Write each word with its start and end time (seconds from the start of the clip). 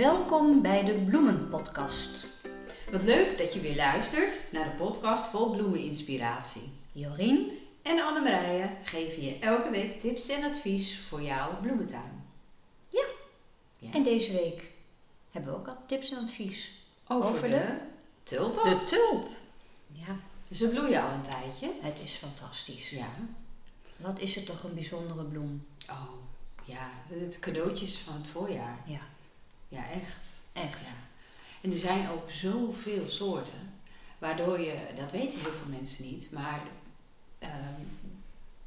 Welkom 0.00 0.62
bij 0.62 0.84
de 0.84 0.94
Bloemenpodcast. 0.94 2.26
Wat 2.90 3.02
leuk 3.04 3.38
dat 3.38 3.54
je 3.54 3.60
weer 3.60 3.76
luistert 3.76 4.52
naar 4.52 4.64
de 4.64 4.76
podcast 4.84 5.28
vol 5.28 5.50
bloemeninspiratie. 5.50 6.72
Jorien 6.92 7.50
En 7.82 8.00
Annemarije 8.00 8.70
geven 8.84 9.22
je 9.22 9.38
elke 9.38 9.70
week 9.70 10.00
tips 10.00 10.28
en 10.28 10.44
advies 10.44 11.00
voor 11.00 11.22
jouw 11.22 11.60
bloementuin. 11.60 12.24
Ja. 12.88 13.04
Ja. 13.78 13.92
en 13.92 14.02
deze 14.02 14.32
week 14.32 14.70
hebben 15.30 15.52
we 15.52 15.58
ook 15.58 15.68
al 15.68 15.76
tips 15.86 16.10
en 16.10 16.18
advies. 16.18 16.70
Over, 17.08 17.30
over 17.30 17.48
de, 17.48 17.56
de- 17.56 17.80
tulpen. 18.22 18.70
De 18.78 18.84
tulp. 18.84 19.28
Ja, 19.92 20.16
Ze 20.50 20.68
bloeien 20.68 21.02
al 21.02 21.10
een 21.10 21.22
tijdje. 21.30 21.70
het 21.80 22.00
is 22.02 22.12
fantastisch. 22.14 22.90
Ja. 22.90 23.08
Wat 23.96 24.18
is 24.20 24.34
het 24.34 24.46
toch 24.46 24.62
een 24.62 24.74
bijzondere 24.74 25.24
bloem? 25.24 25.66
Oh, 25.90 26.10
ja. 26.64 26.88
Het 27.08 27.38
cadeautjes 27.38 27.98
van 27.98 28.14
het 28.14 28.26
voorjaar. 28.28 28.78
Ja, 28.86 29.00
Ja, 29.70 29.90
echt. 29.90 30.38
echt. 30.52 30.88
Ja. 30.88 30.94
En 31.60 31.72
er 31.72 31.78
zijn 31.78 32.08
ook 32.08 32.30
zoveel 32.30 33.08
soorten. 33.08 33.78
Waardoor 34.18 34.60
je, 34.60 34.74
dat 34.96 35.10
weten 35.10 35.40
heel 35.40 35.50
veel 35.50 35.68
mensen 35.68 36.04
niet, 36.04 36.30
maar 36.32 36.62
ehm, 37.38 37.82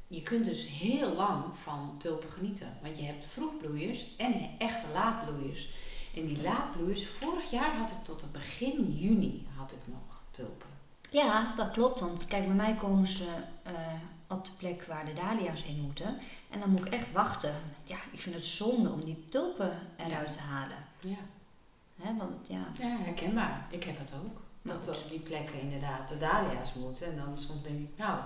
je 0.06 0.22
kunt 0.22 0.44
dus 0.44 0.68
heel 0.68 1.14
lang 1.14 1.44
van 1.62 1.94
tulpen 1.98 2.30
genieten. 2.30 2.78
Want 2.82 2.98
je 2.98 3.04
hebt 3.04 3.26
vroegbloeiers 3.26 4.06
en 4.16 4.50
echte 4.58 4.88
laatbloeiers. 4.92 5.68
En 6.14 6.26
die 6.26 6.42
laatbloeiers, 6.42 7.06
vorig 7.06 7.50
jaar 7.50 7.76
had 7.76 7.90
ik 7.90 8.04
tot 8.04 8.20
het 8.20 8.32
begin 8.32 8.92
juni 8.92 9.46
had 9.56 9.72
ik 9.72 9.78
nog 9.84 10.20
tulpen. 10.30 10.68
Ja, 11.10 11.54
dat 11.56 11.70
klopt. 11.70 12.00
Want 12.00 12.26
kijk, 12.26 12.46
bij 12.46 12.54
mij 12.54 12.74
komen 12.74 13.06
ze 13.06 13.28
eh, 13.62 13.72
op 14.28 14.44
de 14.44 14.50
plek 14.56 14.84
waar 14.84 15.04
de 15.04 15.12
dahlia's 15.12 15.64
in 15.64 15.80
moeten. 15.80 16.18
En 16.50 16.60
dan 16.60 16.70
moet 16.70 16.86
ik 16.86 16.92
echt 16.92 17.12
wachten. 17.12 17.54
Ja, 17.84 17.96
ik 18.10 18.20
vind 18.20 18.34
het 18.34 18.46
zonde 18.46 18.90
om 18.90 19.04
die 19.04 19.24
tulpen 19.28 19.78
eruit 19.96 20.32
te 20.32 20.40
halen. 20.40 20.83
Ja, 21.04 21.16
Hè, 22.02 22.16
want 22.16 22.46
ja, 22.48 22.66
ja 22.78 22.96
herkenbaar. 23.04 23.66
Ik 23.70 23.84
heb 23.84 23.98
het 23.98 24.10
ook. 24.24 24.40
Maar 24.62 24.74
Dat 24.84 25.02
op 25.02 25.10
die 25.10 25.18
plekken 25.20 25.60
inderdaad 25.60 26.08
de 26.08 26.16
dahlia's 26.16 26.74
moeten. 26.74 27.06
En 27.06 27.16
dan 27.16 27.38
soms 27.38 27.62
denk 27.62 27.78
ik, 27.80 27.96
nou, 27.96 28.18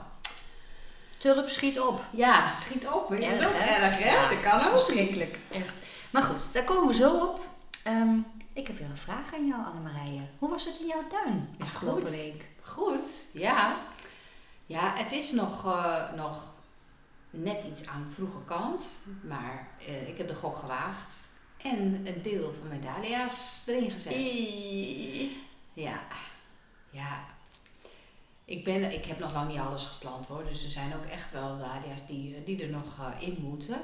tulp 1.19 1.49
schiet 1.49 1.81
op. 1.81 2.01
ja, 2.11 2.53
schiet 2.53 2.89
op. 2.89 3.09
Dat 3.09 3.19
is 3.19 3.27
Erg, 3.27 3.47
ook 3.47 3.53
hè? 3.53 3.59
erg, 3.85 3.99
hè? 3.99 4.11
Ja, 4.11 4.29
dat 4.29 4.41
kan 4.41 4.53
ook 4.55 4.61
verschrikkelijk. 4.81 5.39
Echt. 5.51 5.83
Maar 6.13 6.23
goed, 6.23 6.53
daar 6.53 6.65
komen 6.65 6.87
we 6.89 6.95
zo 6.95 7.17
op. 7.27 7.47
Ehm, 7.85 8.19
ik 8.53 8.67
heb 8.67 8.79
weer 8.79 8.91
een 8.91 8.97
vraag 8.97 9.35
aan 9.35 9.47
jou, 9.47 9.65
Annemarije. 9.67 10.21
Hoe 10.39 10.51
was 10.51 10.65
het 10.65 10.79
in 10.81 10.87
jouw 10.87 11.07
tuin 11.09 11.49
Ja, 11.59 11.65
afgelopen 11.65 12.03
goed. 12.03 12.11
week? 12.11 12.45
Goed, 12.63 13.05
ja. 13.33 13.77
Ja, 14.67 14.93
het 14.97 15.13
is 15.13 15.31
nog, 15.31 15.65
eh, 15.67 16.13
nog 16.17 16.43
net 17.31 17.65
iets 17.65 17.87
aan 17.89 18.07
vroege 18.15 18.39
kant. 18.45 18.85
Maar 19.23 19.69
eh, 19.87 20.09
ik 20.09 20.19
heb 20.19 20.29
de 20.29 20.35
gok 20.35 20.57
gewaagd. 20.57 21.27
En 21.63 22.07
een 22.07 22.23
deel 22.23 22.55
van 22.59 22.69
mijn 22.69 22.81
dahlia's 22.81 23.63
erin 23.67 23.91
gezet. 23.91 24.15
Ja, 25.73 26.01
ja. 26.91 27.25
Ik, 28.45 28.65
ben, 28.65 28.93
ik 28.93 29.05
heb 29.05 29.19
nog 29.19 29.33
lang 29.33 29.49
niet 29.51 29.59
alles 29.61 29.87
geplant 29.87 30.27
hoor. 30.27 30.45
Dus 30.49 30.65
er 30.65 30.71
zijn 30.71 30.95
ook 30.95 31.05
echt 31.05 31.33
wel 31.33 31.59
dahlia's 31.59 32.07
die, 32.07 32.35
eh, 32.35 32.41
die 32.45 32.63
er 32.63 32.69
nog 32.69 32.99
eh, 32.99 33.29
in 33.29 33.37
moeten. 33.41 33.81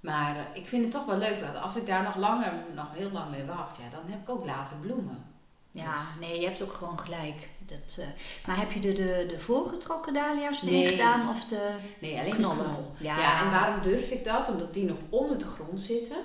Maar 0.00 0.36
eh, 0.36 0.42
ik 0.52 0.68
vind 0.68 0.82
het 0.82 0.92
toch 0.92 1.04
wel 1.04 1.18
leuk. 1.18 1.40
Want 1.40 1.56
als 1.56 1.76
ik 1.76 1.86
daar 1.86 2.02
nog 2.02 2.16
langer, 2.16 2.52
nog 2.74 2.86
heel 2.94 3.10
lang 3.10 3.30
mee 3.30 3.44
wacht, 3.44 3.76
ja, 3.76 3.88
dan 3.96 4.10
heb 4.10 4.20
ik 4.22 4.28
ook 4.30 4.44
later 4.44 4.76
bloemen. 4.76 5.24
Ja, 5.72 6.02
nee, 6.20 6.40
je 6.40 6.46
hebt 6.46 6.62
ook 6.62 6.72
gewoon 6.72 6.98
gelijk. 6.98 7.48
Dat, 7.66 7.98
maar 8.46 8.58
heb 8.58 8.72
je 8.72 8.80
de, 8.80 8.92
de, 8.92 9.26
de 9.28 9.38
voorgetrokken 9.38 10.14
dahlia's 10.14 10.62
Nee. 10.62 10.88
gedaan 10.88 11.28
of 11.28 11.44
de 11.44 11.76
Nee, 11.98 12.18
alleen 12.20 12.32
knollen? 12.34 12.64
knol. 12.64 12.90
Ja. 12.98 13.18
Ja. 13.18 13.42
en 13.44 13.50
waarom 13.50 13.82
durf 13.82 14.10
ik 14.10 14.24
dat? 14.24 14.48
Omdat 14.48 14.74
die 14.74 14.84
nog 14.84 14.96
onder 15.10 15.38
de 15.38 15.46
grond 15.46 15.80
zitten. 15.80 16.16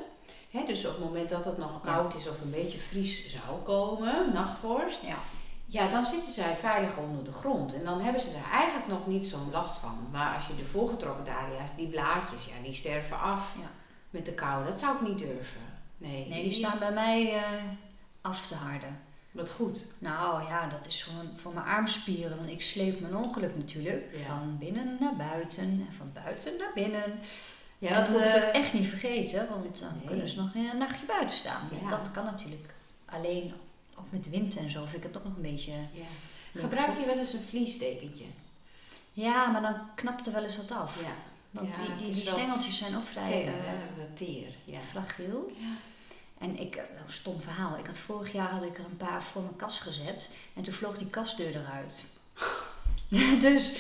Dus 0.64 0.86
op 0.86 0.92
het 0.96 1.04
moment 1.04 1.30
dat 1.30 1.46
het 1.46 1.58
nog 1.58 1.72
Ja. 1.84 1.92
koud 1.94 2.16
is 2.16 2.28
of 2.28 2.42
een 2.42 2.52
beetje 2.52 2.80
vries 2.80 3.28
zou 3.30 3.62
komen, 3.64 4.34
nachtvorst, 4.34 5.02
Ja. 5.06 5.18
ja, 5.66 5.88
dan 5.88 6.06
zitten 6.06 6.34
zij 6.34 6.56
veilig 6.56 6.98
onder 6.98 7.24
de 7.24 7.32
grond. 7.32 7.74
En 7.74 7.84
dan 7.84 8.02
hebben 8.02 8.22
ze 8.22 8.28
er 8.30 8.52
eigenlijk 8.52 8.88
nog 8.88 9.08
niet 9.08 9.26
zo'n 9.26 9.52
last 9.52 9.78
van. 9.78 10.08
Maar 10.12 10.36
als 10.36 10.48
je 10.48 10.56
de 10.56 10.66
voorgetrokken 10.66 11.26
dahlia's, 11.26 11.76
die 11.76 11.88
blaadjes, 11.88 12.46
ja, 12.46 12.64
die 12.64 12.74
sterven 12.74 13.20
af 13.20 13.56
Ja. 13.60 13.70
met 14.10 14.26
de 14.26 14.34
kou. 14.34 14.66
Dat 14.66 14.80
zou 14.80 14.96
ik 14.96 15.02
niet 15.08 15.20
durven. 15.20 15.62
Nee, 15.98 16.28
Nee, 16.28 16.44
die 16.44 16.52
staan 16.52 16.80
bij 16.80 16.92
mij 16.94 17.34
eh, 17.36 17.42
af 18.22 18.48
te 18.48 18.56
harden. 18.56 19.00
Wat 19.32 19.52
goed. 19.52 19.86
Nou 19.98 20.48
ja, 20.48 20.68
dat 20.68 20.86
is 20.88 21.04
gewoon 21.04 21.30
voor 21.38 21.54
mijn 21.54 21.66
armspieren. 21.66 22.38
Want 22.38 22.50
ik 22.50 22.62
sleep 22.62 23.00
mijn 23.00 23.16
ongeluk 23.16 23.56
natuurlijk. 23.58 24.10
Ja. 24.14 24.26
Van 24.26 24.58
binnen 24.60 24.98
naar 25.00 25.16
buiten 25.16 25.64
en 25.64 25.88
van 25.98 26.12
buiten 26.14 26.58
naar 26.58 26.72
binnen. 26.74 27.20
Ja, 27.78 27.90
en 27.90 28.02
dat, 28.02 28.10
moet 28.10 28.20
het 28.24 28.44
eh, 28.44 28.56
echt 28.56 28.74
niet 28.74 28.88
vergeten, 28.88 29.48
want 29.50 29.80
dan 29.80 29.92
Nee. 29.98 30.08
kunnen 30.08 30.30
ze 30.30 30.38
nog 30.38 30.56
een 30.56 30.78
nachtje 30.78 31.06
buiten 31.06 31.36
staan. 31.36 31.70
Ja. 31.82 31.90
Dat 31.90 32.12
kan 32.12 32.26
natuurlijk. 32.26 32.74
Alleen, 33.06 33.54
ook 33.98 34.06
met 34.10 34.30
wind 34.30 34.56
en 34.56 34.72
zo, 34.72 34.84
vind 34.86 35.04
ik 35.04 35.04
het 35.04 35.18
ook 35.18 35.24
nog 35.24 35.36
een 35.36 35.42
beetje... 35.42 35.72
ja. 35.72 36.06
Gebruik 36.56 37.00
je 37.00 37.06
wel 37.06 37.18
eens 37.18 37.34
een 37.34 37.42
vliesdekentje? 37.42 38.26
Ja, 39.14 39.48
maar 39.48 39.62
dan 39.62 39.76
knapt 39.96 40.26
er 40.26 40.32
wel 40.34 40.44
eens 40.44 40.58
wat 40.58 40.72
af. 40.72 41.02
Ja. 41.02 41.16
Want 41.52 41.76
die, 41.76 42.12
die, 42.14 42.28
stengeltjes 42.28 42.78
zijn 42.78 42.96
ook 42.96 43.04
vrij 43.04 43.26
Teer, 43.26 43.48
eh, 43.48 43.98
wat 43.98 44.18
teer. 44.18 44.54
Ja. 44.66 44.80
fragiel. 44.80 45.52
Ja. 45.58 45.76
En 46.38 46.60
ik, 46.60 46.76
eh, 46.76 46.84
een 47.06 47.14
stom 47.14 47.42
verhaal. 47.42 47.78
Ik 47.78 47.86
had 47.86 48.00
vorig 48.00 48.32
jaar 48.32 48.50
had 48.50 48.64
ik 48.64 48.78
er 48.78 48.86
een 48.86 48.98
paar 48.98 49.24
voor 49.24 49.42
mijn 49.42 49.56
kast 49.56 49.82
gezet. 49.82 50.30
En 50.54 50.64
toen 50.64 50.74
vloog 50.74 50.98
die 50.98 51.10
kastdeur 51.10 51.56
eruit. 51.56 52.06
dus 53.50 53.78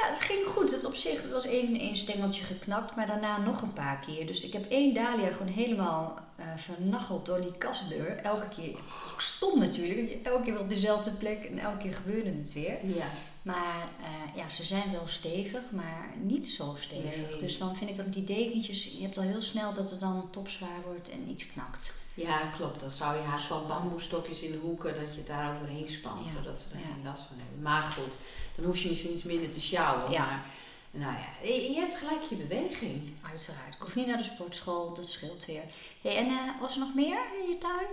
ja, 0.00 0.08
het 0.08 0.20
ging 0.20 0.46
goed. 0.46 0.70
Het 0.70 0.84
op 0.84 0.94
zich 0.94 1.30
was 1.30 1.44
één, 1.44 1.78
één 1.78 1.96
stengeltje 1.96 2.44
geknakt, 2.44 2.96
maar 2.96 3.06
daarna 3.06 3.38
nog 3.38 3.62
een 3.62 3.72
paar 3.72 4.00
keer. 4.06 4.26
Dus 4.26 4.40
ik 4.40 4.52
heb 4.52 4.70
één 4.70 4.94
dahlia 4.94 5.32
gewoon 5.32 5.52
helemaal 5.52 6.22
eh 6.36 6.44
vernacheld 6.56 7.26
door 7.26 7.40
die 7.40 7.58
kastdeur. 7.58 8.16
Elke 8.16 8.48
keer. 8.48 8.78
Stom 9.18 9.58
natuurlijk. 9.58 10.18
Elke 10.22 10.42
keer 10.42 10.52
weer 10.52 10.62
op 10.62 10.68
dezelfde 10.68 11.10
plek 11.10 11.44
en 11.44 11.58
elke 11.58 11.78
keer 11.78 11.94
gebeurde 11.94 12.30
het 12.30 12.52
weer. 12.52 12.86
Ja. 12.86 13.06
Maar 13.42 13.88
eh, 14.00 14.36
ja, 14.36 14.48
ze 14.48 14.64
zijn 14.64 14.92
wel 14.92 15.06
stevig, 15.06 15.62
maar 15.70 16.12
niet 16.22 16.48
zo 16.50 16.76
stevig. 16.78 17.30
Nee. 17.30 17.40
Dus 17.40 17.58
dan 17.58 17.76
vind 17.76 17.90
ik 17.90 17.96
dat 17.96 18.12
die 18.12 18.24
dekentjes, 18.24 18.84
je 18.84 19.02
hebt 19.02 19.16
al 19.16 19.22
heel 19.22 19.42
snel 19.42 19.74
dat 19.74 19.90
het 19.90 20.00
dan 20.00 20.28
topzwaar 20.30 20.82
wordt 20.84 21.10
en 21.10 21.28
iets 21.28 21.46
knakt. 21.46 21.92
Ja, 22.14 22.38
klopt. 22.56 22.80
Dan 22.80 22.90
zou 22.90 23.16
je 23.16 23.22
haast 23.22 23.48
wel 23.48 23.66
bamboestokjes 23.66 24.40
in 24.42 24.52
de 24.52 24.58
hoeken 24.58 24.94
dat 24.94 25.10
je 25.12 25.16
het 25.18 25.26
daar 25.26 25.54
overheen 25.54 25.88
spant, 25.88 26.26
Ja. 26.28 26.32
zodat 26.34 26.58
ze 26.58 26.64
er 26.74 26.78
Ja. 26.80 26.84
geen 26.94 27.04
last 27.04 27.22
van 27.22 27.36
hebben. 27.38 27.62
Maar 27.62 27.82
goed, 27.82 28.14
dan 28.54 28.64
hoef 28.64 28.78
je 28.78 28.88
misschien 28.88 29.12
iets 29.12 29.22
minder 29.22 29.50
te 29.50 29.60
sjouwen. 29.60 30.10
Ja. 30.10 30.26
Maar 30.26 30.44
nou 30.90 31.12
ja, 31.12 31.48
je 31.48 31.74
hebt 31.74 31.96
gelijk 31.96 32.22
je 32.22 32.34
beweging. 32.36 33.12
Uiteraard. 33.30 33.74
Ik 33.74 33.80
hoef 33.80 33.94
niet 33.94 34.06
naar 34.06 34.16
de 34.16 34.24
sportschool, 34.24 34.94
dat 34.94 35.08
scheelt 35.08 35.44
weer. 35.46 35.62
Hey, 36.02 36.16
en 36.16 36.26
eh, 36.26 36.60
was 36.60 36.72
er 36.74 36.80
nog 36.80 36.94
meer 36.94 37.18
in 37.42 37.48
je 37.48 37.58
tuin? 37.58 37.86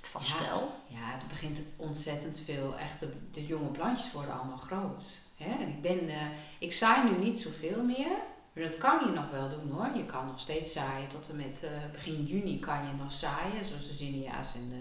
Vast 0.00 0.28
Ja. 0.28 0.40
wel. 0.48 0.72
Ja, 0.86 1.12
er 1.12 1.26
begint 1.28 1.62
ontzettend 1.76 2.38
veel. 2.44 2.76
Echt, 2.78 3.00
de, 3.00 3.12
de 3.32 3.46
jonge 3.46 3.68
plantjes 3.68 4.12
worden 4.12 4.38
allemaal 4.38 4.56
groot. 4.56 5.04
Hè? 5.36 5.50
En 5.52 5.68
ik, 5.68 5.80
ben, 5.82 6.08
eh, 6.08 6.16
ik 6.58 6.72
zaai 6.72 7.10
nu 7.10 7.18
niet 7.24 7.38
zoveel 7.38 7.82
meer. 7.82 8.16
Maar 8.52 8.64
dat 8.64 8.78
kan 8.78 8.98
je 9.06 9.10
nog 9.12 9.30
wel 9.30 9.48
doen 9.50 9.70
hoor. 9.70 9.96
Je 9.96 10.04
kan 10.06 10.26
nog 10.26 10.40
steeds 10.40 10.72
zaaien. 10.72 11.08
Tot 11.08 11.28
en 11.28 11.36
met 11.36 11.62
eh, 11.62 11.70
begin 11.92 12.24
juni 12.24 12.58
kan 12.58 12.78
je 12.86 12.92
nog 13.02 13.12
zaaien. 13.12 13.64
Zoals 13.64 13.86
de 13.88 13.94
zinnia's 13.94 14.54
en 14.54 14.68
de, 14.68 14.80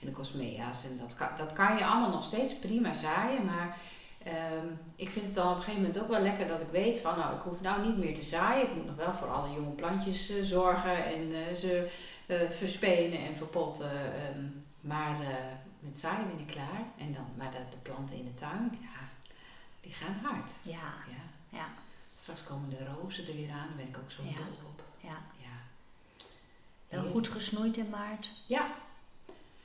en 0.00 0.06
de 0.06 0.12
cosmea's. 0.12 0.84
En 0.84 0.98
dat 0.98 1.14
kan, 1.14 1.28
dat 1.36 1.52
kan 1.52 1.76
je 1.76 1.84
allemaal 1.84 2.10
nog 2.10 2.24
steeds 2.24 2.58
prima 2.58 2.92
zaaien. 2.94 3.44
Maar 3.44 3.76
ehm, 4.24 4.66
ik 4.96 5.10
vind 5.10 5.26
het 5.26 5.34
dan 5.34 5.48
op 5.50 5.56
een 5.56 5.62
gegeven 5.62 5.82
moment 5.82 6.02
ook 6.02 6.08
wel 6.08 6.20
lekker 6.22 6.48
dat 6.48 6.60
ik 6.60 6.68
weet 6.70 6.98
van... 6.98 7.18
Nou, 7.18 7.34
ik 7.34 7.40
hoef 7.42 7.60
nou 7.60 7.86
niet 7.86 7.96
meer 7.96 8.14
te 8.14 8.22
zaaien. 8.22 8.62
Ik 8.66 8.74
moet 8.74 8.86
nog 8.86 8.96
wel 8.96 9.12
voor 9.12 9.28
alle 9.28 9.54
jonge 9.54 9.70
plantjes 9.74 10.30
eh, 10.30 10.42
zorgen. 10.44 11.04
En 11.04 11.34
eh, 11.34 11.54
ze 11.54 11.90
verspenen 12.50 13.18
en 13.18 13.36
verpotten. 13.36 13.90
ehm, 13.90 14.44
maar 14.80 15.16
met 15.80 15.98
zaaien 15.98 16.26
ben 16.28 16.38
ik 16.38 16.46
klaar. 16.46 16.82
En 16.98 17.12
dan, 17.14 17.24
maar 17.36 17.50
de, 17.50 17.58
de 17.70 17.76
planten 17.82 18.16
in 18.16 18.24
de 18.24 18.34
tuin, 18.34 18.78
ja, 18.80 19.08
die 19.80 19.92
gaan 19.92 20.18
hard. 20.22 20.50
Ja, 20.62 20.94
Ja. 21.08 21.58
ja, 21.58 21.66
Straks 22.20 22.42
komen 22.44 22.68
de 22.70 22.84
rozen 22.84 23.26
er 23.28 23.34
weer 23.36 23.50
aan, 23.50 23.66
daar 23.66 23.76
ben 23.76 23.88
ik 23.88 23.98
ook 23.98 24.10
zo 24.10 24.22
Ja. 24.22 24.30
dol 24.36 24.68
op. 24.68 24.82
ja. 25.00 25.18
Ja. 25.40 25.56
Wel 26.88 27.10
goed 27.10 27.28
gesnoeid 27.28 27.76
in 27.76 27.88
maart. 27.90 28.30
Ja. 28.46 28.66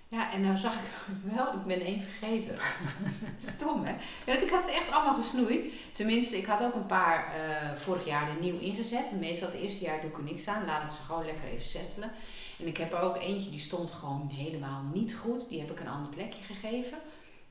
Ja, 0.07 0.31
en 0.33 0.41
nou 0.41 0.57
zag 0.57 0.73
ik 0.73 0.79
wel, 1.35 1.53
ik 1.53 1.63
ben 1.65 1.81
één 1.81 2.01
vergeten. 2.03 2.57
Stom, 3.53 3.83
hè? 3.85 3.95
Want 4.25 4.41
ik 4.41 4.49
had 4.49 4.63
ze 4.63 4.71
echt 4.71 4.91
allemaal 4.91 5.13
gesnoeid. 5.21 5.65
Tenminste, 5.91 6.37
ik 6.37 6.45
had 6.45 6.61
ook 6.63 6.73
een 6.73 6.85
paar 6.85 7.33
eh, 7.35 7.75
vorig 7.75 8.05
jaar 8.05 8.29
er 8.29 8.35
nieuw 8.39 8.59
ingezet. 8.59 9.09
En 9.11 9.19
meestal 9.19 9.47
het 9.51 9.57
eerste 9.59 9.83
jaar 9.83 10.01
doe 10.01 10.09
ik 10.09 10.17
er 10.17 10.23
niks 10.23 10.47
aan. 10.47 10.65
Laat 10.65 10.83
ik 10.83 10.95
ze 10.95 11.01
gewoon 11.01 11.25
lekker 11.25 11.43
even 11.49 11.65
settelen. 11.65 12.11
En 12.59 12.67
ik 12.67 12.77
heb 12.77 12.93
er 12.93 12.99
ook 12.99 13.17
eentje, 13.17 13.49
die 13.49 13.59
stond 13.59 13.91
gewoon 13.91 14.29
helemaal 14.29 14.81
niet 14.93 15.15
goed. 15.15 15.49
Die 15.49 15.59
heb 15.59 15.71
ik 15.71 15.79
een 15.79 15.87
ander 15.87 16.11
plekje 16.11 16.43
gegeven. 16.43 16.97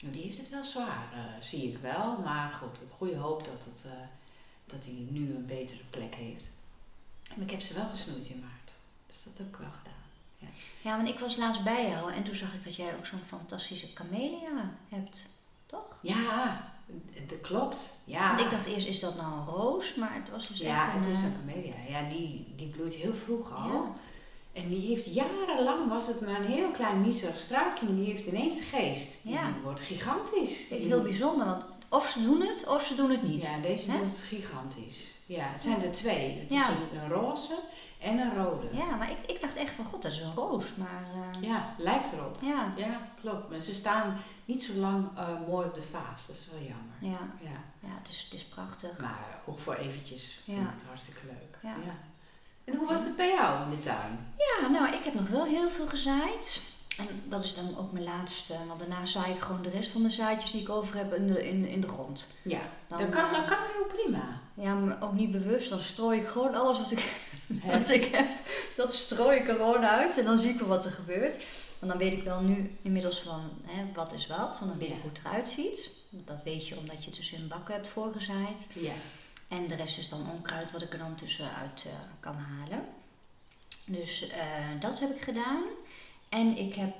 Nou, 0.01 0.15
die 0.15 0.23
heeft 0.23 0.39
het 0.39 0.49
wel 0.51 0.65
zwaar, 0.65 1.09
eh, 1.15 1.43
zie 1.43 1.69
ik 1.73 1.79
wel. 1.79 2.19
Maar 2.25 2.53
goed, 2.53 2.75
ik 2.75 2.81
heb 2.81 2.93
goede 2.93 3.17
hoop 3.17 3.45
dat, 3.45 3.65
het, 3.65 3.83
eh, 3.85 3.91
dat 4.73 4.85
hij 4.85 5.07
nu 5.11 5.35
een 5.35 5.47
betere 5.47 5.81
plek 5.91 6.15
heeft. 6.15 6.51
Maar 7.35 7.45
ik 7.45 7.51
heb 7.51 7.61
ze 7.61 7.75
wel 7.75 7.87
gesnoeid 7.87 8.27
in 8.29 8.41
maart. 8.41 8.71
Dus 9.07 9.17
dat 9.25 9.33
heb 9.37 9.47
ik 9.47 9.57
wel 9.57 9.71
gedaan. 9.79 9.91
Ja, 10.83 10.97
want 10.97 11.09
ik 11.09 11.19
was 11.19 11.37
laatst 11.37 11.65
bij 11.65 11.89
jou 11.89 12.13
en 12.13 12.23
toen 12.23 12.35
zag 12.35 12.55
ik 12.55 12.65
dat 12.65 12.77
jij 12.77 12.97
ook 12.97 13.07
zo'n 13.07 13.19
fantastische 13.27 13.93
camellia 13.93 14.75
hebt. 14.89 15.27
Toch? 15.67 15.99
Ja, 16.01 16.73
dat 17.29 17.41
klopt. 17.41 17.95
Ja, 18.05 18.29
Want 18.29 18.41
ik 18.41 18.51
dacht 18.51 18.67
eerst, 18.67 18.87
is 18.87 19.01
dat 19.01 19.17
nou 19.17 19.33
een 19.39 19.45
roos? 19.45 19.95
Maar 19.95 20.15
het 20.15 20.31
was 20.31 20.49
dus 20.49 20.59
ja 20.59 20.85
echt 20.87 20.95
een... 20.95 21.01
het 21.03 21.11
is 21.11 21.19
eh, 21.19 21.25
een 21.25 21.37
camellia. 21.39 21.75
Ja, 21.89 22.09
die, 22.09 22.53
die 22.57 22.67
bloeit 22.69 22.95
heel 22.95 23.15
vroeg 23.15 23.53
al. 23.53 23.69
Ja. 23.73 23.93
En 24.53 24.69
die 24.69 24.81
heeft 24.89 25.15
jarenlang, 25.15 25.89
was 25.89 26.07
het 26.07 26.21
maar 26.21 26.37
een 26.41 26.51
heel 26.51 26.71
klein 26.71 27.01
miserig 27.01 27.39
struikje, 27.39 27.87
maar 27.87 27.97
die 27.97 28.05
heeft 28.07 28.27
ineens 28.27 28.57
de 28.57 28.63
geest. 28.65 29.23
Die 29.23 29.33
Ja. 29.33 29.53
wordt 29.63 29.81
gigantisch. 29.81 30.69
Heel 30.69 31.03
bijzonder, 31.03 31.47
want 31.47 31.65
of 31.93 32.09
ze 32.11 32.23
doen 32.23 32.41
het 32.41 32.67
of 32.67 32.87
ze 32.87 32.95
doen 32.95 33.11
het 33.11 33.23
niet. 33.23 33.43
Ja, 33.43 33.59
deze 33.63 33.91
Hè? 33.91 33.99
doet 33.99 34.07
het 34.07 34.19
gigantisch. 34.29 35.11
Ja, 35.27 35.45
het 35.45 35.63
zijn 35.63 35.83
er 35.83 35.93
twee. 35.93 36.39
Het 36.39 36.53
Ja. 36.53 36.61
is 36.69 36.69
een, 36.69 37.01
een 37.03 37.09
roze 37.09 37.59
en 37.99 38.19
een 38.19 38.35
rode. 38.45 38.67
Ja, 38.73 38.97
maar 38.97 39.11
ik, 39.11 39.19
ik 39.27 39.41
dacht 39.41 39.57
echt 39.57 39.71
van 39.75 39.85
god, 39.85 40.03
dat 40.03 40.13
is 40.13 40.21
een 40.21 40.35
roos. 40.35 40.75
Maar 40.75 41.05
eh, 41.15 41.43
Ja, 41.49 41.75
lijkt 41.79 42.13
erop. 42.13 42.37
ja, 42.41 42.73
Ja, 42.77 43.01
klopt. 43.21 43.51
Maar 43.51 43.59
ze 43.61 43.75
staan 43.75 44.17
niet 44.45 44.63
zo 44.63 44.73
lang 44.73 45.09
eh, 45.19 45.29
mooi 45.49 45.67
op 45.67 45.75
de 45.75 45.83
vaas. 45.83 46.27
Dat 46.27 46.37
is 46.37 46.49
wel 46.53 46.61
jammer. 46.61 47.19
ja, 47.19 47.29
Ja. 47.51 47.61
ja 47.89 47.95
het, 47.99 48.09
is, 48.09 48.23
het 48.31 48.35
is 48.35 48.45
prachtig. 48.45 49.01
Maar 49.01 49.41
ook 49.47 49.59
voor 49.59 49.75
eventjes 49.75 50.39
vind 50.45 50.59
ik 50.59 50.67
het 50.77 50.83
hartstikke 50.87 51.21
leuk. 51.27 51.59
Ja. 51.63 51.75
En 52.65 52.77
hoe 52.77 52.87
was 52.87 53.05
het 53.05 53.17
bij 53.17 53.29
jou 53.29 53.63
in 53.65 53.71
de 53.71 53.83
tuin? 53.83 54.33
Ja, 54.39 54.69
nou, 54.69 54.95
ik 54.95 55.05
heb 55.05 55.15
nog 55.15 55.29
wel 55.29 55.45
heel 55.45 55.71
veel 55.71 55.87
gezaaid. 55.87 56.63
En 56.99 57.23
dat 57.25 57.45
is 57.45 57.55
dan 57.55 57.79
ook 57.79 57.93
mijn 57.93 58.05
laatste, 58.05 58.55
want 58.67 58.79
daarna 58.79 59.07
zaai 59.07 59.33
ik 59.33 59.41
gewoon 59.41 59.63
de 59.63 59.69
rest 59.71 59.91
van 59.91 60.03
de 60.03 60.11
zaadjes 60.11 60.51
die 60.51 60.61
ik 60.61 60.69
over 60.69 60.97
heb 60.97 61.15
in 61.15 61.27
de, 61.27 61.49
in, 61.49 61.65
in 61.65 61.81
de 61.81 61.89
grond. 61.89 62.29
Ja, 62.45 62.61
Dan, 62.89 62.99
dat 62.99 63.09
kan, 63.09 63.25
eh, 63.25 63.33
dat 63.33 63.45
kan 63.45 63.59
heel 63.73 63.97
prima. 63.97 64.41
Ja, 64.55 64.75
maar 64.75 65.03
ook 65.03 65.13
niet 65.13 65.31
bewust, 65.31 65.69
dan 65.69 65.81
strooi 65.81 66.21
ik 66.21 66.27
gewoon 66.27 66.55
alles 66.55 66.79
wat 66.79 66.91
ik, 66.91 67.15
wat 67.79 67.91
ik 67.91 68.05
heb, 68.05 68.29
dat 68.77 68.95
strooi 68.95 69.39
ik 69.39 69.49
er 69.49 69.57
gewoon 69.57 69.85
uit 69.85 70.19
en 70.19 70.25
dan 70.25 70.39
zie 70.39 70.51
ik 70.51 70.59
wel 70.59 70.69
wat 70.69 70.85
er 70.85 70.91
gebeurt. 70.91 71.45
Want 71.79 71.93
dan 71.95 72.01
weet 72.01 72.13
ik 72.13 72.23
wel 72.23 72.41
nu 72.41 72.77
inmiddels 72.83 73.21
van 73.21 73.51
hè, 73.67 73.93
wat 73.95 74.13
is 74.13 74.27
wat, 74.27 74.59
want 74.59 74.71
dan 74.71 74.79
weet 74.79 74.89
ik 74.89 75.01
hoe 75.01 75.11
het 75.11 75.21
eruit 75.25 75.51
ziet. 75.51 75.91
Dat 76.11 76.43
weet 76.45 76.69
je 76.69 76.77
omdat 76.77 76.99
je 76.99 77.11
het 77.11 77.17
dus 77.17 77.33
in 77.33 77.49
bakken 77.49 77.75
hebt 77.75 77.89
voorgezaaid. 77.89 78.69
Ja. 78.73 78.93
En 79.49 79.69
de 79.69 79.75
rest 79.77 79.99
is 79.99 80.09
dan 80.09 80.31
onkruid 80.31 80.73
wat 80.73 80.83
ik 80.83 80.93
er 80.93 80.99
dan 80.99 81.15
tussenuit 81.15 81.85
eh 81.87 81.93
kan 82.21 82.37
halen. 82.37 82.85
Dus 83.87 84.29
eh, 84.29 84.81
dat 84.81 85.01
heb 85.01 85.11
ik 85.15 85.23
gedaan. 85.23 85.63
En 86.33 86.57
ik 86.57 86.75
heb, 86.75 86.95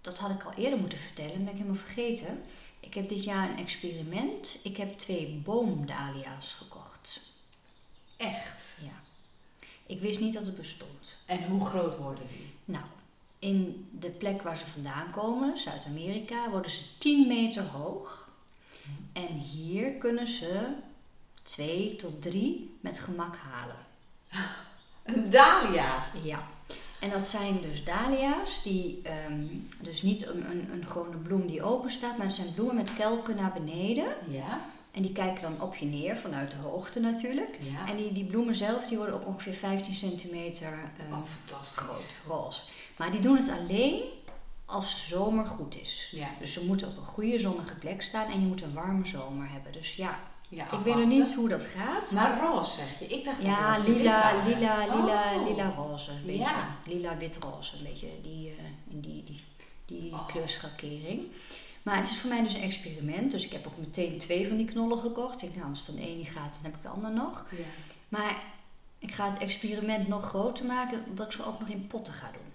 dat 0.00 0.18
had 0.18 0.30
ik 0.30 0.42
al 0.42 0.52
eerder 0.52 0.78
moeten 0.78 0.98
vertellen, 0.98 1.44
ben 1.44 1.48
ik 1.48 1.52
helemaal 1.52 1.74
vergeten. 1.74 2.42
Ik 2.80 2.94
heb 2.94 3.08
dit 3.08 3.24
jaar 3.24 3.50
een 3.50 3.58
experiment. 3.58 4.58
Ik 4.62 4.76
heb 4.76 4.98
twee 4.98 5.40
boomdalia's 5.44 6.54
gekocht. 6.54 7.20
Echt. 8.16 8.76
Ja. 8.82 9.00
Ik 9.86 10.00
wist 10.00 10.20
niet 10.20 10.32
dat 10.32 10.46
het 10.46 10.56
bestond. 10.56 11.22
En 11.26 11.44
hoe 11.44 11.64
groot 11.64 11.96
worden 11.96 12.26
die? 12.28 12.54
Nou, 12.64 12.84
in 13.38 13.88
de 13.98 14.10
plek 14.10 14.42
waar 14.42 14.56
ze 14.56 14.66
vandaan 14.66 15.10
komen, 15.10 15.58
Zuid-Amerika, 15.58 16.50
worden 16.50 16.70
ze 16.70 16.98
10 16.98 17.26
meter 17.26 17.64
hoog. 17.64 18.30
En 19.12 19.26
hier 19.38 19.92
kunnen 19.92 20.26
ze 20.26 20.66
2 21.42 21.96
tot 21.96 22.22
3 22.22 22.76
met 22.80 22.98
gemak 22.98 23.36
halen. 23.36 23.86
Een 25.02 25.30
dahlia. 25.30 26.04
Ja. 26.22 26.48
En 27.02 27.10
dat 27.10 27.28
zijn 27.28 27.60
dus 27.60 27.84
dahlia's, 27.84 28.62
die 28.62 29.00
ehm, 29.02 29.46
dus 29.80 30.02
niet 30.02 30.26
een, 30.26 30.50
een, 30.50 30.68
een 30.72 30.86
gewone 30.86 31.16
bloem 31.16 31.46
die 31.46 31.62
open 31.62 31.90
staat, 31.90 32.16
maar 32.16 32.26
het 32.26 32.34
zijn 32.34 32.54
bloemen 32.54 32.74
met 32.74 32.94
kelken 32.94 33.36
naar 33.36 33.52
beneden. 33.52 34.14
Ja. 34.28 34.60
En 34.90 35.02
die 35.02 35.12
kijken 35.12 35.42
dan 35.42 35.60
op 35.60 35.74
je 35.74 35.86
neer, 35.86 36.16
vanuit 36.16 36.50
de 36.50 36.56
hoogte 36.56 37.00
natuurlijk. 37.00 37.58
Ja. 37.60 37.88
En 37.88 37.96
die, 37.96 38.12
die 38.12 38.24
bloemen 38.24 38.54
zelf, 38.54 38.86
die 38.88 38.96
worden 38.96 39.14
op 39.14 39.26
ongeveer 39.26 39.54
15 39.54 39.94
centimeter 39.94 40.72
ehm, 40.98 41.12
Oh, 41.12 41.24
fantastisch. 41.24 41.76
groot, 41.76 42.20
roze. 42.26 42.60
Maar 42.96 43.10
die 43.10 43.20
doen 43.20 43.36
het 43.36 43.48
alleen 43.48 44.02
als 44.64 44.94
de 44.94 45.08
zomer 45.08 45.46
goed 45.46 45.80
is. 45.80 46.08
Ja. 46.10 46.28
Dus 46.38 46.52
ze 46.52 46.64
moeten 46.64 46.88
op 46.88 46.96
een 46.96 47.06
goede 47.06 47.38
zonnige 47.40 47.74
plek 47.74 48.02
staan 48.02 48.30
en 48.30 48.40
je 48.40 48.46
moet 48.46 48.62
een 48.62 48.74
warme 48.74 49.06
zomer 49.06 49.50
hebben. 49.50 49.72
Dus 49.72 49.94
ja, 49.94 50.20
ja 50.54 50.64
ik 50.72 50.78
weet 50.84 50.94
nog 50.96 51.06
niet 51.06 51.34
hoe 51.34 51.48
dat 51.48 51.62
gaat. 51.64 52.12
Maar 52.12 52.40
roze 52.40 52.70
zeg 52.74 52.98
je. 52.98 53.06
Ik 53.06 53.24
dacht 53.24 53.36
dat 53.36 53.46
Ja, 53.46 53.74
het 53.74 53.84
wit 53.86 53.96
lila, 53.96 54.20
waren. 54.20 54.44
lila, 54.54 54.78
lila, 54.96 55.34
Oh. 55.40 55.46
lila 55.48 55.70
roze. 55.70 56.10
Een 56.10 56.22
beetje. 56.24 56.38
Ja. 56.38 56.76
Lila, 56.86 57.16
wit, 57.16 57.36
roze. 57.36 57.76
Een 57.76 57.82
beetje 57.82 58.08
die, 58.22 58.48
eh, 58.48 58.64
die, 58.84 59.24
die, 59.24 59.36
die 59.86 60.12
Oh. 60.12 60.26
kleurschakering. 60.28 61.22
Maar 61.82 61.96
het 61.96 62.08
is 62.08 62.18
voor 62.18 62.30
mij 62.30 62.42
dus 62.42 62.54
een 62.54 62.60
experiment. 62.60 63.30
Dus 63.30 63.44
ik 63.44 63.52
heb 63.52 63.66
ook 63.66 63.78
meteen 63.78 64.18
twee 64.18 64.48
van 64.48 64.56
die 64.56 64.66
knollen 64.66 64.98
gekocht. 64.98 65.34
Ik 65.34 65.40
denk, 65.40 65.54
nou, 65.54 65.68
als 65.68 65.88
er 65.88 65.94
een 65.94 66.16
niet 66.16 66.28
gaat, 66.28 66.54
dan 66.54 66.62
heb 66.62 66.74
ik 66.74 66.82
de 66.82 66.88
ander 66.88 67.10
nog. 67.10 67.44
Ja. 67.50 67.64
Maar 68.08 68.42
ik 68.98 69.14
ga 69.14 69.30
het 69.30 69.38
experiment 69.40 70.08
nog 70.08 70.24
groter 70.24 70.64
maken, 70.66 71.04
omdat 71.08 71.26
ik 71.26 71.32
ze 71.32 71.44
ook 71.46 71.58
nog 71.60 71.68
in 71.68 71.86
potten 71.86 72.14
ga 72.14 72.30
doen. 72.32 72.52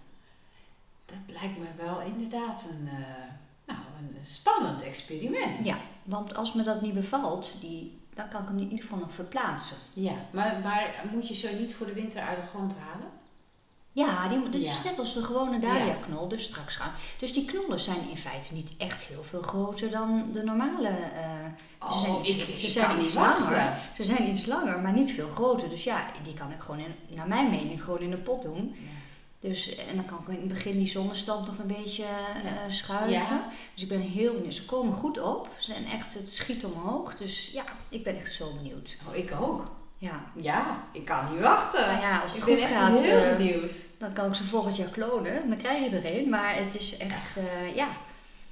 Dat 1.06 1.36
lijkt 1.42 1.58
me 1.58 1.66
wel 1.78 2.02
inderdaad 2.02 2.66
een, 2.70 2.88
eh, 2.88 3.24
nou, 3.68 3.80
een 4.00 4.26
spannend 4.26 4.82
experiment. 4.82 5.66
Ja, 5.66 5.78
want 6.04 6.36
als 6.36 6.54
me 6.54 6.64
dat 6.64 6.82
niet 6.82 6.94
bevalt, 6.94 7.58
die, 7.62 7.98
dan 8.14 8.28
kan 8.30 8.42
ik 8.42 8.48
hem 8.48 8.58
in 8.58 8.64
ieder 8.64 8.82
geval 8.82 8.98
nog 9.00 9.12
verplaatsen. 9.12 9.78
Ja, 9.94 10.14
maar, 10.32 10.60
maar 10.64 11.04
moet 11.14 11.28
je 11.28 11.36
zo 11.36 11.48
niet 11.60 11.74
voor 11.76 11.86
de 11.86 11.94
winter 11.94 12.22
uit 12.22 12.42
de 12.42 12.48
grond 12.48 12.74
halen? 12.80 13.08
Ja, 13.92 14.28
die, 14.28 14.50
dit 14.50 14.66
Ja. 14.66 14.72
is 14.72 14.84
net 14.84 15.00
als 15.00 15.14
de 15.14 15.24
gewone 15.24 15.60
dahlia-knol, 15.60 16.28
dus 16.28 16.44
straks 16.44 16.76
gaan. 16.76 16.92
Dus 17.20 17.34
die 17.34 17.46
knollen 17.46 17.80
zijn 17.80 18.10
in 18.10 18.18
feite 18.18 18.54
niet 18.54 18.74
echt 18.78 19.04
heel 19.04 19.24
veel 19.24 19.42
groter 19.42 19.92
dan 19.92 20.30
de 20.34 20.44
normale. 20.44 20.88
eh, 20.88 21.90
ze 21.92 22.00
zijn, 22.00 22.12
Oh, 22.14 22.20
iets, 22.22 22.32
ik- 22.36 22.56
ze 22.56 22.66
ik 22.66 22.72
zijn 22.72 23.00
iets 23.00 23.14
langer. 23.14 23.40
wachten. 23.40 23.78
Ze 23.96 24.04
zijn 24.04 24.30
iets 24.30 24.46
langer, 24.46 24.80
maar 24.80 24.94
niet 24.94 25.12
veel 25.12 25.30
groter. 25.30 25.70
Dus 25.70 25.84
ja, 25.84 26.06
die 26.24 26.34
kan 26.34 26.52
ik 26.52 26.60
gewoon, 26.60 26.80
in, 26.80 26.96
naar 27.08 27.28
mijn 27.28 27.50
mening, 27.50 27.84
gewoon 27.84 28.00
in 28.00 28.12
een 28.12 28.24
pot 28.24 28.42
doen. 28.44 28.76
Dus, 29.40 29.76
en 29.76 29.96
dan 29.96 30.06
kan 30.06 30.20
ik 30.22 30.28
in 30.28 30.40
het 30.40 30.48
begin 30.48 30.78
die 30.78 30.88
zonnestand 30.88 31.48
nog 31.48 31.58
een 31.58 31.68
beetje 31.68 32.04
eh, 32.04 32.52
schuiven. 32.68 33.12
Ja. 33.12 33.50
Dus 33.74 33.84
ik 33.84 33.90
ben 33.90 34.02
heel 34.02 34.34
benieuwd. 34.34 34.54
Ze 34.54 34.66
komen 34.66 34.94
goed 34.94 35.22
op. 35.22 35.50
Ze 35.58 35.72
zijn 35.72 35.86
echt, 35.86 36.14
het 36.14 36.34
schiet 36.34 36.66
omhoog. 36.66 37.16
Dus 37.16 37.52
ja, 37.52 37.64
ik 37.90 38.04
ben 38.04 38.16
echt 38.16 38.32
zo 38.32 38.54
benieuwd. 38.54 38.98
Oh, 39.08 39.16
ik 39.16 39.32
ook. 39.40 39.64
Ja. 39.98 40.24
Ja, 40.36 40.84
ik 40.92 41.06
kan 41.06 41.32
niet 41.32 41.42
wachten. 41.42 41.88
Nou 41.88 42.02
ja, 42.02 42.22
als 42.22 42.32
het 42.34 42.48
ik 42.48 42.58
goed 42.58 42.68
gaat, 42.68 43.02
heel 43.02 43.22
eh, 43.22 43.38
benieuwd. 43.38 43.74
Dan 43.98 44.14
kan 44.14 44.28
ik 44.28 44.34
ze 44.34 44.44
volgend 44.44 44.76
jaar 44.76 44.90
klonen. 44.90 45.50
Dan 45.50 45.58
krijg 45.58 45.92
je 45.92 45.98
er 45.98 46.18
een. 46.18 46.30
Maar 46.30 46.56
het 46.56 46.76
is 46.76 46.98
echt, 46.98 47.38
eh, 47.38 47.76
ja. 47.76 47.88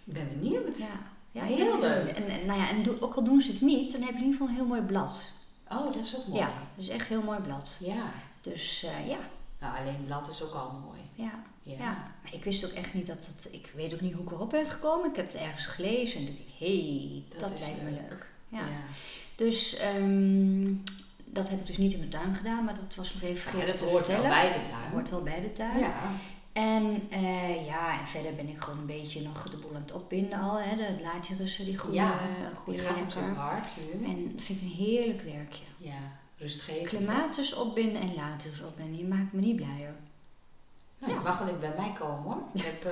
Ik 0.04 0.14
ben 0.14 0.30
benieuwd. 0.40 0.78
ja. 0.78 1.00
ja 1.32 1.44
Heel 1.44 1.80
leuk. 1.80 2.08
En, 2.08 2.28
en, 2.28 2.46
nou 2.46 2.60
ja, 2.60 2.70
en 2.70 3.02
ook 3.02 3.16
al 3.16 3.24
doen 3.24 3.42
ze 3.42 3.52
het 3.52 3.62
niet, 3.62 3.92
dan 3.92 4.02
heb 4.02 4.10
je 4.10 4.18
in 4.18 4.24
ieder 4.24 4.38
geval 4.38 4.48
een 4.48 4.56
heel 4.56 4.66
mooi 4.66 4.82
blad. 4.82 5.32
Oh, 5.72 5.94
dat 5.94 6.04
is 6.04 6.18
ook 6.18 6.28
mooi. 6.28 6.40
Ja, 6.40 6.52
het 6.76 6.84
is 6.84 6.90
echt 6.90 7.10
een 7.10 7.16
heel 7.18 7.26
mooi 7.26 7.40
blad. 7.40 7.78
Ja. 7.80 8.12
Dus 8.42 8.86
ja, 9.08 9.18
Nou, 9.60 9.78
alleen 9.78 10.06
blad 10.06 10.30
is 10.30 10.42
ook 10.44 10.54
al 10.54 10.72
mooi. 10.86 11.00
ja, 11.14 11.32
Ja. 11.64 11.76
ja. 11.78 11.92
Maar 12.24 12.34
ik 12.34 12.44
wist 12.44 12.66
ook 12.66 12.72
echt 12.72 12.94
niet 12.94 13.06
dat 13.06 13.26
het... 13.26 13.48
Ik 13.52 13.72
weet 13.76 13.94
ook 13.94 14.02
niet 14.02 14.14
hoe 14.14 14.24
ik 14.26 14.32
erop 14.32 14.50
ben 14.50 14.70
gekomen. 14.70 15.10
Ik 15.10 15.16
heb 15.16 15.32
het 15.32 15.42
ergens 15.42 15.66
gelezen 15.66 16.20
en 16.20 16.26
dacht 16.26 16.38
ik, 16.40 16.54
hé, 16.58 16.80
hey, 17.00 17.24
Dat 17.30 17.40
dat, 17.50 17.60
lijkt 17.60 17.82
me 17.84 17.90
leuk. 17.92 18.00
leuk. 18.10 18.26
Ja. 18.50 18.60
Ja. 18.60 18.66
Dus 19.36 19.76
ehm, 19.78 20.74
dat 21.26 21.50
heb 21.50 21.60
ik 21.60 21.66
dus 21.66 21.78
niet 21.78 21.92
in 21.94 21.98
mijn 22.00 22.10
tuin 22.10 22.36
gedaan, 22.36 22.64
maar 22.64 22.76
dat 22.76 22.96
was 22.96 23.14
nog 23.14 23.24
even 23.24 23.36
Ja, 23.36 23.42
vergeten 23.42 23.68
dat 23.68 23.78
te 23.78 23.86
hoort 23.86 24.08
wel 24.08 24.22
bij 24.22 24.52
de 24.54 24.60
Dat 24.60 24.70
tuin. 24.70 24.92
hoort 24.92 25.10
wel 25.10 25.22
bij 25.24 25.42
de 25.42 25.52
tuin. 25.54 25.80
Ja. 25.80 25.94
En 26.54 27.02
eh, 27.10 27.66
ja, 27.66 28.00
en 28.00 28.08
verder 28.08 28.36
ben 28.36 28.48
ik 28.50 28.62
gewoon 28.62 28.80
een 28.80 28.86
beetje 28.86 29.22
nog 29.22 29.50
de 29.50 29.58
boel 29.58 29.76
aan 29.76 29.82
het 29.82 29.92
opbinden 29.92 30.40
al. 30.40 30.60
Hè. 30.60 30.76
De 30.76 30.94
blaadjerussen 30.98 31.66
die 31.66 31.78
groeien, 31.78 32.02
Ja, 32.04 32.20
groeien 32.56 32.80
Die 32.80 32.90
natuurlijk 33.04 33.38
hard 33.38 33.68
nu. 33.94 34.06
En 34.06 34.32
dat 34.36 34.44
vind 34.44 34.62
ik 34.62 34.66
een 34.68 34.74
heerlijk 34.86 35.22
werkje. 35.22 35.64
Ja, 35.78 36.00
rustgevend. 36.38 36.88
Clematis 36.88 37.54
opbinden 37.54 38.02
en 38.02 38.14
latus 38.16 38.62
opbinden, 38.62 38.98
je 38.98 39.06
maakt 39.06 39.34
me 39.34 39.40
niet 39.40 39.56
blijer. 39.56 39.94
Nou, 41.00 41.12
je 41.14 41.18
Ja. 41.18 41.24
mag 41.24 41.38
wel 41.38 41.48
even 41.48 41.60
bij 41.60 41.74
mij 41.78 41.92
komen 42.00 42.24
hoor. 42.24 42.42
Ik 42.54 42.62
heb 42.64 42.86
eh, 42.86 42.92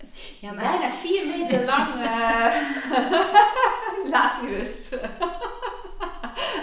Ja, 0.40 0.52
maar 0.52 0.64
bijna 0.78 0.94
vier 0.94 1.26
meter 1.26 1.64
lang 1.64 1.88
eh 2.04 2.54
laat 4.12 4.40
die 4.40 4.56
rust. 4.56 4.94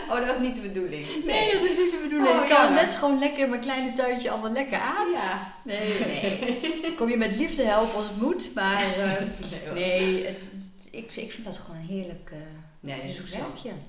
oh, 0.09 0.15
dat 0.15 0.25
was 0.25 0.39
niet 0.39 0.55
de 0.55 0.61
bedoeling. 0.61 1.25
Nee, 1.25 1.51
dat 1.53 1.63
is 1.63 1.77
niet 1.77 1.91
de 1.91 1.99
bedoeling. 2.03 2.37
Oh, 2.37 2.43
ik 2.43 2.49
kan 2.49 2.73
net 2.73 2.95
gewoon 2.95 3.19
lekker 3.19 3.43
in 3.43 3.49
mijn 3.49 3.61
kleine 3.61 3.93
tuintje 3.93 4.29
allemaal 4.31 4.51
lekker 4.51 4.79
aan. 4.79 5.11
Ja. 5.11 5.53
Nee, 5.63 5.99
nee. 5.99 6.95
Kom 6.95 7.09
je 7.09 7.17
met 7.17 7.35
liefde 7.35 7.63
helpen 7.63 7.95
als 7.95 8.07
het 8.07 8.21
moet, 8.21 8.53
maar 8.53 8.83
eh, 8.97 9.73
Nee, 9.73 10.25
het, 10.27 10.39
het- 10.39 10.89
ik, 10.91 11.15
ik 11.15 11.31
vind 11.31 11.45
dat 11.45 11.57
gewoon 11.57 11.79
een 11.79 11.87
heerlijk, 11.87 12.29
eh 12.31 12.37
Nee. 12.79 13.13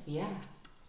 Ja. 0.05 0.27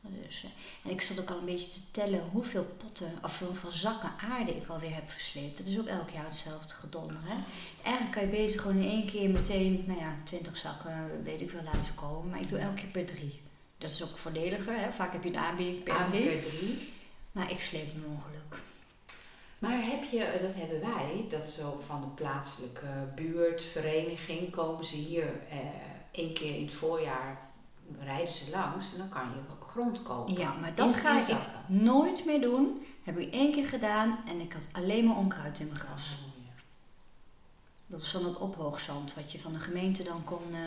Dus, 0.08 0.44
eh, 0.44 0.50
en 0.84 0.92
ik 0.92 1.02
zat 1.02 1.20
ook 1.20 1.30
al 1.30 1.38
een 1.38 1.46
beetje 1.46 1.72
te 1.72 1.92
tellen 1.92 2.30
hoeveel 2.32 2.76
potten 2.78 3.14
of 3.22 3.40
hoeveel 3.40 3.72
zakken 3.72 4.12
aarde 4.30 4.56
ik 4.56 4.68
alweer 4.68 4.94
heb 4.94 5.10
versleept. 5.10 5.58
Dat 5.58 5.68
is 5.68 5.80
ook 5.80 5.88
elk 5.88 6.10
jaar 6.10 6.26
hetzelfde 6.26 6.76
gedonder. 6.76 7.18
Hè? 7.24 7.44
Eigenlijk 7.84 8.16
kan 8.16 8.26
je 8.26 8.44
bezig 8.44 8.62
gewoon 8.62 8.82
in 8.82 8.90
één 8.90 9.06
keer 9.06 9.30
meteen, 9.30 9.84
nou 9.88 10.00
ja, 10.00 10.16
twintig 10.24 10.58
zakken, 10.58 11.24
weet 11.24 11.42
ik 11.42 11.52
wel, 11.52 11.64
laten 11.64 11.96
komen. 11.96 12.30
Maar 12.30 12.42
ik 12.42 12.50
doe 12.50 12.58
elke 12.60 12.82
keer 12.82 12.90
per 12.90 13.06
drie. 13.06 13.42
Dat 13.78 13.90
is 13.90 14.04
ook 14.04 14.18
voordeliger. 14.18 14.80
Hè? 14.80 14.92
Vaak 14.92 15.14
heb 15.14 15.24
je 15.24 15.30
een 15.30 15.38
aanbieding 15.38 15.84
per 15.84 16.08
drie. 16.10 16.30
per 16.30 16.50
drie. 16.50 16.94
Maar 17.32 17.52
ik 17.52 17.62
sleep 17.62 17.96
een 17.96 18.06
ongeluk. 18.06 18.62
Maar 19.60 19.86
heb 19.86 20.04
je, 20.12 20.24
eh, 20.24 20.42
dat 20.42 20.56
hebben 20.56 20.82
wij, 20.82 21.26
dat 21.30 21.48
zo 21.48 21.78
van 21.86 22.02
de 22.02 22.08
plaatselijke 22.08 23.12
buurtvereniging 23.16 24.52
komen 24.52 24.86
ze 24.86 24.96
hier 24.96 25.42
eh, 25.50 25.58
één 26.12 26.34
keer 26.34 26.56
in 26.56 26.64
het 26.64 26.74
voorjaar 26.74 27.52
rijden 28.00 28.34
ze 28.34 28.50
langs 28.50 28.92
en 28.92 28.98
dan 28.98 29.10
kan 29.10 29.22
je 29.22 29.36
grond 29.74 30.03
kopen. 30.03 30.34
Ja, 30.38 30.53
maar 30.62 30.75
dat 30.75 30.88
In- 30.88 30.94
ga 30.94 31.12
in 31.12 31.18
ik 31.20 31.25
zakken. 31.27 31.48
nooit 31.68 32.25
meer 32.25 32.42
doen. 32.42 32.86
Heb 33.03 33.18
ik 33.18 33.34
één 33.34 33.51
keer 33.51 33.65
gedaan 33.65 34.20
en 34.27 34.39
ik 34.39 34.53
had 34.53 34.68
alleen 34.72 35.06
maar 35.06 35.18
onkruid 35.18 35.60
in 35.60 35.65
mijn 35.68 35.80
gras. 35.80 36.18
Dat 37.88 38.00
was 38.00 38.12
van 38.12 38.25
het 38.25 38.38
ophoogzand 38.38 39.13
wat 39.13 39.32
je 39.32 39.39
van 39.39 39.53
de 39.53 39.60
gemeente 39.60 40.03
dan 40.03 40.24
kon, 40.24 40.42
eh, 40.51 40.60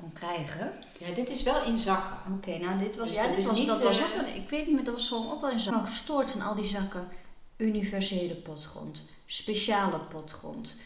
kon 0.00 0.12
krijgen. 0.12 0.72
Ja, 0.98 1.14
dit 1.14 1.30
is 1.30 1.42
wel 1.42 1.64
in 1.64 1.78
zakken. 1.78 2.32
Oké, 2.34 2.58
nou 2.58 2.78
dit 2.78 2.96
was, 2.96 3.06
Dus 3.06 3.16
ja, 3.16 3.26
dit 3.34 3.46
was, 3.46 3.58
niet, 3.58 3.66
dat 3.66 3.82
was 3.82 3.98
eh, 3.98 4.04
ook 4.04 4.26
een, 4.26 4.34
ik 4.36 4.48
weet 4.50 4.66
niet 4.66 4.74
meer, 4.74 4.84
dat 4.84 4.94
was 4.94 5.08
gewoon 5.08 5.30
ook 5.32 5.40
wel 5.40 5.50
een 5.50 5.60
zak. 5.60 5.74
Maar 5.74 5.86
gestoord 5.86 6.30
van 6.30 6.40
al 6.40 6.54
die 6.54 6.64
zakken 6.64 7.08
universele 7.56 8.34
potgrond, 8.34 9.04
speciale 9.26 9.98
potgrond, 9.98 10.76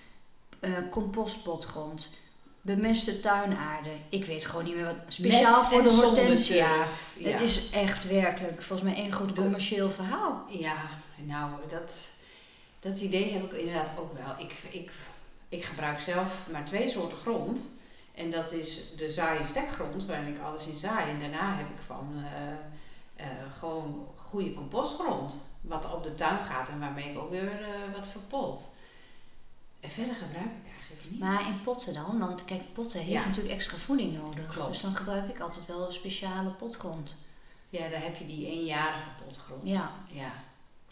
eh, 0.61 0.73
compostpotgrond, 0.90 2.11
bemeste 2.66 3.20
tuinaarde. 3.20 3.90
Ik 4.08 4.25
weet 4.25 4.44
gewoon 4.44 4.64
niet 4.64 4.75
meer 4.75 4.85
wat. 4.85 4.94
Speciaal 5.08 5.61
Met 5.61 5.70
voor 5.70 5.82
de 5.82 5.88
hortensia. 5.88 6.87
Ja. 7.16 7.30
Het 7.30 7.40
is 7.40 7.70
echt 7.70 8.08
werkelijk 8.08 8.62
volgens 8.62 8.88
mij 8.88 9.02
één 9.02 9.12
groot 9.12 9.32
commercieel 9.32 9.90
verhaal. 9.90 10.44
Ja, 10.49 10.76
nou, 11.16 11.50
dat, 11.68 12.08
dat 12.80 13.00
idee 13.00 13.32
heb 13.32 13.52
ik 13.52 13.52
inderdaad 13.52 13.90
ook 13.99 14.12
wel. 14.12 14.35
Ik, 14.38 14.52
ik, 14.70 14.90
ik 15.49 15.64
gebruik 15.64 15.99
zelf 15.99 16.46
maar 16.52 16.64
twee 16.64 16.88
soorten 16.88 17.18
grond. 17.18 17.61
En 18.14 18.30
dat 18.30 18.52
is 18.52 18.96
de 18.96 19.11
zaai- 19.11 19.38
en 19.38 19.46
stekgrond, 19.46 20.06
waarin 20.06 20.35
ik 20.35 20.40
alles 20.40 20.66
in 20.66 20.76
zaai. 20.76 21.11
En 21.11 21.20
daarna 21.20 21.54
heb 21.54 21.66
ik 21.66 21.82
van 21.87 22.14
eh, 22.16 23.26
eh, 23.26 23.32
gewoon 23.58 24.08
goede 24.16 24.54
compostgrond. 24.54 25.35
Wat 25.61 25.94
op 25.94 26.02
de 26.02 26.14
tuin 26.14 26.44
gaat 26.44 26.68
en 26.68 26.80
waarmee 26.80 27.11
ik 27.11 27.18
ook 27.18 27.30
weer 27.30 27.62
eh, 27.62 27.94
wat 27.94 28.08
verpot. 28.08 28.58
En 29.80 29.90
verder 29.90 30.14
gebruik 30.14 30.46
ik. 30.64 30.75
Maar 31.19 31.47
in 31.47 31.62
potten 31.62 31.95
dan, 31.95 32.19
want 32.19 32.45
kijk, 32.45 32.73
potten 32.73 33.00
heeft 33.00 33.23
Ja. 33.23 33.26
natuurlijk 33.29 33.55
extra 33.55 33.76
voeding 33.76 34.17
nodig. 34.23 34.47
Klopt. 34.47 34.69
Dus 34.73 34.81
dan 34.81 34.95
gebruik 34.97 35.29
ik 35.29 35.41
altijd 35.41 35.67
wel 35.67 35.87
een 35.87 35.93
speciale 35.93 36.50
potgrond. 36.50 37.17
Ja, 37.71 37.88
daar 37.88 38.03
heb 38.03 38.17
je 38.17 38.26
die 38.26 38.47
eenjarige 38.47 39.09
potgrond. 39.26 39.61
Ja. 39.65 39.91
Ja, 40.09 40.33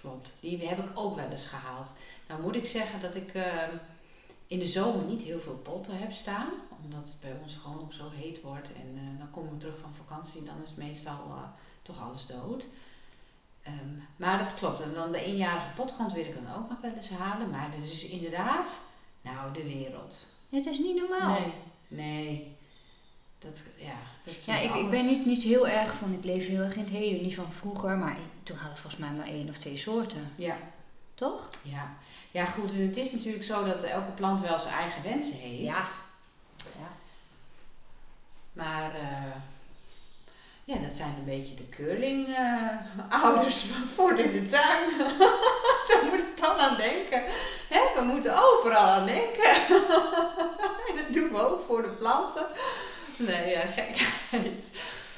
klopt. 0.00 0.32
Die 0.40 0.68
heb 0.68 0.78
ik 0.78 0.90
ook 0.98 1.16
wel 1.16 1.28
eens 1.30 1.46
gehaald. 1.46 1.88
Nou 2.28 2.40
moet 2.42 2.56
ik 2.56 2.66
zeggen 2.66 3.00
dat 3.00 3.14
ik 3.14 3.34
eh, 3.34 3.52
in 4.46 4.58
de 4.58 4.66
zomer 4.66 5.04
niet 5.04 5.22
heel 5.22 5.40
veel 5.40 5.56
potten 5.62 5.98
heb 5.98 6.12
staan. 6.12 6.48
Omdat 6.84 7.06
het 7.08 7.20
bij 7.20 7.36
ons 7.42 7.56
gewoon 7.62 7.80
ook 7.80 7.92
zo 7.92 8.10
heet 8.12 8.42
wordt. 8.42 8.72
En 8.72 8.92
eh, 8.96 9.18
dan 9.18 9.30
kom 9.30 9.44
ik 9.52 9.60
terug 9.60 9.78
van 9.80 9.94
vakantie 9.94 10.38
en 10.40 10.46
dan 10.46 10.62
is 10.64 10.74
meestal 10.74 11.24
eh, 11.28 11.42
toch 11.82 12.02
alles 12.08 12.26
dood. 12.26 12.66
Ehm, 13.62 13.94
maar 14.16 14.38
dat 14.38 14.54
klopt. 14.54 14.80
En 14.80 14.94
dan 14.94 15.12
de 15.12 15.24
eenjarige 15.24 15.74
potgrond 15.76 16.12
wil 16.12 16.24
ik 16.24 16.34
dan 16.34 16.54
ook 16.54 16.68
nog 16.68 16.80
wel 16.80 16.92
eens 16.92 17.10
halen. 17.10 17.50
Maar 17.50 17.70
dit 17.70 17.90
is 17.92 18.06
inderdaad, 18.06 18.78
nou, 19.24 19.52
de 19.52 19.62
wereld. 19.62 20.26
Het 20.50 20.66
is 20.66 20.78
niet 20.78 20.96
normaal. 20.96 21.40
Nee, 21.40 21.52
nee. 21.88 22.56
Dat, 23.38 23.62
ja, 23.76 23.96
dat 24.24 24.34
is 24.34 24.44
Ja, 24.44 24.58
ik, 24.58 24.74
ik 24.74 24.90
ben 24.90 25.06
niet, 25.06 25.26
niet 25.26 25.42
heel 25.42 25.68
erg 25.68 25.94
van, 25.94 26.12
ik 26.12 26.24
leef 26.24 26.46
heel 26.46 26.60
erg 26.60 26.74
in 26.74 26.84
het 26.84 26.90
heden, 26.90 27.22
niet 27.22 27.34
van 27.34 27.52
vroeger, 27.52 27.96
maar 27.96 28.16
toen 28.42 28.56
hadden 28.56 28.74
we 28.74 28.80
volgens 28.80 29.02
mij 29.02 29.12
maar 29.12 29.26
één 29.26 29.48
of 29.48 29.58
twee 29.58 29.76
soorten, 29.76 30.32
Ja, 30.36 30.56
toch? 31.14 31.50
Ja. 31.62 31.96
ja, 32.30 32.44
goed. 32.44 32.72
En 32.72 32.86
het 32.86 32.96
is 32.96 33.12
natuurlijk 33.12 33.44
zo 33.44 33.64
dat 33.64 33.82
elke 33.82 34.10
plant 34.10 34.40
wel 34.40 34.58
zijn 34.58 34.74
eigen 34.74 35.02
wensen 35.02 35.36
heeft. 35.36 35.62
Ja. 35.62 35.84
Ja. 36.78 36.88
Maar 38.52 38.94
eh, 38.94 39.34
ja, 40.64 40.78
dat 40.78 40.92
zijn 40.92 41.14
een 41.18 41.24
beetje 41.24 41.54
de 41.54 41.68
curling-ouders 41.68 43.64
voor 43.94 44.18
in 44.18 44.32
de 44.32 44.44
tuin. 44.44 44.98
Daar 45.88 46.04
moet 46.10 46.20
ik 46.20 46.40
dan 46.40 46.56
aan 46.56 46.76
denken. 46.76 47.22
Hè? 47.68 47.80
We 47.94 48.00
moeten 48.06 48.34
overal 48.42 48.86
aan 48.86 49.06
denken. 49.06 49.54
en 50.88 50.96
dat 51.04 51.12
doen 51.12 51.28
we 51.28 51.38
ook 51.38 51.64
voor 51.66 51.82
de 51.82 51.88
planten. 51.88 52.46
Nee, 53.16 53.50
ja, 53.50 53.60
gekheid. 53.60 54.70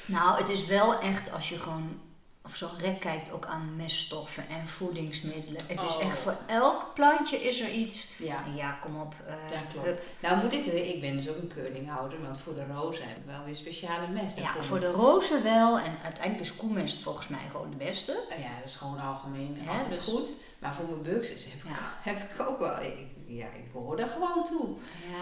Nou, 0.05 0.37
het 0.37 0.49
is 0.49 0.65
wel 0.65 0.99
echt 0.99 1.31
als 1.31 1.49
je 1.49 1.57
gewoon 1.59 1.99
op 2.43 2.55
zo'n 2.55 2.77
rek 2.79 2.99
kijkt 2.99 3.31
ook 3.31 3.45
aan 3.45 3.75
meststoffen 3.75 4.45
en 4.49 4.67
voedingsmiddelen. 4.67 5.61
Het 5.67 5.81
is 5.81 5.95
Oh. 5.95 6.01
echt 6.03 6.19
voor 6.19 6.37
elk 6.45 6.91
plantje 6.93 7.37
is 7.43 7.59
er 7.59 7.69
iets. 7.69 8.07
Ja. 8.17 8.43
Ja, 8.55 8.71
kom 8.81 9.01
op. 9.01 9.13
Ja, 9.51 9.59
klopt. 9.71 9.87
hup. 9.87 10.01
Nou 10.19 10.37
moet 10.43 10.53
ik, 10.53 10.65
ik 10.65 11.01
ben 11.01 11.15
dus 11.15 11.29
ook 11.29 11.37
een 11.37 11.51
curlinghouder, 11.55 12.21
want 12.21 12.39
voor 12.39 12.55
de 12.55 12.65
rozen 12.73 13.07
heb 13.07 13.17
ik 13.17 13.23
wel 13.25 13.43
weer 13.45 13.55
speciale 13.55 14.07
mest. 14.07 14.37
Ja, 14.37 14.53
voor 14.61 14.79
de- 14.79 14.91
rozen 14.91 15.43
wel. 15.43 15.79
En 15.79 15.97
uiteindelijk 16.03 16.45
is 16.49 16.55
koemest 16.55 16.97
volgens 17.03 17.27
mij 17.27 17.47
gewoon 17.51 17.69
de 17.69 17.75
beste. 17.85 18.23
Ja, 18.29 18.55
dat 18.57 18.65
is 18.65 18.75
gewoon 18.75 18.99
algemeen 18.99 19.61
Ja, 19.65 19.71
altijd 19.71 19.93
dus- 19.93 20.03
goed. 20.03 20.29
Maar 20.59 20.75
voor 20.75 20.85
mijn 20.89 21.01
buxus 21.01 21.45
heb, 21.51 21.61
Ja. 21.65 21.93
heb 22.11 22.31
ik 22.31 22.47
ook 22.47 22.59
wel, 22.59 22.81
ik, 22.81 22.97
ja, 23.25 23.45
ik 23.45 23.71
hoor 23.73 23.99
er 23.99 24.07
gewoon 24.07 24.45
toe. 24.45 24.75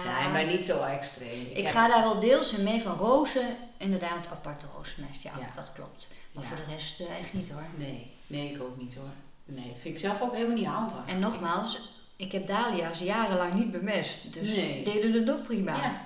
Ja. 0.04 0.20
Nee, 0.22 0.32
maar 0.32 0.46
niet 0.54 0.66
zo 0.66 0.84
extreem. 0.84 1.46
Ik 1.46 1.64
heb- 1.64 1.74
ga 1.74 1.88
daar 1.88 2.02
wel 2.04 2.20
deels 2.20 2.54
in 2.54 2.64
mee 2.64 2.82
van 2.82 2.98
rozen. 2.98 3.58
Inderdaad, 3.78 4.28
aparte 4.32 4.66
rozenmest. 4.76 5.22
Ja, 5.24 5.32
Ja. 5.40 5.52
dat 5.56 5.74
klopt. 5.74 6.12
Maar 6.32 6.44
voor 6.44 6.56
de 6.58 6.64
rest 6.64 7.00
eh, 7.00 7.20
echt 7.20 7.34
niet 7.34 7.50
hoor. 7.52 7.64
Nee, 7.78 8.12
nee, 8.28 8.54
ik 8.54 8.62
ook 8.62 8.78
niet 8.78 8.96
hoor. 8.96 9.10
Nee, 9.46 9.74
vind 9.78 9.94
ik 9.96 10.00
zelf 10.00 10.22
ook 10.22 10.34
helemaal 10.34 10.56
niet 10.58 10.66
handig. 10.68 10.98
En 11.06 11.20
nogmaals, 11.20 11.90
ik 12.16 12.32
heb 12.32 12.48
dahlia's 12.48 13.00
jarenlang 13.00 13.54
niet 13.54 13.72
bemest. 13.72 14.34
Dus 14.34 14.56
Nee. 14.56 14.84
deden 14.84 15.14
het 15.14 15.32
ook 15.32 15.44
prima. 15.44 15.76
Ja. 15.76 16.06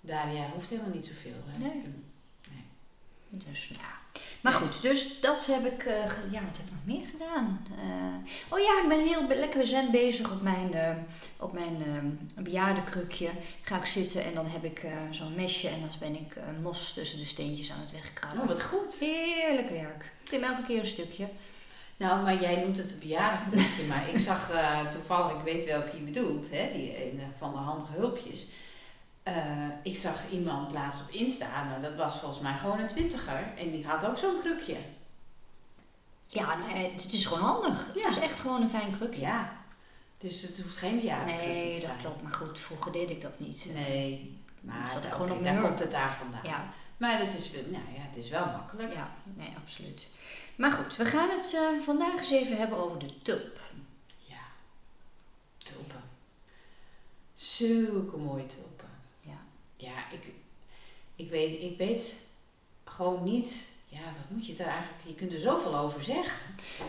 Daria 0.00 0.48
hoeft 0.52 0.70
helemaal 0.70 0.92
niet 0.94 1.06
zoveel. 1.06 1.42
Hè? 1.46 1.58
Nee. 1.58 1.82
Dus 3.30 3.68
ja. 3.68 3.93
Maar 4.44 4.52
goed, 4.52 4.82
dus 4.82 5.20
dat 5.20 5.46
heb 5.46 5.66
ik, 5.66 5.84
eh, 5.84 5.94
ja, 6.30 6.40
wat 6.44 6.56
heb 6.56 6.66
ik 6.66 6.72
nog 6.72 6.96
meer 6.96 7.06
gedaan? 7.10 7.66
Eh, 7.78 8.52
oh 8.52 8.58
ja, 8.58 8.82
ik 8.82 8.88
ben 8.88 9.06
heel 9.06 9.26
lekker 9.28 9.66
zen 9.66 9.90
bezig 9.90 10.32
op 10.32 10.42
mijn, 10.42 10.74
eh, 10.74 10.96
op 11.36 11.52
mijn 11.52 11.78
bejaardenkrukje. 12.34 13.30
Ga 13.62 13.76
ik 13.76 13.86
zitten 13.86 14.24
en 14.24 14.34
dan 14.34 14.46
heb 14.46 14.64
ik 14.64 14.86
zo'n 15.10 15.34
mesje 15.34 15.68
en 15.68 15.80
dan 15.80 15.88
ben 15.98 16.14
ik 16.14 16.36
mos 16.62 16.92
tussen 16.92 17.18
de 17.18 17.24
steentjes 17.24 17.72
aan 17.72 17.80
het 17.80 17.92
wegkrabben. 17.92 18.40
Oh, 18.40 18.46
wat 18.46 18.62
goed. 18.62 18.94
Heerlijk 18.98 19.70
werk. 19.70 20.12
Ik 20.24 20.30
neem 20.30 20.42
elke 20.42 20.64
keer 20.64 20.78
een 20.78 20.86
stukje. 20.86 21.28
Nou, 21.96 22.22
maar 22.22 22.40
jij 22.40 22.56
noemt 22.56 22.76
het 22.76 22.92
een 22.92 22.98
bejaardengroepje, 22.98 23.86
maar 23.88 24.08
ik 24.08 24.18
zag 24.18 24.50
toevallig, 24.90 25.38
ik 25.38 25.44
weet 25.44 25.64
welke 25.64 25.96
je 25.96 26.02
bedoelt, 26.02 26.50
hè, 26.50 26.70
die 26.72 27.20
van 27.38 27.52
de 27.52 27.58
handige 27.58 27.92
hulpjes. 27.96 28.46
Eh, 29.24 29.68
ik 29.82 29.96
zag 29.96 30.30
iemand 30.30 30.72
laatst 30.72 31.00
op 31.02 31.08
Insta, 31.10 31.64
nou 31.68 31.82
dat 31.82 31.94
was 31.94 32.18
volgens 32.18 32.40
mij 32.40 32.58
gewoon 32.58 32.78
een 32.80 32.86
twintiger, 32.88 33.52
en 33.58 33.70
die 33.70 33.86
had 33.86 34.06
ook 34.06 34.18
zo'n 34.18 34.40
krukje. 34.40 34.76
Ja, 36.26 36.56
nee, 36.56 36.92
het 36.92 37.12
is 37.12 37.26
gewoon 37.26 37.42
handig. 37.48 37.86
Ja. 37.94 38.00
Het 38.06 38.16
is 38.16 38.22
echt 38.22 38.40
gewoon 38.40 38.62
een 38.62 38.68
fijn 38.70 38.96
krukje. 38.96 39.20
Ja, 39.20 39.56
dus 40.18 40.42
het 40.42 40.60
hoeft 40.62 40.76
geen 40.76 41.00
bejaardenkrukje 41.00 41.52
nee, 41.52 41.72
te 41.74 41.80
dat 41.80 41.86
zijn. 41.90 41.98
klopt. 42.00 42.22
Maar 42.22 42.32
goed, 42.32 42.58
vroeger 42.58 42.92
deed 42.92 43.10
ik 43.10 43.20
dat 43.20 43.38
niet. 43.40 43.68
Nee, 43.74 44.40
maar 44.60 44.88
Zat 44.88 45.02
ik 45.04 45.10
da- 45.10 45.16
gewoon 45.16 45.30
op 45.30 45.44
daar 45.44 45.60
komt 45.62 45.78
het 45.78 45.90
daar 45.90 46.14
vandaan. 46.22 46.44
Ja, 46.44 46.72
Maar 46.96 47.18
het 47.18 47.34
is, 47.34 47.50
wel- 47.50 47.62
nou 47.62 47.84
ja, 47.94 48.00
het 48.00 48.16
is 48.16 48.28
wel 48.30 48.46
makkelijk. 48.46 48.92
ja, 48.92 49.10
nee, 49.24 49.52
absoluut. 49.62 50.08
Maar 50.56 50.72
goed, 50.72 50.96
we 50.96 51.04
gaan 51.04 51.28
het 51.30 51.54
eh, 51.54 51.82
vandaag 51.84 52.18
eens 52.18 52.30
even 52.30 52.56
hebben 52.56 52.78
over 52.78 52.98
de 52.98 53.22
tulp. 53.22 53.60
Ja, 54.26 54.42
tulpen. 55.58 56.02
Zulke 57.34 58.16
mooie 58.16 58.46
tulpen. 58.46 58.72
Ja. 59.84 60.04
Ik, 60.12 60.22
ik, 61.16 61.30
weet, 61.30 61.62
ik 61.62 61.78
weet 61.78 62.14
gewoon 62.84 63.24
niet, 63.24 63.66
ja, 63.86 63.98
wat 64.00 64.30
moet 64.30 64.46
je 64.46 64.54
daar 64.56 64.66
eigenlijk, 64.66 65.02
je 65.06 65.14
kunt 65.14 65.32
er 65.32 65.40
zoveel 65.40 65.76
over 65.76 66.04
zeggen. 66.04 66.38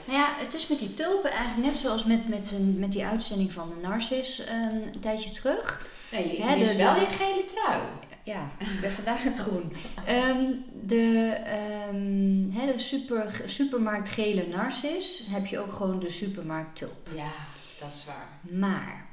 Nou 0.07 0.19
ja, 0.19 0.35
het 0.37 0.53
is 0.53 0.67
met 0.67 0.79
die 0.79 0.93
tulpen 0.93 1.31
eigenlijk 1.31 1.67
net 1.71 1.79
zoals 1.79 2.03
met, 2.05 2.27
met, 2.27 2.51
een- 2.51 2.79
met 2.79 2.91
die 2.91 3.05
uitzending 3.05 3.51
van 3.51 3.69
de 3.69 3.75
Narcis 3.87 4.39
eh, 4.45 4.53
een 4.93 4.99
tijdje 4.99 5.29
terug. 5.31 5.87
Nee, 6.11 6.27
je, 6.27 6.57
je 6.57 6.65
de- 6.65 6.75
wel 6.75 6.93
de- 6.93 6.99
je 6.99 7.05
gele 7.05 7.43
trui. 7.45 7.81
Ja, 8.23 8.49
ik 8.59 8.79
ben 8.81 8.91
vandaag 8.91 9.19
in 9.21 9.27
het 9.27 9.37
groen. 9.37 9.73
Ehm, 10.05 10.51
de 10.81 11.29
ehm, 11.45 12.49
hè, 12.51 12.65
de 12.71 12.77
super, 12.77 13.41
supermarkt 13.45 14.09
gele 14.09 14.47
Narcis 14.47 15.23
heb 15.29 15.45
je 15.45 15.59
ook 15.59 15.73
gewoon 15.73 15.99
de 15.99 16.09
supermarkt 16.09 16.75
tulp. 16.75 17.07
Ja, 17.15 17.31
dat 17.79 17.91
is 17.93 18.05
waar. 18.05 18.27
Maar 18.41 19.05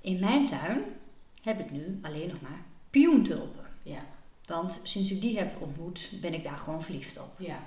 in 0.00 0.20
mijn 0.20 0.46
tuin 0.46 0.82
heb 1.42 1.60
ik 1.60 1.70
nu 1.70 1.98
alleen 2.02 2.28
nog 2.28 2.40
maar 2.40 2.60
pioentulpen. 2.92 3.64
Ja, 3.82 4.00
Want 4.46 4.80
sinds 4.82 5.10
ik 5.10 5.20
die 5.20 5.38
heb 5.38 5.60
ontmoet, 5.62 6.10
ben 6.20 6.34
ik 6.34 6.44
daar 6.44 6.58
gewoon 6.58 6.82
verliefd 6.82 7.18
op. 7.20 7.30
ja. 7.38 7.58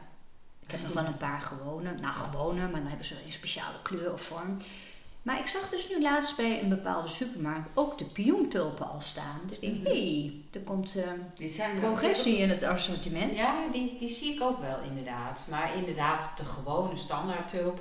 Ik 0.65 0.71
heb 0.71 0.81
nog 0.83 0.93
wel 0.93 1.05
een 1.05 1.17
paar 1.17 1.41
gewone, 1.41 1.93
nou 1.93 2.13
gewone, 2.13 2.61
maar 2.61 2.79
dan 2.79 2.87
hebben 2.87 3.05
ze 3.05 3.15
een 3.25 3.31
speciale 3.31 3.81
kleur 3.83 4.13
of 4.13 4.21
vorm. 4.21 4.57
Maar 5.21 5.39
ik 5.39 5.47
zag 5.47 5.69
dus 5.69 5.89
nu 5.89 6.01
laatst 6.01 6.37
bij 6.37 6.61
een 6.63 6.69
bepaalde 6.69 7.07
supermarkt 7.07 7.69
ook 7.73 7.97
de 7.97 8.05
pioentulpen 8.05 8.89
al 8.89 9.01
staan. 9.01 9.39
Dus 9.47 9.59
ik 9.59 9.61
denk, 9.61 9.75
Mhm. 9.77 9.85
hé, 9.85 10.19
hey, 10.21 10.33
er 10.53 10.59
komt 10.61 10.95
eh, 10.95 11.11
progressie 11.77 12.37
in 12.37 12.49
het 12.49 12.63
assortiment. 12.63 13.35
Ja, 13.37 13.67
die, 13.71 13.97
die 13.99 14.09
zie 14.09 14.33
ik 14.33 14.41
ook 14.41 14.59
wel 14.61 14.79
inderdaad. 14.81 15.43
Maar 15.49 15.75
inderdaad, 15.77 16.37
de 16.37 16.45
gewone 16.45 16.97
standaard 16.97 17.47
tulp, 17.47 17.79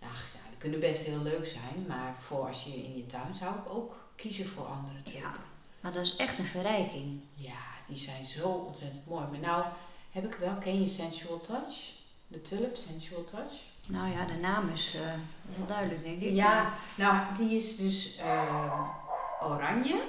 ja, 0.00 0.06
die 0.48 0.58
kunnen 0.58 0.80
best 0.80 1.02
heel 1.04 1.22
leuk 1.22 1.46
zijn. 1.46 1.84
Maar 1.88 2.14
voor 2.18 2.46
als 2.46 2.62
je 2.64 2.70
in 2.84 2.96
je 2.96 3.06
tuin 3.06 3.34
zou 3.34 3.54
ik 3.54 3.68
ook 3.72 3.94
kiezen 4.16 4.46
voor 4.48 4.66
andere 4.66 5.02
tulpen. 5.02 5.20
Ja. 5.20 5.34
Maar 5.80 5.92
dat 5.92 6.04
is 6.04 6.16
echt 6.16 6.38
een 6.38 6.44
verrijking. 6.44 7.20
Ja, 7.34 7.58
die 7.86 7.96
zijn 7.96 8.24
zo 8.24 8.48
ontzettend 8.48 9.06
mooi. 9.06 9.26
Maar 9.26 9.38
nou 9.38 9.64
heb 10.10 10.24
ik 10.24 10.34
wel, 10.34 10.54
ken 10.54 10.82
je 10.82 10.88
Sensual 10.88 11.40
Touch? 11.40 11.92
De 12.26 12.42
tulp, 12.42 12.76
Sensual 12.76 13.24
Touch? 13.24 13.54
Nou 13.86 14.10
ja, 14.12 14.24
de 14.24 14.34
naam 14.34 14.68
is 14.68 14.94
eh, 14.94 15.14
wel 15.56 15.66
duidelijk, 15.66 16.02
denk 16.02 16.22
ik. 16.22 16.34
Ja, 16.34 16.72
nou 16.96 17.34
die 17.36 17.56
is 17.56 17.76
dus 17.76 18.16
ehm, 18.16 18.82
oranje. 19.40 20.02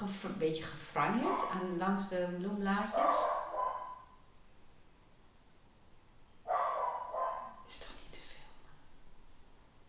Een 0.00 0.38
beetje 0.38 0.62
gefranjeerd 0.62 1.48
aan, 1.50 1.76
langs 1.78 2.08
de 2.08 2.36
bloemblaadjes. 2.38 3.16
Is 7.66 7.78
toch 7.78 7.90
niet 8.02 8.12
te 8.12 8.20
veel? 8.20 8.46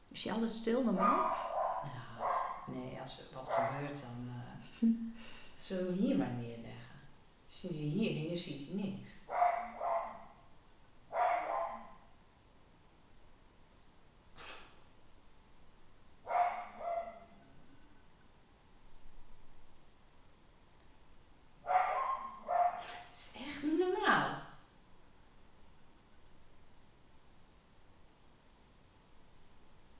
Is 0.08 0.24
hij 0.24 0.34
altijd 0.34 0.52
stil 0.52 0.84
normaal? 0.84 1.36
Nou, 1.84 2.32
nee, 2.66 3.02
als 3.02 3.20
er 3.20 3.26
wat 3.34 3.50
gebeurt 3.50 4.02
dan 4.02 4.30
eh, 4.30 4.47
Hm. 4.80 4.92
Zullen 5.58 5.96
we 5.96 6.02
hier 6.02 6.18
maar 6.18 6.32
neerleggen? 6.32 7.00
Misschien 7.48 7.78
je 7.78 7.84
hier 7.84 8.10
en 8.10 8.16
hier 8.16 8.38
ziet 8.38 8.68
hij 8.68 8.76
niks. 8.76 9.10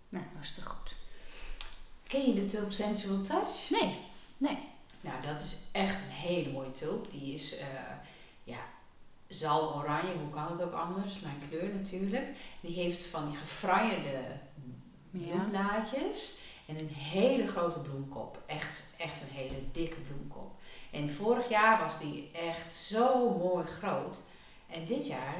Nou, 0.10 0.26
dat 0.34 0.44
is 0.44 0.54
toch 0.54 0.66
goed. 0.66 0.96
Ken 2.04 2.28
je 2.28 2.34
de 2.34 2.46
Tulp 2.46 2.72
Sensual 2.72 3.22
Touch? 3.22 3.70
Nee, 3.70 4.06
nee. 4.38 4.67
Nou, 5.02 5.22
dat 5.22 5.40
is 5.40 5.56
echt 5.72 6.02
een 6.02 6.12
hele 6.12 6.52
mooie 6.52 6.72
tulp. 6.72 7.12
Die 7.12 7.34
is, 7.34 7.54
uh, 7.54 7.60
ja, 8.44 8.60
zal 9.28 9.76
oranje, 9.76 10.14
hoe 10.14 10.30
kan 10.30 10.52
het 10.52 10.62
ook 10.62 10.74
anders? 10.74 11.20
Mijn 11.20 11.42
kleur 11.50 11.76
natuurlijk. 11.76 12.26
Die 12.62 12.76
heeft 12.76 13.06
van 13.06 13.30
die 13.30 13.38
gefrierde 13.38 14.40
bloemblaadjes 15.12 16.38
en 16.66 16.78
een 16.78 16.90
hele 16.94 17.48
grote 17.48 17.80
bloemkop. 17.80 18.42
Echt, 18.46 18.84
echt 18.98 19.22
een 19.22 19.36
hele 19.36 19.62
dikke 19.72 20.00
bloemkop. 20.00 20.52
En 20.92 21.10
vorig 21.10 21.50
jaar 21.50 21.80
was 21.80 22.00
die 22.00 22.30
echt 22.32 22.76
zo 22.76 23.30
mooi 23.30 23.66
groot. 23.66 24.18
En 24.68 24.86
dit 24.86 25.08
jaar 25.08 25.38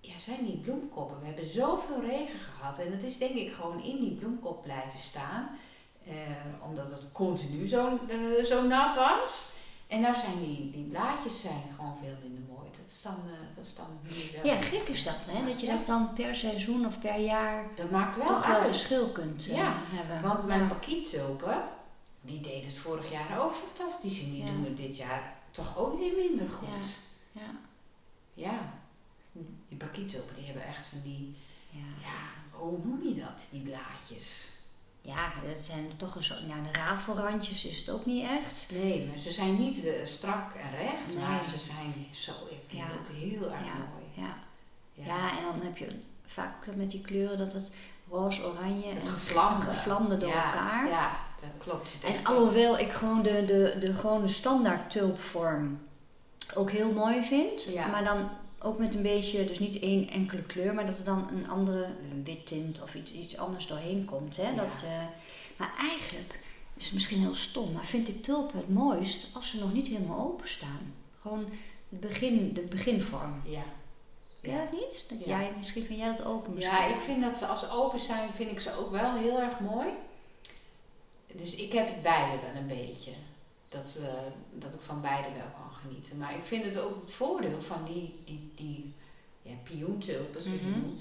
ja, 0.00 0.18
zijn 0.18 0.44
die 0.44 0.56
bloemkoppen. 0.56 1.20
We 1.20 1.26
hebben 1.26 1.46
zoveel 1.46 2.00
regen 2.00 2.38
gehad. 2.38 2.78
En 2.78 2.90
dat 2.90 3.02
is 3.02 3.18
denk 3.18 3.34
ik 3.34 3.52
gewoon 3.52 3.82
in 3.82 4.00
die 4.00 4.14
bloemkop 4.14 4.62
blijven 4.62 4.98
staan. 4.98 5.58
Eh, 6.10 6.68
omdat 6.68 6.90
het 6.90 7.12
continu 7.12 7.66
zo, 7.66 7.98
uh, 8.08 8.44
zo 8.44 8.66
nat 8.66 8.94
was. 8.94 9.52
En 9.86 10.00
nou 10.00 10.14
zijn 10.14 10.38
die, 10.38 10.70
die 10.70 10.84
blaadjes 10.84 11.40
zijn 11.40 11.62
gewoon 11.76 11.96
veel 12.02 12.16
minder 12.22 12.42
mooi. 12.48 12.70
Dat 12.70 12.90
is 12.90 13.02
dan, 13.02 13.16
uh, 13.26 13.32
dat 13.56 13.64
is 13.64 13.74
dan 13.74 13.86
Ja, 14.42 14.60
gek 14.60 14.88
is 14.88 15.02
dat, 15.02 15.18
hè? 15.28 15.46
Dat 15.46 15.60
je 15.60 15.66
dat 15.66 15.86
dan 15.86 16.12
per 16.12 16.34
seizoen 16.34 16.86
of 16.86 17.00
per 17.00 17.18
jaar 17.18 17.66
dat 17.74 17.90
maakt 17.90 18.16
wel 18.16 18.26
toch 18.26 18.46
wel 18.46 18.62
verschil 18.62 19.08
kunt 19.08 19.44
ja, 19.44 19.74
hebben. 19.84 20.28
Want 20.28 20.46
mijn 20.46 20.70
ja. 21.44 21.68
die 22.20 22.40
deed 22.40 22.64
het 22.64 22.76
vorig 22.76 23.10
jaar 23.10 23.40
ook 23.40 23.54
fantastisch. 23.54 24.22
En 24.22 24.30
die 24.30 24.44
doen 24.44 24.64
het 24.64 24.76
dit 24.76 24.96
jaar 24.96 25.34
toch 25.50 25.78
ook 25.78 25.98
weer 25.98 26.12
minder 26.16 26.48
goed. 26.48 26.68
Ja. 27.32 27.40
ja. 27.42 27.50
ja. 28.34 28.72
Die 29.68 29.78
pakietulpen, 29.78 30.34
die 30.34 30.44
hebben 30.44 30.64
echt 30.64 30.86
van 30.86 31.00
die, 31.02 31.36
ja. 31.70 31.86
ja, 32.00 32.58
hoe 32.58 32.78
noem 32.84 33.02
je 33.02 33.14
dat, 33.14 33.42
die 33.50 33.60
blaadjes? 33.60 34.48
Ja, 35.02 35.32
dat 35.52 35.62
zijn 35.62 35.92
toch 35.96 36.14
een 36.14 36.24
soort, 36.24 36.40
ja, 36.40 36.54
de 36.72 36.78
rafelrandjes 36.78 37.64
is 37.64 37.78
het 37.78 37.90
ook 37.90 38.06
niet 38.06 38.24
echt. 38.24 38.68
Nee, 38.72 39.06
maar 39.06 39.18
ze 39.18 39.30
zijn 39.30 39.58
niet 39.58 39.84
uh, 39.84 39.92
strak 40.04 40.54
en 40.54 40.70
recht, 40.76 41.18
maar 41.18 41.44
ze 41.44 41.58
zijn 41.58 42.06
zo, 42.10 42.32
ik 42.50 42.60
vind 42.66 42.82
het 42.82 42.92
ook 42.92 43.16
heel 43.16 43.52
erg 43.52 43.64
mooi. 43.64 44.04
Ja. 44.14 44.34
ja. 44.94 45.04
Ja. 45.04 45.38
en 45.38 45.44
dan 45.44 45.60
heb 45.62 45.76
je 45.76 45.88
vaak 46.26 46.68
ook 46.68 46.74
met 46.74 46.90
die 46.90 47.00
kleuren 47.00 47.38
dat 47.38 47.52
het 47.52 47.72
roze, 48.08 48.44
oranje 48.44 48.88
het 48.88 49.02
en 49.02 49.08
gevlamde, 49.08 49.66
gevlamde 49.66 50.18
door 50.18 50.32
elkaar. 50.32 50.88
Ja, 50.88 51.10
dat 51.40 51.50
klopt. 51.58 51.98
En 52.04 52.24
alhoewel 52.24 52.78
ik 52.78 52.92
gewoon 52.92 53.22
de, 53.22 53.44
de, 53.44 53.76
de 53.80 53.94
gewone 53.94 54.28
standaard 54.28 54.90
tulpvorm 54.90 55.80
ook 56.54 56.70
heel 56.70 56.92
mooi 56.92 57.24
vind, 57.24 57.74
maar 57.90 58.04
dan 58.04 58.28
ook 58.62 58.78
met 58.78 58.94
een 58.94 59.02
beetje, 59.02 59.44
dus 59.44 59.58
niet 59.58 59.78
één 59.78 60.08
enkele 60.08 60.42
kleur, 60.42 60.74
maar 60.74 60.86
dat 60.86 60.98
er 60.98 61.04
dan 61.04 61.28
een 61.32 61.48
andere 61.48 61.86
wit 62.24 62.46
tint 62.46 62.82
of 62.82 62.94
iets, 62.94 63.12
iets 63.12 63.36
anders 63.36 63.66
doorheen 63.66 64.04
komt. 64.04 64.36
Hè? 64.36 64.54
Dat, 64.54 64.82
uh, 64.84 65.04
maar 65.56 65.74
eigenlijk 65.78 66.38
is 66.76 66.84
het 66.84 66.94
misschien 66.94 67.20
heel 67.20 67.34
stom, 67.34 67.72
maar 67.72 67.86
vind 67.86 68.08
ik 68.08 68.22
tulpen 68.22 68.58
het 68.58 68.68
mooist 68.68 69.28
als 69.34 69.50
ze 69.50 69.58
nog 69.58 69.72
niet 69.72 69.86
helemaal 69.86 70.18
open 70.18 70.48
staan. 70.48 70.94
Gewoon 71.20 71.46
het 71.88 72.00
begin, 72.00 72.52
de 72.54 72.60
beginvorm. 72.60 73.42
Ja. 73.44 73.62
Ja. 74.42 74.58
dat 74.58 74.72
niet? 74.72 75.06
Dat 75.08 75.24
jij, 75.24 75.52
misschien 75.56 75.84
vind 75.84 75.98
jij 75.98 76.16
dat 76.16 76.26
open 76.26 76.54
misschien? 76.54 76.76
Ja, 76.76 76.86
ik 76.86 77.00
vind 77.00 77.22
dat 77.22 77.38
ze 77.38 77.46
als 77.46 77.60
ze 77.60 77.70
open 77.70 77.98
zijn, 78.00 78.34
vind 78.34 78.50
ik 78.50 78.60
ze 78.60 78.76
ook 78.78 78.90
wel 78.90 79.14
heel 79.16 79.40
erg 79.40 79.60
mooi. 79.60 79.88
Dus 81.34 81.54
ik 81.54 81.72
heb 81.72 81.86
het 81.86 82.02
beide 82.02 82.42
wel 82.42 82.54
een 82.54 82.66
beetje. 82.66 83.10
Dat, 83.70 83.94
uh, 83.98 84.06
dat 84.52 84.74
ik 84.74 84.80
van 84.80 85.00
beide 85.00 85.28
wel 85.32 85.50
kan 85.56 85.72
genieten. 85.82 86.18
Maar 86.18 86.34
ik 86.34 86.44
vind 86.44 86.64
het 86.64 86.78
ook 86.78 87.00
het 87.00 87.14
voordeel 87.14 87.62
van 87.62 87.84
die, 87.84 88.22
die, 88.24 88.52
die 88.54 88.94
ja, 89.42 89.52
pioentulpen, 89.62 90.42
zoals 90.42 90.60
mm 90.60 90.72
-hmm. 90.72 90.98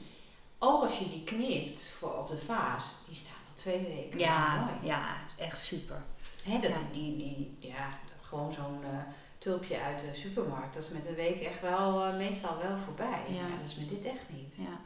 Ook 0.62 0.84
als 0.84 1.00
je 1.00 1.10
die 1.10 1.24
knipt 1.24 1.86
voor 1.88 2.18
op 2.18 2.30
de 2.30 2.38
vaas, 2.38 2.96
die 3.08 3.16
staan 3.16 3.34
al 3.48 3.54
twee 3.56 3.82
weken. 3.82 4.20
Ja, 4.20 4.66
mooi. 4.66 4.88
ja 4.88 5.16
echt 5.38 5.60
super. 5.60 6.02
Hè, 6.44 6.60
dat 6.60 6.72
Die, 6.92 7.18
die, 7.18 7.58
ja, 7.60 8.00
gewoon 8.22 8.54
zo'n 8.54 8.82
uh, 8.82 9.00
tulpje 9.38 9.80
uit 9.80 10.00
de 10.00 10.10
supermarkt, 10.14 10.74
dat 10.74 10.84
is 10.84 10.90
met 10.90 11.06
een 11.06 11.16
week 11.16 11.42
echt 11.42 11.62
wel, 11.62 12.08
uh, 12.08 12.18
meestal 12.18 12.58
wel 12.58 12.78
voorbij. 12.78 13.24
Ja. 13.30 13.42
Maar 13.42 13.58
dat 13.58 13.68
is 13.68 13.76
met 13.76 13.90
dit 13.90 14.06
echt 14.06 14.26
niet. 14.30 14.56
Ja, 14.56 14.80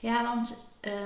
ja 0.00 0.22
want 0.22 0.56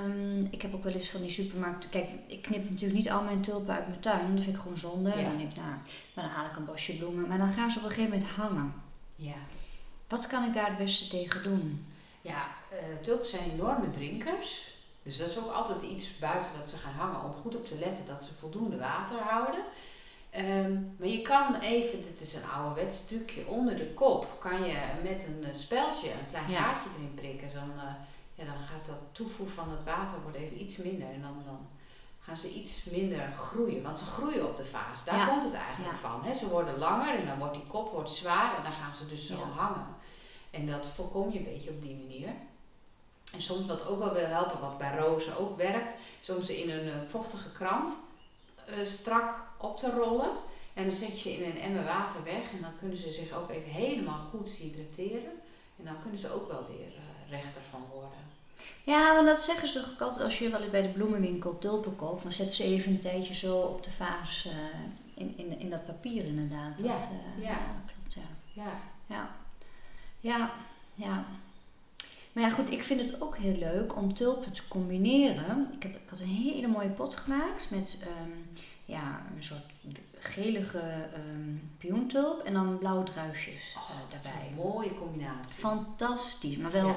um, 0.04 0.48
ik 0.50 0.62
heb 0.62 0.74
ook 0.74 0.82
wel 0.82 0.92
eens 0.92 1.10
van 1.10 1.20
die 1.20 1.30
supermarkten. 1.30 1.90
Kijk, 1.90 2.08
ik 2.26 2.42
knip 2.42 2.70
natuurlijk 2.70 2.98
niet 2.98 3.10
al 3.10 3.22
mijn 3.22 3.40
tulpen 3.40 3.74
uit 3.74 3.88
mijn 3.88 4.00
tuin. 4.00 4.34
Dat 4.34 4.44
vind 4.44 4.56
ik 4.56 4.62
gewoon 4.62 4.78
zonde. 4.78 5.08
Ja. 5.08 5.22
Dan 5.22 5.36
denk 5.36 5.50
ik, 5.50 5.56
nou, 5.56 5.68
maar 6.14 6.24
dan 6.24 6.34
haal 6.34 6.46
ik 6.46 6.56
een 6.56 6.64
bosje 6.64 6.96
bloemen. 6.96 7.28
Maar 7.28 7.38
dan 7.38 7.52
gaan 7.52 7.70
ze 7.70 7.78
op 7.78 7.84
een 7.84 7.90
gegeven 7.90 8.18
moment 8.18 8.30
hangen. 8.30 8.74
Ja. 9.16 9.36
Wat 10.08 10.26
kan 10.26 10.44
ik 10.44 10.54
daar 10.54 10.68
het 10.68 10.78
beste 10.78 11.08
tegen 11.08 11.42
doen? 11.42 11.86
Ja, 12.20 12.46
uh, 12.72 12.78
tulpen 13.02 13.26
zijn 13.26 13.50
enorme 13.50 13.90
drinkers. 13.90 14.76
Dus 15.02 15.16
dat 15.16 15.28
is 15.28 15.38
ook 15.38 15.52
altijd 15.52 15.82
iets 15.82 16.18
buiten 16.18 16.50
dat 16.58 16.68
ze 16.68 16.76
gaan 16.76 16.92
hangen 16.92 17.24
om 17.24 17.32
goed 17.42 17.56
op 17.56 17.66
te 17.66 17.78
letten 17.78 18.06
dat 18.06 18.22
ze 18.22 18.34
voldoende 18.34 18.76
water 18.76 19.18
houden. 19.18 19.60
Um, 20.36 20.94
maar 20.98 21.08
je 21.08 21.22
kan 21.22 21.54
even, 21.54 22.02
dit 22.02 22.20
is 22.20 22.34
een 22.34 22.50
ouderwets 22.54 22.96
stukje, 22.96 23.46
onder 23.46 23.76
de 23.76 23.86
kop 23.86 24.36
kan 24.40 24.64
je 24.64 24.76
met 25.02 25.24
een 25.26 25.48
uh, 25.48 25.54
speldje 25.54 26.10
een 26.10 26.30
klein 26.30 26.50
ja. 26.50 26.62
gaatje 26.62 26.88
erin 26.96 27.14
prikken. 27.14 27.50
Dan, 27.54 27.72
uh, 27.76 27.82
ja, 28.38 28.44
dan 28.44 28.66
gaat 28.70 28.86
dat 28.86 28.98
toevoer 29.12 29.48
van 29.48 29.70
het 29.70 29.84
water 29.84 30.22
wordt 30.22 30.36
even 30.36 30.60
iets 30.62 30.76
minder. 30.76 31.08
En 31.08 31.22
dan, 31.22 31.42
dan 31.44 31.66
gaan 32.20 32.36
ze 32.36 32.54
iets 32.54 32.84
minder 32.84 33.32
groeien. 33.36 33.82
Want 33.82 33.98
ze 33.98 34.04
groeien 34.04 34.48
op 34.48 34.56
de 34.56 34.66
vaas. 34.66 35.04
Daar 35.04 35.28
komt 35.28 35.44
het 35.44 35.54
eigenlijk 35.54 35.96
van. 35.96 36.24
Hè. 36.24 36.34
Ze 36.34 36.48
worden 36.48 36.78
langer 36.78 37.14
en 37.14 37.26
dan 37.26 37.38
wordt 37.38 37.54
die 37.54 37.66
kop 37.66 37.92
wordt 37.92 38.10
zwaar 38.10 38.56
en 38.56 38.62
dan 38.62 38.72
gaan 38.72 38.94
ze 38.94 39.06
dus 39.06 39.26
zo 39.26 39.36
hangen. 39.56 39.86
En 40.50 40.66
dat 40.66 40.86
voorkom 40.86 41.32
je 41.32 41.38
een 41.38 41.44
beetje 41.44 41.70
op 41.70 41.82
die 41.82 41.96
manier. 41.96 42.28
En 43.32 43.42
soms 43.42 43.66
wat 43.66 43.86
ook 43.86 43.98
wel 43.98 44.12
wil 44.12 44.26
helpen, 44.26 44.60
wat 44.60 44.78
bij 44.78 44.96
rozen 44.96 45.38
ook 45.38 45.56
werkt, 45.56 45.94
soms 46.20 46.48
in 46.48 46.70
een 46.70 46.86
uh, 46.86 46.94
vochtige 47.06 47.52
krant 47.52 47.90
uh, 48.68 48.86
strak 48.86 49.34
op 49.56 49.78
te 49.78 49.90
rollen. 49.90 50.30
En 50.74 50.86
dan 50.86 50.94
zet 50.94 51.20
je 51.20 51.32
in 51.32 51.50
een 51.50 51.60
emmer 51.60 51.84
water 51.84 52.24
weg 52.24 52.52
en 52.52 52.60
dan 52.60 52.78
kunnen 52.78 52.98
ze 52.98 53.10
zich 53.10 53.32
ook 53.32 53.50
even 53.50 53.70
helemaal 53.70 54.20
goed 54.30 54.50
hydrateren. 54.50 55.32
En 55.78 55.84
dan 55.84 56.02
kunnen 56.02 56.20
ze 56.20 56.32
ook 56.32 56.48
wel 56.48 56.66
weer 56.68 56.86
uh, 56.86 57.30
rechter 57.30 57.62
van 57.70 57.84
worden. 57.92 58.27
Ja, 58.88 59.14
want 59.14 59.26
dat 59.26 59.42
zeggen 59.42 59.68
ze 59.68 59.86
ook 59.92 60.00
altijd 60.00 60.24
als 60.24 60.38
je 60.38 60.48
wel 60.48 60.68
bij 60.70 60.82
de 60.82 60.88
bloemenwinkel 60.88 61.58
tulpen 61.58 61.96
koopt. 61.96 62.22
Dan 62.22 62.32
zet 62.32 62.52
ze 62.52 62.64
even 62.64 62.92
een 62.92 63.00
tijdje 63.00 63.34
zo 63.34 63.56
op 63.56 63.82
de 63.82 63.90
vaas 63.90 64.46
uh, 64.46 64.52
in, 65.14 65.34
in, 65.36 65.60
in 65.60 65.70
dat 65.70 65.86
papier 65.86 66.24
inderdaad. 66.24 66.78
Dat, 66.78 66.86
ja, 66.86 66.94
uh, 66.94 67.44
ja. 67.44 67.50
ja, 67.50 67.58
klopt. 67.86 68.14
Ja. 68.14 68.62
Ja. 68.62 68.80
ja. 69.06 69.30
Ja, 70.20 70.50
ja. 70.94 71.24
Maar 72.32 72.44
ja, 72.44 72.50
goed, 72.50 72.70
ik 72.70 72.84
vind 72.84 73.00
het 73.00 73.20
ook 73.20 73.36
heel 73.36 73.56
leuk 73.56 73.96
om 73.96 74.14
tulpen 74.14 74.52
te 74.52 74.68
combineren. 74.68 75.68
Ik, 75.72 75.82
heb, 75.82 75.94
ik 75.94 76.10
had 76.10 76.20
een 76.20 76.26
hele 76.26 76.66
mooie 76.66 76.88
pot 76.88 77.16
gemaakt 77.16 77.70
met 77.70 77.98
um, 78.22 78.50
ja, 78.84 79.22
een 79.36 79.44
soort 79.44 79.66
gelige 80.18 81.08
um, 81.30 81.70
pioentulp 81.78 82.42
en 82.42 82.52
dan 82.52 82.78
blauwe 82.78 83.04
druifjes 83.04 83.74
oh, 83.76 83.82
uh, 83.82 83.96
daarbij. 83.96 84.08
Dat 84.10 84.24
is 84.24 84.48
een 84.48 84.54
mooie 84.54 84.94
combinatie. 84.94 85.58
Fantastisch, 85.58 86.56
maar 86.56 86.70
wel. 86.70 86.96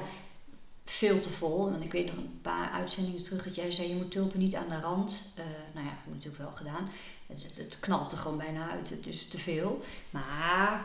Veel 0.84 1.20
te 1.20 1.30
vol. 1.30 1.70
Want 1.70 1.84
ik 1.84 1.92
weet 1.92 2.06
nog 2.06 2.16
een 2.16 2.38
paar 2.42 2.70
uitzendingen 2.70 3.22
terug 3.22 3.44
dat 3.44 3.54
jij 3.54 3.70
zei, 3.70 3.88
je 3.88 3.94
moet 3.94 4.10
tulpen 4.10 4.38
niet 4.38 4.54
aan 4.54 4.68
de 4.68 4.80
rand. 4.80 5.32
Uh, 5.38 5.44
nou 5.72 5.86
ja, 5.86 5.92
dat 5.92 5.98
heb 6.04 6.06
ik 6.06 6.14
natuurlijk 6.14 6.42
wel 6.42 6.52
gedaan. 6.52 6.90
Het, 7.26 7.42
het, 7.42 7.56
het, 7.56 7.80
knalt 7.80 8.12
er 8.12 8.18
gewoon 8.18 8.38
bijna 8.38 8.70
uit, 8.70 8.90
het 8.90 9.06
is 9.06 9.28
te 9.28 9.38
veel. 9.38 9.82
Maar 10.10 10.84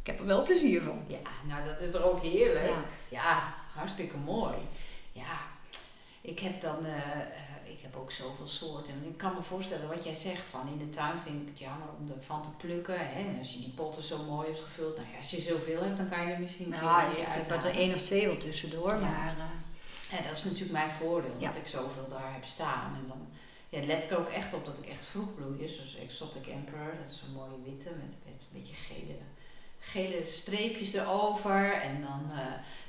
ik 0.00 0.06
heb 0.06 0.20
er 0.20 0.26
wel 0.26 0.42
plezier 0.42 0.82
van. 0.82 1.04
Ja, 1.06 1.18
nou 1.48 1.66
dat 1.66 1.80
is 1.80 1.90
toch 1.90 2.02
ook 2.02 2.22
heerlijk. 2.22 2.66
Ja, 2.66 2.84
ja 3.08 3.54
hartstikke 3.74 4.16
mooi. 4.16 4.56
Ja, 5.12 5.40
ik 6.20 6.38
heb 6.38 6.60
dan, 6.60 6.86
uh, 6.86 6.96
ik 7.82 7.88
heb 7.92 8.00
ook 8.00 8.12
zoveel 8.12 8.48
soorten. 8.48 8.92
En 8.92 9.08
ik 9.08 9.16
kan 9.16 9.34
me 9.34 9.42
voorstellen 9.42 9.88
wat 9.88 10.04
jij 10.04 10.14
zegt 10.14 10.48
van 10.48 10.68
in 10.68 10.78
de 10.78 10.88
tuin 10.88 11.18
vind 11.18 11.42
ik 11.42 11.48
het 11.48 11.58
jammer 11.58 11.88
om 11.98 12.12
ervan 12.16 12.42
te 12.42 12.48
plukken. 12.66 12.94
Hè? 12.98 13.28
En 13.28 13.38
als 13.38 13.52
je 13.52 13.60
die 13.60 13.72
potten 13.76 14.02
zo 14.02 14.22
mooi 14.22 14.46
hebt 14.46 14.60
gevuld, 14.60 14.96
nou 14.96 15.08
ja, 15.10 15.16
als 15.16 15.30
je 15.30 15.40
zoveel 15.40 15.82
hebt, 15.82 15.96
dan 15.96 16.08
kan 16.08 16.26
je 16.26 16.32
er 16.32 16.40
misschien 16.40 16.68
nou, 16.68 16.84
ja, 16.84 17.34
ik 17.34 17.48
heb 17.48 17.64
er 17.64 17.76
één 17.76 17.94
of 17.94 18.02
twee 18.02 18.26
wel 18.26 18.36
tussendoor, 18.36 18.90
ja. 18.90 18.98
maar... 18.98 19.34
Uh, 19.36 19.44
ja, 20.10 20.22
dat 20.22 20.36
is 20.36 20.44
natuurlijk 20.44 20.72
mijn 20.72 20.90
voordeel, 20.90 21.38
dat 21.38 21.56
ik 21.56 21.66
zoveel 21.66 22.08
daar 22.08 22.32
heb 22.32 22.44
staan. 22.44 22.94
En 22.94 23.04
dan 23.08 23.28
ja, 23.68 23.86
let 23.86 24.02
ik 24.02 24.10
er 24.10 24.18
ook 24.18 24.28
echt 24.28 24.54
op 24.54 24.64
dat 24.64 24.78
ik 24.78 24.86
echt 24.86 25.04
vroeg 25.04 25.34
bloei. 25.34 25.68
Zoals 25.68 25.96
Exotic 25.96 26.46
Emperor, 26.46 26.94
dat 27.02 27.12
is 27.12 27.22
een 27.26 27.32
mooie 27.32 27.62
witte 27.64 27.90
met, 27.90 28.16
met 28.24 28.48
een 28.52 28.60
beetje 28.60 28.74
gele 28.74 29.16
gele 29.82 30.24
streepjes 30.24 30.92
erover. 30.92 31.72
En 31.72 32.02
dan 32.02 32.30
uh, 32.32 32.38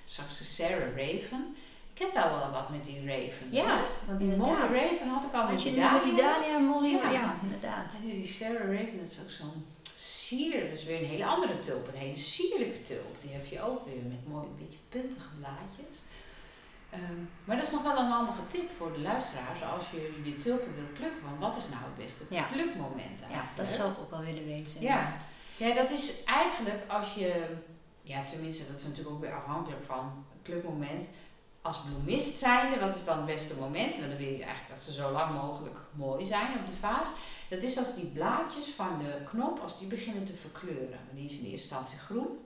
straks 0.05 0.37
de 0.37 0.43
Sarah 0.43 0.97
Raven. 0.97 1.55
Ik 1.93 1.99
heb 1.99 2.13
wel 2.13 2.37
wel 2.37 2.51
wat 2.51 2.69
met 2.69 2.85
die 2.85 3.05
Ravens. 3.05 3.55
Ja, 3.55 3.81
want 4.05 4.19
die 4.19 4.35
mooie 4.35 4.55
Raven 4.55 5.07
had 5.07 5.23
ik 5.23 5.33
al 5.33 5.47
met 5.47 5.59
die 5.59 5.75
Dalia. 5.75 6.03
die 6.03 6.15
Dalia 6.15 6.57
Molly, 6.57 6.89
ja. 6.89 7.09
ja. 7.09 7.35
inderdaad. 7.41 7.93
En 7.93 8.09
die 8.09 8.27
Sarah 8.27 8.71
Raven, 8.71 8.97
dat 8.99 9.11
is 9.11 9.19
ook 9.23 9.29
zo'n 9.29 9.65
sier. 9.93 10.63
Dat 10.69 10.77
is 10.77 10.85
weer 10.85 10.99
een 10.99 11.07
hele 11.07 11.25
andere 11.25 11.59
tulp. 11.59 11.87
Een 11.87 11.99
hele 11.99 12.17
sierlijke 12.17 12.81
tulp. 12.81 13.15
Die 13.21 13.31
heb 13.31 13.45
je 13.45 13.61
ook 13.61 13.85
weer 13.85 14.03
met 14.07 14.27
mooi 14.27 14.45
een 14.45 14.55
beetje 14.55 14.79
puntige 14.89 15.29
blaadjes. 15.39 15.97
Um, 16.93 17.29
maar 17.45 17.55
dat 17.55 17.65
is 17.65 17.71
nog 17.71 17.83
wel 17.83 17.97
een 17.97 18.11
handige 18.11 18.47
tip 18.47 18.71
voor 18.77 18.93
de 18.93 18.99
luisteraars 18.99 19.63
als 19.63 19.91
je 19.91 20.21
je 20.23 20.37
tulpen 20.37 20.75
wilt 20.75 20.93
plukken. 20.93 21.23
Want 21.23 21.39
wat 21.39 21.57
is 21.57 21.69
nou 21.69 21.83
het 21.83 22.05
beste 22.05 22.23
ja. 22.29 22.43
plukmoment 22.51 23.21
eigenlijk? 23.21 23.31
Ja, 23.31 23.55
dat 23.55 23.67
zou 23.67 23.91
ik 23.91 23.99
ook 23.99 24.09
wel 24.09 24.23
willen 24.23 24.45
weten. 24.45 24.81
Ja. 24.81 25.17
Ja, 25.57 25.73
dat 25.75 25.89
is 25.89 26.23
eigenlijk 26.23 26.81
als 26.87 27.13
je, 27.13 27.45
ja 28.01 28.23
tenminste 28.23 28.67
dat 28.67 28.77
is 28.77 28.83
natuurlijk 28.83 29.15
ook 29.15 29.21
weer 29.21 29.33
afhankelijk 29.33 29.83
van 29.83 30.25
het 30.31 30.43
plukmoment. 30.43 31.09
Als 31.63 31.81
bloemist 31.81 32.37
zijnde, 32.37 32.79
wat 32.79 32.95
is 32.95 33.03
dan 33.03 33.17
het 33.17 33.25
beste 33.25 33.53
moment? 33.55 33.95
Want 33.95 34.07
dan 34.07 34.17
wil 34.17 34.33
je 34.33 34.43
eigenlijk 34.43 34.69
dat 34.69 34.83
ze 34.83 34.93
zo 34.93 35.11
lang 35.11 35.33
mogelijk 35.41 35.77
mooi 35.91 36.25
zijn 36.25 36.59
op 36.59 36.67
de 36.67 36.73
vaas. 36.73 37.07
Dat 37.49 37.63
is 37.63 37.77
als 37.77 37.95
die 37.95 38.05
blaadjes 38.05 38.65
van 38.65 38.99
de 38.99 39.23
knop, 39.23 39.59
als 39.59 39.79
die 39.79 39.87
beginnen 39.87 40.25
te 40.25 40.35
verkleuren. 40.35 40.99
Die 41.11 41.25
is 41.25 41.31
in 41.31 41.37
eerste 41.37 41.51
instantie 41.51 41.97
groen. 41.97 42.39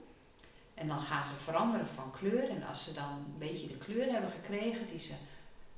En 0.74 0.88
dan 0.88 1.00
gaan 1.00 1.24
ze 1.24 1.34
veranderen 1.34 1.86
van 1.86 2.10
kleur. 2.10 2.48
En 2.48 2.66
als 2.66 2.84
ze 2.84 2.92
dan 2.92 3.10
een 3.10 3.38
beetje 3.38 3.66
de 3.66 3.76
kleur 3.76 4.12
hebben 4.12 4.30
gekregen 4.30 4.86
die 4.86 4.98
ze 4.98 5.12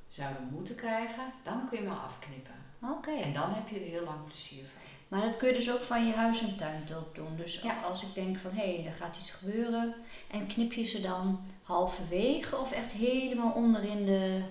zouden 0.09 0.49
moeten 0.51 0.75
krijgen, 0.75 1.33
dan 1.43 1.69
kun 1.69 1.79
je 1.79 1.85
hem 1.85 1.93
al 1.93 2.05
afknippen. 2.05 2.55
Oké. 2.83 3.11
En 3.11 3.33
dan 3.33 3.53
heb 3.53 3.69
je 3.69 3.81
er 3.81 3.87
heel 3.87 4.05
lang 4.05 4.25
plezier 4.25 4.65
van. 4.65 4.80
Maar 5.11 5.21
dat 5.21 5.37
kun 5.37 5.49
je 5.49 5.55
dus 5.55 5.73
ook 5.73 5.83
van 5.83 6.07
je 6.07 6.13
huis- 6.13 6.43
en 6.43 6.57
tuintulp 6.57 7.15
doen. 7.15 7.37
Dus 7.37 7.61
Ja. 7.63 7.81
als 7.83 8.03
ik 8.03 8.15
denk 8.15 8.39
van 8.39 8.51
hé, 8.51 8.75
hey, 8.77 8.87
er 8.87 8.93
gaat 8.93 9.17
iets 9.17 9.31
gebeuren. 9.31 9.95
En 10.31 10.47
knip 10.47 10.73
je 10.73 10.85
ze 10.85 11.01
dan 11.01 11.41
halverwege 11.63 12.57
of 12.57 12.73
echt 12.73 12.93
helemaal 12.93 13.53
onderin 13.53 14.07
de. 14.07 14.43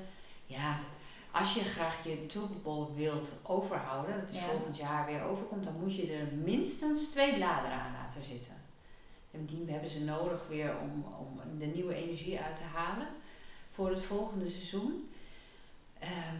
Ja, 0.46 0.80
als 1.32 1.54
je 1.54 1.60
graag 1.60 2.04
je 2.04 2.26
tulpenbol 2.26 2.94
wilt 2.96 3.32
overhouden, 3.44 4.16
dat 4.20 4.30
die 4.30 4.40
Ja. 4.40 4.46
volgend 4.46 4.78
jaar 4.78 5.06
weer 5.06 5.24
overkomt, 5.24 5.64
dan 5.64 5.80
moet 5.80 5.96
je 5.96 6.14
er 6.14 6.28
minstens 6.34 7.08
twee 7.08 7.36
bladeren 7.36 7.78
aan 7.78 7.94
laten 7.94 8.24
zitten. 8.24 8.54
En 9.32 9.46
die 9.46 9.66
hebben 9.72 9.90
ze 9.90 10.00
nodig 10.04 10.48
weer 10.48 10.74
om, 10.82 11.06
om 11.20 11.60
de 11.60 11.66
nieuwe 11.66 11.96
energie 11.96 12.40
uit 12.40 12.56
te 12.56 12.64
halen 12.74 13.08
voor 13.70 13.90
het 13.90 14.02
volgende 14.02 14.50
seizoen. 14.50 15.10
Ehm, 16.00 16.36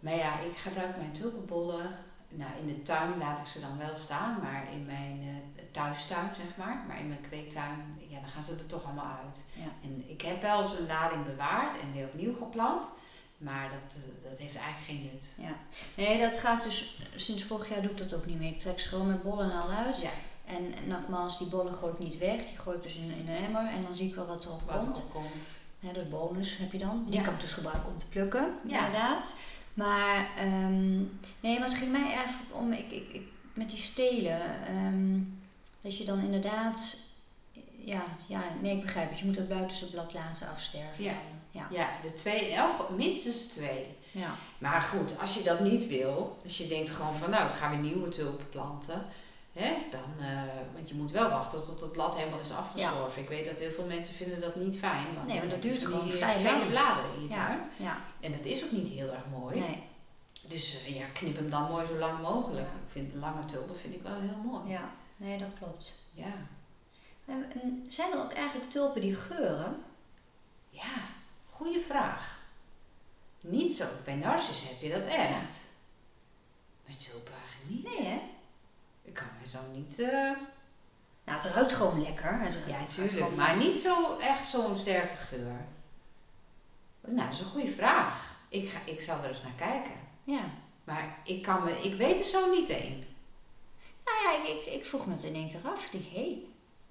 maar 0.00 0.16
ja, 0.16 0.40
ik 0.40 0.56
gebruik 0.56 0.96
mijn 0.96 1.12
tulpenbollen. 1.12 1.90
Nou, 2.32 2.50
in 2.60 2.66
de 2.66 2.82
tuin 2.82 3.18
laat 3.18 3.38
ik 3.38 3.46
ze 3.46 3.60
dan 3.60 3.78
wel 3.78 3.96
staan, 3.96 4.38
maar 4.42 4.64
in 4.72 4.86
mijn 4.86 5.20
eh, 5.22 5.62
thuistuin, 5.70 6.30
zeg 6.36 6.56
maar. 6.56 6.84
Maar 6.88 6.98
in 6.98 7.08
mijn 7.08 7.20
kweektuin, 7.20 7.98
ja, 8.08 8.20
dan 8.20 8.30
gaan 8.30 8.42
ze 8.42 8.52
er 8.52 8.66
toch 8.66 8.84
allemaal 8.84 9.16
uit. 9.24 9.44
Ja. 9.52 9.68
En 9.82 10.04
ik 10.10 10.20
heb 10.22 10.42
wel 10.42 10.62
eens 10.62 10.78
een 10.78 10.86
lading 10.86 11.24
bewaard 11.24 11.80
en 11.80 11.92
weer 11.92 12.04
opnieuw 12.06 12.36
geplant. 12.36 12.90
Maar 13.38 13.68
dat, 13.70 13.96
eh, 13.96 14.30
dat 14.30 14.38
heeft 14.38 14.56
eigenlijk 14.56 14.86
geen 14.86 15.10
nut. 15.12 15.32
Ja. 15.38 15.54
Nee, 15.94 16.18
dat 16.18 16.38
ga 16.38 16.56
ik 16.56 16.62
dus. 16.62 17.02
Sinds 17.16 17.44
vorig 17.44 17.68
jaar 17.68 17.82
doe 17.82 17.90
ik 17.90 17.98
dat 17.98 18.14
ook 18.14 18.26
niet 18.26 18.38
meer. 18.38 18.50
Ik 18.52 18.58
trek 18.58 18.80
ze 18.80 18.88
gewoon 18.88 19.06
met 19.06 19.22
bollen 19.22 19.52
al 19.62 19.70
uit. 19.70 20.00
Ja, 20.00 20.10
En 20.44 20.74
nogmaals, 20.86 21.38
die 21.38 21.48
bollen 21.48 21.74
gooi 21.74 21.92
ik 21.92 21.98
niet 21.98 22.18
weg. 22.18 22.44
Die 22.44 22.58
gooi 22.58 22.76
ik 22.76 22.82
dus 22.82 22.96
in, 22.96 23.10
in 23.10 23.28
een 23.28 23.44
emmer. 23.44 23.66
En 23.66 23.82
dan 23.82 23.94
zie 23.96 24.08
ik 24.08 24.14
wel 24.14 24.26
wat 24.26 24.44
erop 24.44 24.62
wat 24.70 24.78
komt. 24.84 24.96
er 24.96 25.04
komt. 25.12 25.44
Ja, 25.78 25.92
dat 25.92 26.10
bonus 26.10 26.56
heb 26.56 26.72
je 26.72 26.78
dan. 26.78 27.04
Die 27.06 27.14
Ja. 27.18 27.22
kan 27.22 27.34
ik 27.34 27.40
dus 27.40 27.52
gebruiken 27.52 27.88
om 27.92 27.98
te 27.98 28.06
plukken, 28.06 28.54
Ja. 28.66 28.78
inderdaad. 28.86 29.34
Maar 29.74 30.28
ehm, 30.36 30.96
nee, 31.40 31.58
maar 31.58 31.68
het 31.68 31.78
ging 31.78 31.92
mij 31.92 32.12
eigenlijk 32.12 32.54
om, 32.54 32.72
ik, 32.72 32.90
ik, 32.90 33.12
ik, 33.12 33.22
met 33.52 33.70
die 33.70 33.78
stelen, 33.78 34.66
ehm, 34.66 35.18
dat 35.80 35.96
je 35.96 36.04
dan 36.04 36.20
inderdaad, 36.20 36.96
ja, 37.84 38.02
ja, 38.26 38.42
nee, 38.60 38.76
ik 38.76 38.82
begrijp 38.82 39.10
het. 39.10 39.18
Je 39.18 39.24
moet 39.24 39.36
het 39.36 39.48
buitenste 39.48 39.90
blad 39.90 40.12
laten 40.12 40.48
afsterven. 40.48 41.04
Ja. 41.04 41.14
Ja. 41.50 41.66
Ja, 41.70 41.88
de 42.02 42.12
twee, 42.12 42.38
geval 42.38 42.90
minstens 42.96 43.36
twee. 43.36 43.86
Ja. 44.10 44.34
Maar 44.58 44.82
goed, 44.82 45.18
als 45.18 45.34
je 45.34 45.42
dat 45.42 45.60
niet 45.60 45.86
wil, 45.86 46.38
als 46.44 46.58
je 46.58 46.68
denkt 46.68 46.90
gewoon 46.90 47.14
van 47.14 47.30
nou, 47.30 47.48
ik 47.48 47.54
ga 47.54 47.70
weer 47.70 47.78
nieuwe 47.78 48.08
tulpen 48.08 48.48
planten. 48.48 49.06
Hè, 49.52 49.76
dan, 49.90 50.26
eh, 50.26 50.42
want 50.74 50.88
je 50.88 50.94
moet 50.94 51.10
wel 51.10 51.30
wachten 51.30 51.64
tot 51.64 51.80
het 51.80 51.92
blad 51.92 52.16
helemaal 52.16 52.40
is 52.40 52.52
afgestorven. 52.52 53.22
Ik 53.22 53.28
weet 53.28 53.44
dat 53.44 53.58
heel 53.58 53.70
veel 53.70 53.84
mensen 53.84 54.14
vinden 54.14 54.40
dat 54.40 54.56
niet 54.56 54.78
fijn. 54.78 55.14
Want 55.14 55.26
Nee, 55.26 55.38
maar 55.38 55.48
dat 55.48 55.62
duurt 55.62 55.84
gewoon 55.84 56.08
vrij 56.08 56.34
eh, 56.34 56.40
gele 56.40 56.58
lang. 56.58 56.68
bladeren 56.68 57.14
in 57.14 57.22
je 57.22 57.28
tuin. 57.28 57.58
Ja. 57.76 57.84
ja. 57.84 57.98
En 58.20 58.32
dat 58.32 58.44
is 58.44 58.64
ook 58.64 58.70
niet 58.70 58.88
heel 58.88 59.12
erg 59.12 59.26
mooi. 59.30 59.60
Nee. 59.60 59.82
Dus 60.48 60.84
eh, 60.84 60.96
ja, 60.96 61.06
knip 61.12 61.36
hem 61.36 61.50
dan 61.50 61.70
mooi 61.70 61.86
zo 61.86 61.94
lang 61.94 62.20
mogelijk. 62.20 62.66
Ja. 62.66 62.72
Ik 62.86 62.90
vind 62.90 63.14
lange 63.14 63.44
tulpen 63.44 63.76
vind 63.76 63.94
ik 63.94 64.02
wel 64.02 64.20
heel 64.20 64.36
mooi. 64.44 64.70
Ja. 64.70 64.92
Nee, 65.16 65.38
dat 65.38 65.48
klopt. 65.58 66.10
Ja. 66.14 66.32
En, 67.26 67.84
zijn 67.88 68.12
er 68.12 68.18
ook 68.18 68.32
eigenlijk 68.32 68.70
tulpen 68.70 69.00
die 69.00 69.14
geuren? 69.14 69.82
Ja, 70.70 70.94
goede 71.50 71.80
vraag. 71.80 72.38
Niet 73.40 73.76
zo. 73.76 73.84
Bij 74.04 74.14
narcis 74.14 74.68
heb 74.68 74.80
je 74.80 74.90
dat 74.90 75.06
echt. 75.06 75.64
Bij 76.86 76.94
tulpen 76.94 77.32
eigenlijk 77.32 77.70
niet. 77.70 77.98
Nee, 77.98 78.08
hè? 78.08 78.20
Ik 79.10 79.16
kan 79.16 79.28
me 79.40 79.46
zo 79.48 79.58
niet... 79.72 79.98
eh, 80.00 80.30
Nou, 81.24 81.40
het 81.42 81.44
ruikt 81.54 81.72
gewoon 81.72 82.02
lekker. 82.02 82.40
Ja, 82.66 82.78
natuurlijk. 82.78 83.36
Maar 83.36 83.56
niet 83.56 83.80
zo 83.80 84.18
echt 84.18 84.48
zo'n 84.48 84.76
sterke 84.76 85.16
geur. 85.16 85.66
Nou, 87.00 87.16
dat 87.28 87.32
is 87.32 87.40
een 87.40 87.46
goede 87.50 87.68
vraag. 87.70 88.36
Ik, 88.48 88.68
ga, 88.68 88.78
ik 88.84 89.00
zal 89.00 89.22
er 89.22 89.28
eens 89.28 89.42
naar 89.42 89.52
kijken. 89.56 89.92
Ja. 90.24 90.42
Maar 90.84 91.18
ik, 91.24 91.42
kan 91.42 91.64
me, 91.64 91.82
ik 91.82 91.94
weet 91.94 92.18
er 92.18 92.24
zo 92.24 92.50
niet 92.50 92.68
één. 92.68 93.04
Nou 94.04 94.18
ja, 94.24 94.42
ik, 94.42 94.56
ik, 94.58 94.72
ik 94.74 94.84
vroeg 94.86 95.06
me 95.06 95.12
het 95.12 95.22
in 95.24 95.34
één 95.34 95.48
keer 95.50 95.60
af. 95.70 95.84
Ik 95.84 95.92
dacht, 95.92 96.04
hé, 96.04 96.20
hey, 96.20 96.44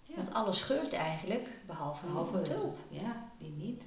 Ja. 0.03 0.15
want 0.15 0.33
alles 0.33 0.61
geurt 0.61 0.93
eigenlijk, 0.93 1.47
behalve, 1.65 2.05
Behalve 2.05 2.37
een 2.37 2.43
tulp. 2.43 2.77
Ja, 2.89 3.29
die 3.37 3.51
niet. 3.51 3.83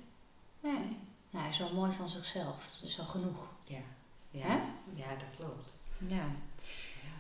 Nee. 0.61 0.73
Nee. 0.73 0.97
Nou, 1.31 1.45
hij 1.45 1.49
is 1.49 1.59
wel 1.59 1.75
mooi 1.75 1.93
van 1.93 2.09
zichzelf. 2.09 2.57
Dat 2.73 2.83
is 2.89 2.99
al 3.01 3.05
genoeg. 3.07 3.47
Ja, 3.65 3.79
Hè? 4.41 4.55
ja 4.95 5.09
dat 5.09 5.37
klopt. 5.37 5.79
Ja. 5.99 6.25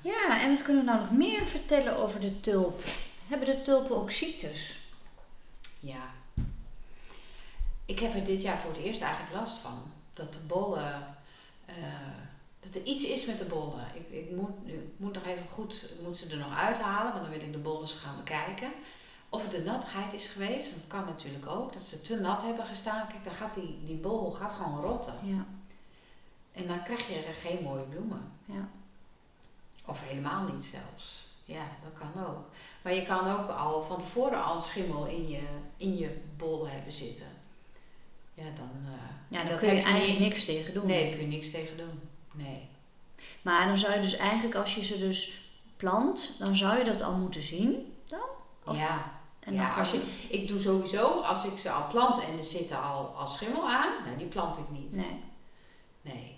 Ja, 0.02 0.40
en 0.40 0.50
wat 0.50 0.62
kunnen 0.62 0.84
we 0.84 0.90
nou 0.90 1.00
nog 1.00 1.10
meer 1.10 1.46
vertellen 1.46 1.96
over 1.96 2.20
de 2.20 2.40
tulp? 2.40 2.82
Hebben 3.28 3.48
de 3.48 3.62
tulpen 3.62 3.96
ook 3.96 4.10
ziektes? 4.10 4.78
Ja. 5.80 6.10
Ik 7.86 7.98
heb 7.98 8.14
er 8.14 8.24
dit 8.24 8.42
jaar 8.42 8.58
voor 8.58 8.70
het 8.70 8.80
eerst 8.80 9.02
eigenlijk 9.02 9.34
last 9.34 9.58
van. 9.58 9.82
Dat 10.12 10.32
de 10.32 10.38
bollen... 10.46 11.16
eh, 11.66 11.74
dat 12.60 12.74
er 12.74 12.82
iets 12.82 13.04
is 13.04 13.26
met 13.26 13.38
de 13.38 13.44
bollen. 13.44 13.86
Ik, 13.94 14.10
ik, 14.10 14.30
moet, 14.30 14.50
ik 14.64 14.80
moet 14.96 15.14
nog 15.14 15.24
even 15.26 15.48
goed... 15.50 15.90
Moet 16.02 16.18
ze 16.18 16.28
er 16.28 16.36
nog 16.36 16.56
uithalen, 16.56 17.12
want 17.12 17.24
dan 17.24 17.32
wil 17.32 17.42
ik 17.42 17.52
de 17.52 17.58
bollen 17.58 17.80
eens 17.80 17.92
gaan 17.92 18.16
bekijken. 18.16 18.72
Of 19.28 19.42
het 19.42 19.50
de 19.50 19.62
nattigheid 19.62 20.12
is 20.12 20.26
geweest. 20.26 20.70
Dat 20.70 20.86
kan 20.86 21.04
natuurlijk 21.04 21.46
ook. 21.46 21.72
Dat 21.72 21.82
ze 21.82 22.00
te 22.00 22.20
nat 22.20 22.42
hebben 22.42 22.66
gestaan. 22.66 23.06
Kijk, 23.06 23.24
dan 23.24 23.34
gaat 23.34 23.54
die, 23.54 23.78
die 23.84 23.96
bol 23.96 24.30
gaat 24.30 24.52
gewoon 24.52 24.80
rotten. 24.80 25.14
Ja. 25.22 25.46
En 26.52 26.66
dan 26.66 26.82
krijg 26.82 27.08
je 27.08 27.32
geen 27.40 27.62
mooie 27.62 27.84
bloemen. 27.84 28.32
Ja. 28.44 28.68
Of 29.86 30.08
helemaal 30.08 30.42
niet 30.52 30.64
zelfs. 30.64 31.20
Ja, 31.44 31.64
dat 31.82 31.92
kan 32.12 32.24
ook. 32.26 32.44
Maar 32.82 32.94
je 32.94 33.06
kan 33.06 33.30
ook 33.40 33.50
al 33.50 33.82
van 33.82 33.98
tevoren 33.98 34.44
al 34.44 34.60
schimmel 34.60 35.06
in 35.06 35.28
je, 35.28 35.42
in 35.76 35.96
je 35.98 36.20
bollen 36.36 36.70
hebben 36.70 36.92
zitten. 36.92 37.26
Ja, 38.34 38.44
dan... 38.56 38.70
eh, 38.84 39.38
Ja, 39.38 39.44
dan 39.48 39.58
kun 39.58 39.74
je 39.74 39.82
eigenlijk 39.82 40.18
niks 40.18 40.44
tegen 40.44 40.74
doen. 40.74 40.86
Nee, 40.86 41.02
daar 41.08 41.12
kun 41.18 41.30
je 41.30 41.36
niks 41.36 41.50
tegen 41.50 41.76
doen. 41.76 42.00
Nee. 42.32 42.68
Maar 43.42 43.66
dan 43.66 43.78
zou 43.78 43.92
je 43.94 44.00
dus 44.00 44.16
eigenlijk, 44.16 44.54
als 44.54 44.74
je 44.74 44.84
ze 44.84 44.98
dus 44.98 45.50
plant, 45.76 46.36
dan 46.38 46.56
zou 46.56 46.78
je 46.78 46.84
dat 46.84 47.02
al 47.02 47.12
moeten 47.12 47.42
zien. 47.42 47.94
Dan? 48.06 48.20
Of- 48.64 48.76
ja, 48.78 49.12
En 49.40 49.54
ja 49.54 49.66
dan 49.68 49.76
als 49.78 49.90
je, 49.90 50.02
ik 50.28 50.48
doe 50.48 50.58
sowieso, 50.60 51.20
als 51.20 51.44
ik 51.44 51.58
ze 51.58 51.70
al 51.70 51.86
plant 51.86 52.24
en 52.24 52.38
er 52.38 52.44
zitten 52.44 52.82
al, 52.82 53.06
al 53.06 53.26
schimmel 53.26 53.68
aan, 53.70 53.92
nou 54.04 54.16
die 54.16 54.26
plant 54.26 54.58
ik 54.58 54.70
niet. 54.70 54.94
Nee. 54.96 55.20
Nee, 56.02 56.31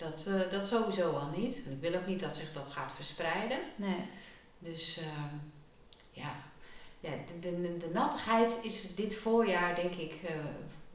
dat, 0.00 0.26
eh, 0.26 0.50
dat 0.50 0.68
sowieso 0.68 1.10
al 1.12 1.28
niet. 1.36 1.64
Want 1.64 1.76
ik 1.76 1.90
wil 1.90 2.00
ook 2.00 2.06
niet 2.06 2.20
dat 2.20 2.36
zich 2.36 2.52
dat 2.52 2.68
gaat 2.68 2.92
verspreiden. 2.92 3.58
Nee. 3.76 4.02
Dus 4.58 4.98
ehm, 4.98 5.34
ja, 6.10 6.32
ja 7.00 7.10
de, 7.40 7.50
de, 7.60 7.76
de 7.78 7.90
nattigheid 7.92 8.58
is 8.62 8.94
dit 8.94 9.14
voorjaar 9.16 9.74
denk 9.74 9.94
ik, 9.94 10.12
eh, 10.22 10.34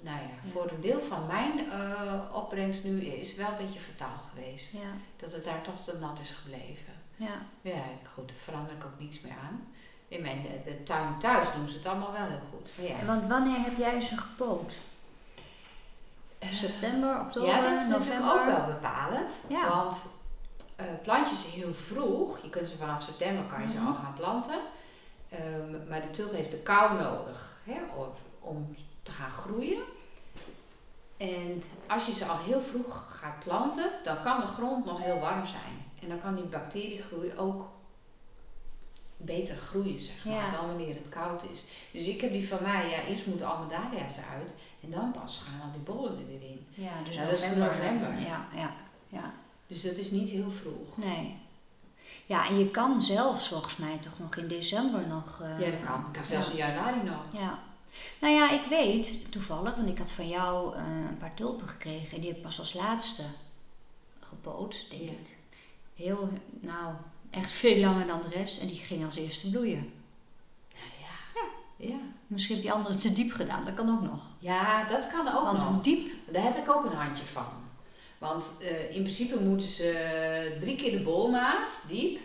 nou 0.02 0.18
ja, 0.18 0.24
Ja. 0.44 0.52
voor 0.52 0.70
een 0.72 0.82
deel 0.82 1.02
van 1.02 1.26
mijn 1.28 1.72
eh, 1.72 2.22
opbrengst 2.34 2.84
nu 2.84 3.02
is 3.06 3.36
wel 3.36 3.50
een 3.52 3.66
beetje 3.66 3.80
vertaal 3.80 4.22
geweest. 4.34 4.72
Ja. 4.72 4.92
Dat 5.18 5.32
het 5.32 5.44
daar 5.44 5.62
toch 5.62 5.84
te 5.84 5.98
nat 6.00 6.20
is 6.20 6.32
gebleven. 6.32 6.94
Ja. 7.16 7.46
Ja, 7.62 7.84
goed, 8.14 8.28
daar 8.28 8.38
verander 8.38 8.76
ik 8.76 8.86
ook 8.86 9.00
niks 9.00 9.22
meer 9.22 9.36
aan. 9.44 9.74
In 10.08 10.22
mijn 10.22 10.42
de, 10.42 10.72
de 10.72 10.84
tuin 10.84 11.20
thuis 11.20 11.48
doen 11.56 11.68
ze 11.70 11.78
het 11.78 11.86
allemaal 11.86 12.12
wel 12.12 12.28
heel 12.28 12.42
goed. 12.52 12.72
Ja, 12.88 13.00
En 13.00 13.06
Want 13.06 13.28
wanneer 13.28 13.60
heb 13.60 13.78
jij 13.78 14.02
ze 14.02 14.18
gepoot? 14.18 14.76
September, 16.52 17.20
oktober, 17.20 17.50
ja, 17.50 17.62
dat 17.62 17.80
is 17.82 17.88
natuurlijk 17.88 18.20
november? 18.24 18.40
ook 18.42 18.46
wel 18.58 18.66
bepalend. 18.66 19.32
Ja. 19.48 19.70
Want 19.70 19.98
eh 20.76 20.86
plant 21.04 21.30
je 21.30 21.36
ze 21.36 21.48
heel 21.48 21.74
vroeg, 21.74 22.40
je 22.42 22.50
kunt 22.50 22.68
ze 22.68 22.78
vanaf 22.78 23.02
september 23.04 23.44
kan 23.46 23.62
je 23.62 23.70
ze 23.70 23.78
Mhm. 23.78 23.88
al 23.88 23.94
gaan 23.94 24.14
planten. 24.14 24.60
Ehm, 25.30 25.88
maar 25.90 26.02
de 26.02 26.10
tulp 26.12 26.32
heeft 26.32 26.52
de 26.52 26.58
kou 26.58 27.02
nodig 27.02 27.58
hè, 27.64 27.80
om 28.40 28.76
te 29.04 29.12
gaan 29.12 29.32
groeien. 29.32 29.82
En 31.18 31.64
als 31.88 32.06
je 32.06 32.14
ze 32.14 32.26
al 32.26 32.38
heel 32.38 32.62
vroeg 32.62 33.18
gaat 33.20 33.40
planten, 33.44 33.90
dan 34.04 34.22
kan 34.24 34.40
de 34.40 34.48
grond 34.48 34.86
nog 34.86 35.02
heel 35.02 35.20
warm 35.20 35.46
zijn. 35.46 35.86
En 36.02 36.10
dan 36.10 36.22
kan 36.22 36.36
die 36.36 36.44
bacteriegroei 36.44 37.34
ook 37.38 37.68
beter 39.18 39.56
groeien, 39.58 40.02
zeg 40.02 40.26
maar, 40.26 40.34
Ja. 40.34 40.52
dan 40.52 40.68
wanneer 40.68 40.96
het 40.96 41.10
koud 41.10 41.44
is. 41.52 41.64
Dus 41.92 42.08
ik 42.08 42.22
heb 42.22 42.32
die 42.32 42.48
van 42.48 42.58
mij, 42.62 42.90
ja, 42.90 43.02
eerst 43.12 43.26
moeten 43.26 43.48
dahlia's 43.70 44.18
eruit 44.18 44.54
en 44.86 44.92
dan 44.92 45.12
pas 45.12 45.38
gaan 45.48 45.62
al 45.62 45.72
die 45.72 45.82
bollen 45.82 46.12
er 46.20 46.28
weer 46.28 46.42
in. 46.50 46.66
Ja, 46.70 46.92
dus 47.04 47.18
dat 47.18 47.32
is 47.32 47.42
november. 47.56 48.20
Ja, 48.20 48.48
ja, 48.56 48.74
ja. 49.10 49.34
Dus 49.68 49.82
dat 49.82 49.94
is 49.96 50.12
niet 50.12 50.30
heel 50.30 50.52
vroeg. 50.52 50.98
Nee. 50.98 51.36
Ja, 52.26 52.48
en 52.48 52.58
je 52.60 52.70
kan 52.72 53.02
zelfs 53.02 53.48
volgens 53.48 53.78
mij 53.78 53.98
toch 53.98 54.20
nog 54.20 54.36
in 54.36 54.48
december 54.48 55.08
nog... 55.08 55.42
eh, 55.42 55.60
Ja, 55.60 55.72
dat 55.72 55.80
kan. 55.86 56.00
Ik 56.06 56.12
kan 56.12 56.26
zelfs 56.26 56.48
ja. 56.48 56.52
in 56.52 56.58
januari 56.58 57.04
nog. 57.04 57.24
Ja. 57.42 57.60
Nou 58.22 58.34
ja, 58.34 58.52
ik 58.52 58.62
weet 58.70 59.32
toevallig, 59.32 59.76
want 59.76 59.90
ik 59.90 59.98
had 59.98 60.12
van 60.12 60.28
jou 60.28 60.76
eh, 60.76 60.82
een 61.10 61.18
paar 61.18 61.34
tulpen 61.34 61.68
gekregen 61.68 62.16
en 62.16 62.20
die 62.20 62.28
heb 62.30 62.38
ik 62.38 62.44
pas 62.44 62.60
als 62.60 62.74
laatste 62.74 63.24
gepoot, 64.20 64.86
denk 64.90 65.02
Ja. 65.04 65.10
ik. 65.12 65.36
Heel, 65.96 66.30
nou, 66.60 66.94
echt 67.30 67.52
veel 67.52 67.78
langer 67.78 68.08
dan 68.08 68.22
de 68.22 68.30
rest 68.30 68.58
en 68.60 68.68
die 68.68 68.76
ging 68.78 69.06
als 69.06 69.16
eerste 69.16 69.50
bloeien. 69.50 69.94
Ja. 71.76 71.96
Misschien 72.28 72.56
heb 72.56 72.64
die 72.64 72.74
andere 72.74 72.96
te 72.96 73.14
diep 73.14 73.32
gedaan, 73.32 73.66
dat 73.66 73.74
kan 73.74 73.90
ook 73.90 74.02
nog. 74.02 74.20
ja, 74.40 74.84
dat 74.84 75.08
kan 75.08 75.28
ook 75.28 75.44
Want 75.44 75.58
nog. 75.58 75.84
diep, 75.84 76.12
Daar 76.32 76.44
heb 76.44 76.58
ik 76.58 76.70
ook 76.72 76.86
een 76.86 76.94
handje 76.98 77.26
van. 77.26 77.46
Want 78.18 78.52
eh, 78.62 78.96
in 78.96 79.02
principe 79.02 79.40
moeten 79.40 79.68
ze 79.68 80.56
drie 80.60 80.76
keer 80.76 80.92
de 80.92 81.04
bolmaat, 81.04 81.80
diep. 81.88 82.20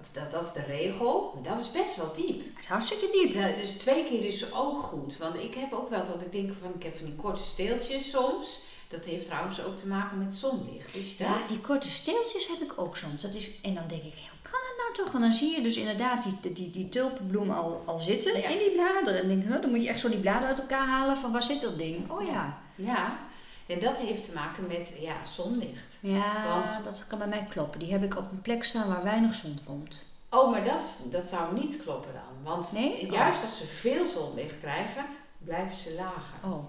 Of 0.00 0.06
dat, 0.12 0.30
dat 0.30 0.44
is 0.44 0.52
de 0.52 0.62
regel. 0.62 1.32
Maar 1.34 1.52
dat 1.52 1.60
is 1.60 1.70
best 1.70 1.96
wel 1.96 2.12
diep. 2.12 2.42
is 2.58 2.66
hartstikke 2.66 3.08
diep. 3.12 3.34
Ja, 3.34 3.56
dus 3.56 3.70
twee 3.72 4.04
keer 4.04 4.24
is 4.24 4.52
ook 4.52 4.82
goed. 4.82 5.16
Want 5.16 5.42
ik 5.42 5.54
heb 5.54 5.72
ook 5.72 5.90
wel 5.90 6.04
dat 6.04 6.20
ik 6.22 6.32
denk 6.32 6.50
van, 6.60 6.72
ik 6.74 6.82
heb 6.82 6.96
van 6.96 7.06
die 7.06 7.14
korte 7.14 7.42
steeltjes 7.42 8.10
soms. 8.10 8.60
Dat 8.88 9.04
heeft 9.04 9.26
trouwens 9.26 9.62
ook 9.64 9.76
te 9.78 9.86
maken 9.86 10.18
met 10.18 10.34
zonlicht. 10.34 10.92
Je 10.92 11.14
dat? 11.18 11.26
Ja, 11.28 11.48
die 11.48 11.60
korte 11.60 11.88
steeltjes 11.90 12.46
heb 12.46 12.60
ik 12.60 12.72
ook 12.80 12.96
soms. 12.96 13.22
Dat 13.22 13.34
is, 13.34 13.60
en 13.62 13.74
dan 13.74 13.86
denk 13.88 14.02
ik, 14.02 14.14
hoe 14.14 14.50
kan 14.50 14.60
dat 14.68 14.76
nou 14.78 14.94
toch? 14.94 15.14
En 15.14 15.20
dan 15.20 15.32
zie 15.32 15.54
je 15.54 15.62
dus 15.62 15.76
inderdaad 15.76 16.22
die, 16.22 16.52
die, 16.52 16.70
die 16.70 16.88
tulpenbloem 16.88 17.50
al, 17.50 17.82
al 17.86 18.00
zitten 18.00 18.40
Ja. 18.40 18.48
in 18.48 18.58
die 18.58 18.70
bladeren. 18.70 19.20
En 19.22 19.28
denk 19.28 19.44
nou, 19.44 19.60
dan 19.60 19.70
moet 19.70 19.82
je 19.82 19.88
echt 19.88 20.00
zo 20.00 20.08
die 20.08 20.18
bladeren 20.20 20.48
uit 20.48 20.58
elkaar 20.58 20.86
halen 20.86 21.16
van 21.16 21.32
waar 21.32 21.42
zit 21.42 21.60
dat 21.62 21.78
ding? 21.78 22.10
Oh 22.10 22.22
ja. 22.26 22.58
Ja. 22.74 23.18
En 23.66 23.80
dat 23.80 23.96
heeft 23.98 24.24
te 24.24 24.32
maken 24.32 24.66
met 24.66 24.92
ja, 25.00 25.24
zonlicht. 25.24 25.98
Ja, 26.00 26.48
Want- 26.48 26.84
dat 26.84 27.04
kan 27.08 27.18
bij 27.18 27.28
mij 27.28 27.46
kloppen. 27.48 27.78
Die 27.80 27.92
heb 27.92 28.02
ik 28.02 28.16
op 28.16 28.30
een 28.30 28.42
plek 28.42 28.64
staan 28.64 28.88
waar 28.88 29.02
weinig 29.04 29.34
zon 29.34 29.58
komt. 29.64 30.04
Oh, 30.30 30.50
maar 30.50 30.64
dat, 30.64 30.98
dat 31.04 31.28
zou 31.28 31.54
niet 31.54 31.82
kloppen 31.82 32.12
dan. 32.12 32.52
Want 32.52 32.72
Nee? 32.72 33.10
juist 33.10 33.42
als 33.42 33.58
ze 33.58 33.66
veel 33.66 34.06
zonlicht 34.06 34.58
krijgen, 34.60 35.04
blijven 35.38 35.76
ze 35.76 35.94
lager. 35.94 36.50
Oh, 36.50 36.64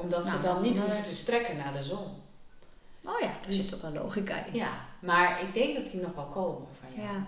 Omdat 0.00 0.24
ze 0.24 0.30
Nou, 0.30 0.42
dan 0.42 0.62
niet 0.62 0.78
hoeven 0.78 1.02
te 1.02 1.14
strekken 1.14 1.56
naar 1.56 1.72
de 1.72 1.82
zon. 1.82 2.06
oh 3.04 3.20
ja, 3.20 3.26
daar 3.26 3.46
Dus- 3.46 3.64
zit 3.64 3.74
ook 3.74 3.82
wel 3.82 4.02
logica 4.02 4.44
in. 4.44 4.54
Ja, 4.54 4.68
maar 5.00 5.40
ik 5.42 5.54
denk 5.54 5.76
dat 5.76 5.90
die 5.90 6.00
nog 6.00 6.14
wel 6.14 6.24
komen 6.24 6.68
van 6.80 6.88
jou. 6.94 7.08
Ja. 7.08 7.26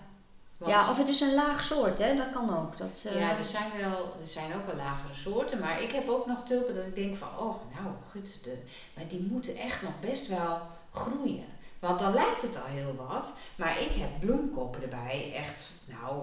Want- 0.57 0.73
ja, 0.75 0.91
of 0.91 0.97
het 0.97 1.09
is 1.09 1.21
een 1.21 1.35
laag 1.35 1.63
soort, 1.63 1.99
hè? 1.99 2.17
Dat 2.17 2.31
kan 2.33 2.57
ook. 2.59 2.77
Dat, 2.77 3.03
ja, 3.15 3.37
er 3.39 3.45
zijn, 3.45 3.71
wel, 3.81 4.17
er 4.21 4.27
zijn 4.27 4.55
ook 4.55 4.67
wel 4.67 4.77
lagere 4.77 5.15
soorten, 5.15 5.59
maar 5.61 5.83
ik 5.83 5.93
heb 5.93 6.09
ook 6.09 6.27
nog 6.27 6.45
tulpen 6.45 6.75
dat 6.75 6.87
ik 6.87 6.95
denk 6.95 7.17
van, 7.17 7.29
oh, 7.29 7.55
nou, 7.75 7.95
goed, 8.11 8.39
de, 8.45 8.59
maar 8.97 9.09
die 9.09 9.21
moeten 9.31 9.57
echt 9.57 9.83
nog 9.83 10.01
best 10.01 10.29
wel 10.29 10.59
groeien. 10.93 11.45
Want 11.79 11.99
dan 11.99 12.15
lijkt 12.15 12.43
het 12.43 12.57
al 12.57 12.67
heel 12.67 12.95
wat, 13.09 13.33
maar 13.57 13.81
ik 13.81 13.91
heb 13.93 14.21
bloemkoppen 14.21 14.83
erbij, 14.83 15.33
echt, 15.37 15.73
nou, 15.89 16.23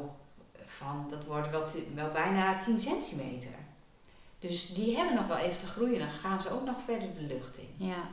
van, 0.66 1.06
dat 1.10 1.26
wordt 1.26 1.50
wel, 1.50 1.66
wel 1.96 2.12
bijna 2.12 2.58
10 2.60 2.80
centimeter. 2.80 3.52
Dus 4.40 4.74
die 4.74 4.96
hebben 4.98 5.16
nog 5.16 5.28
wel 5.28 5.38
even 5.38 5.60
te 5.60 5.66
groeien, 5.66 6.00
dan 6.00 6.10
gaan 6.10 6.42
ze 6.42 6.50
ook 6.52 6.66
nog 6.66 6.76
verder 6.86 7.14
de 7.14 7.22
lucht 7.22 7.58
in. 7.58 7.88
Ja, 7.88 8.10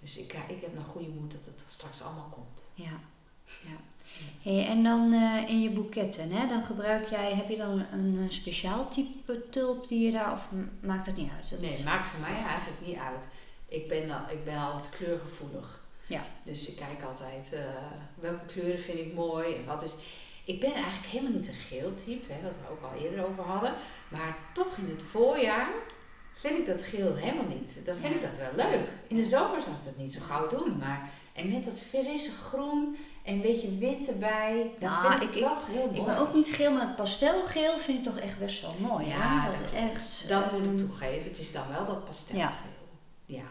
Dus 0.00 0.16
ik, 0.16 0.32
ik 0.48 0.60
heb 0.60 0.74
nog 0.74 0.86
goede 0.86 1.08
moed 1.08 1.32
dat 1.32 1.44
het 1.44 1.64
straks 1.68 2.02
allemaal 2.02 2.28
komt. 2.30 2.62
ja. 2.74 2.98
ja. 3.62 3.76
Hey, 4.42 4.66
en 4.66 4.82
dan 4.82 5.12
eh, 5.12 5.48
in 5.48 5.60
je 5.60 5.70
boeketten, 5.70 6.30
hè? 6.30 6.48
Dan 6.48 6.62
gebruik 6.62 7.06
jij, 7.08 7.32
heb 7.34 7.48
je 7.48 7.56
dan 7.56 7.86
een, 7.92 8.18
eh, 8.18 8.30
speciaal 8.30 8.88
type 8.88 9.48
tulp 9.50 9.88
die 9.88 10.00
je 10.04 10.10
daar, 10.10 10.32
of 10.32 10.48
maakt 10.80 11.06
dat 11.06 11.16
niet 11.16 11.30
uit? 11.36 11.50
Dat 11.50 11.60
Nee, 11.60 11.70
is- 11.70 11.76
het 11.76 11.84
maakt 11.84 12.06
voor 12.06 12.20
mij 12.20 12.34
eigenlijk 12.34 12.86
niet 12.86 12.96
uit. 12.96 13.24
Ik 13.68 13.88
ben, 13.88 14.10
ik 14.30 14.44
ben 14.44 14.56
altijd 14.58 14.96
kleurgevoelig. 14.96 15.80
Ja. 16.06 16.24
Dus 16.42 16.66
ik 16.66 16.76
kijk 16.76 17.02
altijd 17.02 17.52
eh, 17.52 17.60
welke 18.14 18.44
kleuren 18.46 18.80
vind 18.80 18.98
ik 18.98 19.14
mooi 19.14 19.54
en 19.54 19.64
wat 19.64 19.82
is. 19.82 19.94
Ik 20.44 20.60
ben 20.60 20.72
eigenlijk 20.72 21.06
helemaal 21.06 21.38
niet 21.38 21.48
een 21.48 21.54
geel 21.54 21.94
type, 21.94 22.32
hè, 22.32 22.42
wat 22.42 22.54
we 22.56 22.70
ook 22.70 22.82
al 22.92 22.98
eerder 23.02 23.26
over 23.26 23.44
hadden. 23.44 23.74
Maar 24.12 24.36
toch 24.52 24.76
in 24.76 24.88
het 24.88 25.02
voorjaar 25.02 25.68
vind 26.34 26.58
ik 26.58 26.66
dat 26.66 26.82
geel 26.82 27.14
helemaal 27.14 27.46
niet. 27.58 27.80
Dan 27.84 27.96
vind 27.96 28.14
ik 28.14 28.22
dat 28.22 28.36
wel 28.38 28.66
leuk. 28.70 28.88
In 29.06 29.16
de 29.16 29.26
zomer 29.26 29.62
zou 29.62 29.74
ik 29.76 29.84
dat 29.84 29.96
niet 29.96 30.12
zo 30.12 30.20
gauw 30.20 30.48
doen. 30.48 30.78
Maar, 30.78 31.10
en 31.32 31.48
met 31.48 31.64
dat 31.64 31.78
frisse 31.78 32.30
groen 32.30 32.96
en 33.24 33.34
een 33.34 33.40
beetje 33.40 33.78
wit 33.78 34.08
erbij, 34.08 34.70
dat 34.78 34.90
Nou, 34.90 35.18
vind 35.18 35.34
ik, 35.34 35.42
toch 35.42 35.66
heel 35.66 35.86
mooi. 35.86 35.98
Ik 35.98 36.04
ben 36.04 36.18
ook 36.18 36.34
niet 36.34 36.48
geel, 36.48 36.72
maar 36.72 36.86
het 36.86 36.96
pastelgeel 36.96 37.78
vind 37.78 37.98
ik 37.98 38.04
toch 38.04 38.18
echt 38.18 38.38
best 38.38 38.60
wel 38.62 38.74
mooi. 38.80 39.06
Ja, 39.06 39.50
dat 39.50 39.60
echt. 39.74 40.28
Dat 40.28 40.52
moet 40.52 40.60
ik 40.60 40.66
ehm, 40.66 40.76
toegeven. 40.76 41.28
Het 41.28 41.38
is 41.38 41.52
dan 41.52 41.68
wel 41.68 41.86
dat 41.86 42.04
pastelgeel. 42.04 42.48
Ja. 43.26 43.44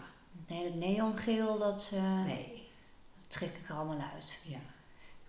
Nee, 0.48 0.64
dat 0.64 0.74
neongeel, 0.76 1.58
dat, 1.60 1.92
eh, 1.94 2.26
Nee. 2.26 2.70
dat 3.18 3.26
trek 3.30 3.50
ik 3.64 3.70
er 3.70 3.76
allemaal 3.76 4.10
uit. 4.14 4.40
Ja. 4.44 4.58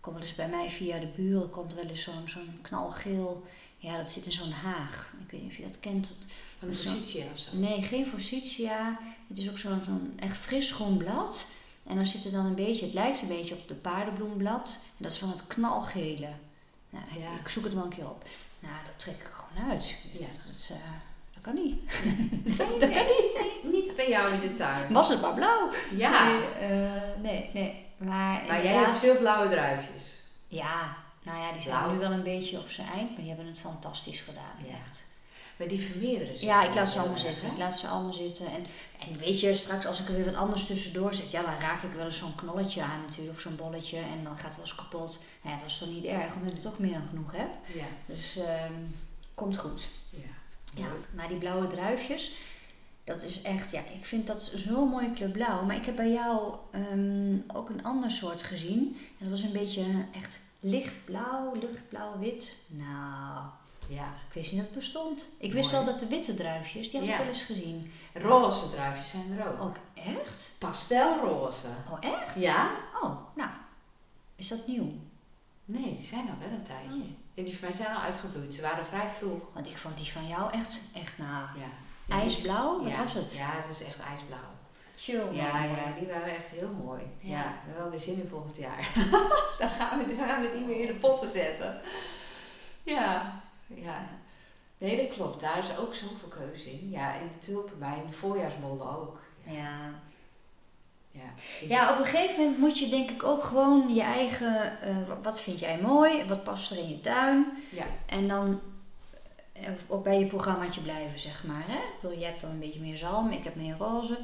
Komt 0.01 0.17
eens 0.23 0.35
bij 0.35 0.49
mij 0.49 0.71
via 0.71 0.99
de 0.99 1.07
buren, 1.07 1.51
komt 1.51 1.75
wel 1.75 1.85
eens 1.85 2.03
zo'n 2.03 2.29
zo'n 2.29 2.59
knalgeel. 2.63 3.43
Ja, 3.83 3.97
dat 3.97 4.11
zit 4.11 4.27
in 4.27 4.33
zo'n 4.33 4.51
haag. 4.51 5.13
Ik 5.25 5.31
weet 5.31 5.43
niet 5.43 5.51
of 5.51 5.57
je 5.57 5.63
dat 5.63 5.81
kent. 5.81 6.09
Dat, 6.09 6.75
Zo. 6.75 6.91
positie 6.91 7.25
of 7.33 7.39
zo. 7.39 7.49
nee, 7.57 7.83
geen 7.83 8.07
forsythia. 8.07 8.99
Het 9.29 9.39
is 9.39 9.51
ook 9.51 9.59
zo'n 9.59 9.81
zo'n 9.81 10.13
echt 10.19 10.37
fris 10.37 10.71
groen 10.71 10.97
blad. 10.97 11.45
En 11.87 11.97
dan 11.97 12.07
zit 12.07 12.25
er 12.25 12.31
dan 12.33 12.45
een 12.47 12.55
beetje, 12.55 12.85
het 12.85 12.95
lijkt 12.95 13.23
een 13.23 13.29
beetje 13.29 13.55
op 13.55 13.69
de 13.69 13.75
paardenbloemblad. 13.75 14.79
En 14.83 15.03
dat 15.03 15.13
is 15.13 15.19
van 15.19 15.29
het 15.31 15.47
knalgele. 15.47 16.29
Nou, 16.91 17.05
Ja. 17.19 17.35
ik 17.41 17.49
zoek 17.49 17.65
het 17.65 17.75
wel 17.75 17.85
een 17.85 17.89
keer 17.89 18.09
op. 18.11 18.25
Nou, 18.59 18.75
dat 18.85 18.99
trek 18.99 19.15
ik 19.15 19.31
gewoon 19.35 19.71
uit. 19.71 19.95
Ja. 20.13 20.27
Dat, 20.45 20.55
is, 20.55 20.71
eh, 20.71 20.77
dat 21.35 21.43
kan 21.43 21.55
niet. 21.55 21.83
Nee, 22.45 22.79
Dat 22.79 22.89
nee, 22.91 23.05
nee, 23.63 23.73
niet 23.73 23.97
bij 23.97 24.09
jou 24.09 24.33
in 24.35 24.41
de 24.41 24.53
tuin. 24.53 24.93
Was 24.93 25.09
het 25.09 25.21
maar 25.21 25.35
blauw? 25.35 25.71
Ja, 25.97 26.27
Nee, 26.29 26.47
eh, 26.49 27.03
nee, 27.23 27.51
nee. 27.55 27.85
Maar, 27.97 28.45
maar 28.47 28.63
jij 28.65 28.73
hebt 28.75 28.97
veel 28.97 29.17
blauwe 29.17 29.49
druifjes. 29.49 30.05
Ja, 30.47 30.97
nou 31.23 31.39
ja, 31.39 31.53
die 31.53 31.61
zijn 31.61 31.79
Blauw. 31.79 31.93
nu 31.93 31.99
wel 31.99 32.11
een 32.11 32.23
beetje 32.23 32.59
op 32.59 32.69
zijn 32.71 32.89
eind, 32.89 33.09
maar 33.11 33.19
die 33.21 33.29
hebben 33.29 33.47
het 33.47 33.59
fantastisch 33.59 34.21
gedaan. 34.21 34.57
Ja. 34.67 34.75
Echt. 34.85 35.05
Maar 35.57 35.69
die 35.69 35.81
vermeerderen 35.81 36.39
zich 36.39 36.47
Ja, 36.47 36.63
ik 36.69 36.75
laat 36.75 36.89
ze 36.89 36.99
allemaal 36.99 37.19
zitten. 37.19 37.51
Ik 37.51 37.57
laat 37.59 37.79
ze 37.79 37.87
allemaal 37.87 38.13
zitten. 38.13 38.47
En, 38.47 38.67
en 39.09 39.17
weet 39.19 39.41
je, 39.41 39.55
straks 39.55 39.87
als 39.87 40.01
ik 40.01 40.09
er 40.09 40.15
weer 40.15 40.25
wat 40.25 40.35
anders 40.35 40.67
tussendoor 40.67 41.15
zet, 41.15 41.31
ja, 41.31 41.43
dan 41.43 41.59
raak 41.61 41.83
ik 41.83 41.93
wel 41.93 42.05
eens 42.05 42.19
zo'n 42.19 42.35
knolletje 42.35 42.83
aan 42.83 43.01
natuurlijk, 43.01 43.37
of 43.37 43.41
zo'n 43.41 43.57
bolletje. 43.57 43.99
En 43.99 44.25
dan 44.25 44.37
gaat 44.37 44.45
het 44.45 44.57
wel 44.57 44.65
eens 44.65 44.75
kapot. 44.75 45.21
Nou 45.43 45.55
ja, 45.55 45.61
dat 45.61 45.71
is 45.71 45.79
toch 45.79 45.89
niet 45.89 46.05
erg, 46.05 46.35
omdat 46.35 46.53
ik 46.55 46.61
toch 46.61 46.79
meer 46.79 46.93
dan 46.93 47.05
genoeg 47.05 47.33
heb. 47.33 47.49
Ja, 47.75 47.85
Dus 48.07 48.37
ehm, 48.37 48.73
komt 49.35 49.59
goed. 49.59 49.89
ja. 50.11 50.19
Ja, 50.75 50.87
maar 51.15 51.29
die 51.29 51.37
blauwe 51.39 51.67
druifjes, 51.67 52.33
dat 53.05 53.23
is 53.23 53.43
echt, 53.43 53.71
ja, 53.71 53.81
ik 53.95 54.05
vind 54.07 54.27
dat 54.27 54.51
zo'n 54.55 54.89
mooie 54.89 55.13
kleur 55.13 55.31
blauw. 55.31 55.63
Maar 55.65 55.77
ik 55.77 55.85
heb 55.87 55.97
bij 55.97 56.11
jou 56.13 56.55
ehm, 56.71 57.37
ook 57.57 57.69
een 57.69 57.85
ander 57.85 58.11
soort 58.11 58.43
gezien. 58.43 58.97
En 58.97 59.17
dat 59.19 59.29
was 59.29 59.43
een 59.43 59.53
beetje 59.53 59.85
echt 60.15 60.41
lichtblauw, 60.63 61.55
lichtblauw-wit. 61.55 62.57
Nou, 62.69 63.45
ja, 63.89 64.05
ik 64.29 64.35
wist 64.35 64.51
niet 64.53 64.61
dat 64.61 64.71
het 64.71 64.79
bestond. 64.79 65.27
Ik 65.39 65.53
wist 65.53 65.71
wel 65.71 65.85
dat 65.85 65.99
de 65.99 66.07
witte 66.07 66.35
druifjes, 66.35 66.91
die 66.91 66.99
had 66.99 67.09
Ja. 67.09 67.15
ik 67.15 67.19
wel 67.21 67.29
eens 67.29 67.43
gezien. 67.45 67.93
Roze 68.15 68.71
druifjes 68.71 69.09
zijn 69.11 69.39
er 69.39 69.47
ook. 69.49 69.61
Ook 69.63 69.77
echt? 69.95 70.55
Pastelroze. 70.59 71.67
Oh, 71.91 71.97
echt? 72.01 72.41
Ja? 72.41 72.71
Oh, 73.03 73.17
nou, 73.37 73.51
is 74.37 74.49
dat 74.49 74.67
nieuw? 74.67 74.93
Nee, 75.65 75.97
die 75.97 76.07
zijn 76.07 76.29
al 76.29 76.39
wel 76.39 76.59
een 76.59 76.63
tijdje. 76.63 76.91
Oh. 77.01 77.21
En 77.35 77.45
die 77.45 77.59
van 77.59 77.69
mij 77.69 77.77
zijn 77.77 77.95
al 77.97 78.01
uitgebloeid. 78.03 78.55
Ze 78.55 78.63
waren 78.63 78.87
vrij 78.87 79.09
vroeg. 79.11 79.41
Want 79.55 79.67
ik 79.67 79.79
vond 79.79 79.97
die 79.97 80.13
van 80.13 80.29
jou 80.29 80.53
echt, 80.53 80.81
echt, 80.95 81.19
nou, 81.19 81.47
Ja. 81.59 81.69
Ijsblauw? 82.17 82.83
Wat 82.85 82.97
was 82.97 83.15
het? 83.15 83.35
Ja, 83.35 83.47
het 83.51 83.67
was 83.67 83.83
echt 83.83 84.01
ijsblauw. 84.01 84.39
Chill. 85.03 85.25
Ja, 85.33 85.65
ja, 85.65 85.93
die 85.99 86.07
waren 86.09 86.37
echt 86.37 86.51
heel 86.51 86.69
mooi. 86.85 87.03
Ja. 87.21 87.37
Ja, 87.39 87.55
wel 87.79 87.91
weer 87.91 87.99
zin 88.01 88.21
in 88.23 88.29
volgend 88.29 88.57
jaar. 88.57 88.89
dan, 89.59 89.69
gaan 89.69 89.99
we, 89.99 90.17
dan 90.17 90.27
gaan 90.29 90.43
we 90.43 90.51
die 90.57 90.65
weer 90.67 90.81
in 90.81 90.87
de 90.87 90.95
potten 90.99 91.29
zetten. 91.29 91.81
Ja, 92.83 93.41
ja. 93.67 94.09
Nee, 94.79 94.97
dat 94.97 95.15
klopt. 95.17 95.41
Daar 95.41 95.59
is 95.59 95.77
ook 95.79 95.95
zoveel 95.95 96.29
keuze 96.29 96.71
in. 96.71 96.91
Ja, 96.91 97.15
en 97.15 97.29
de 97.29 97.47
tulpen 97.47 97.79
bij 97.79 97.95
en 97.99 98.07
de 98.07 98.13
voorjaarsmollen 98.13 98.99
ook. 98.99 99.21
Ja. 99.47 99.79
Ja. 101.11 101.21
Ja. 101.69 101.93
Op 101.93 101.99
een 101.99 102.05
gegeven 102.05 102.41
moment 102.41 102.59
moet 102.59 102.79
je 102.79 102.89
denk 102.89 103.11
ik 103.11 103.23
ook 103.23 103.43
gewoon 103.43 103.95
je 103.95 104.03
eigen, 104.03 104.81
eh, 104.81 104.97
wa- 105.09 105.21
wat 105.23 105.41
vind 105.41 105.59
jij 105.59 105.79
mooi, 105.79 106.25
wat 106.25 106.45
past 106.45 106.71
er 106.71 106.79
in 106.79 106.89
je 106.89 107.01
tuin. 107.01 107.47
Ja. 107.71 107.85
En 108.07 108.29
dan 108.29 108.61
eh, 109.53 109.69
ook 109.89 110.05
bij 110.05 110.19
je 110.19 110.27
programmaatje 110.27 110.81
blijven, 110.81 111.19
zeg 111.19 111.45
maar. 111.45 111.65
Hè? 111.67 111.77
Ik 111.77 112.01
bedoel, 112.01 112.19
jij 112.19 112.29
hebt 112.29 112.41
dan 112.41 112.51
een 112.51 112.59
beetje 112.59 112.81
meer 112.81 112.97
zalm, 112.97 113.31
ik 113.31 113.45
heb 113.45 113.55
meer 113.55 113.77
roze 113.79 114.19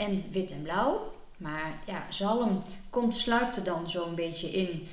en 0.00 0.24
wit 0.30 0.52
en 0.52 0.62
blauw. 0.62 1.12
Maar 1.36 1.78
ja, 1.86 2.06
zalm 2.08 2.62
komt, 2.90 3.16
sluipt 3.16 3.56
er 3.56 3.64
dan 3.64 3.88
zo'n 3.88 4.14
beetje 4.14 4.50
in. 4.50 4.88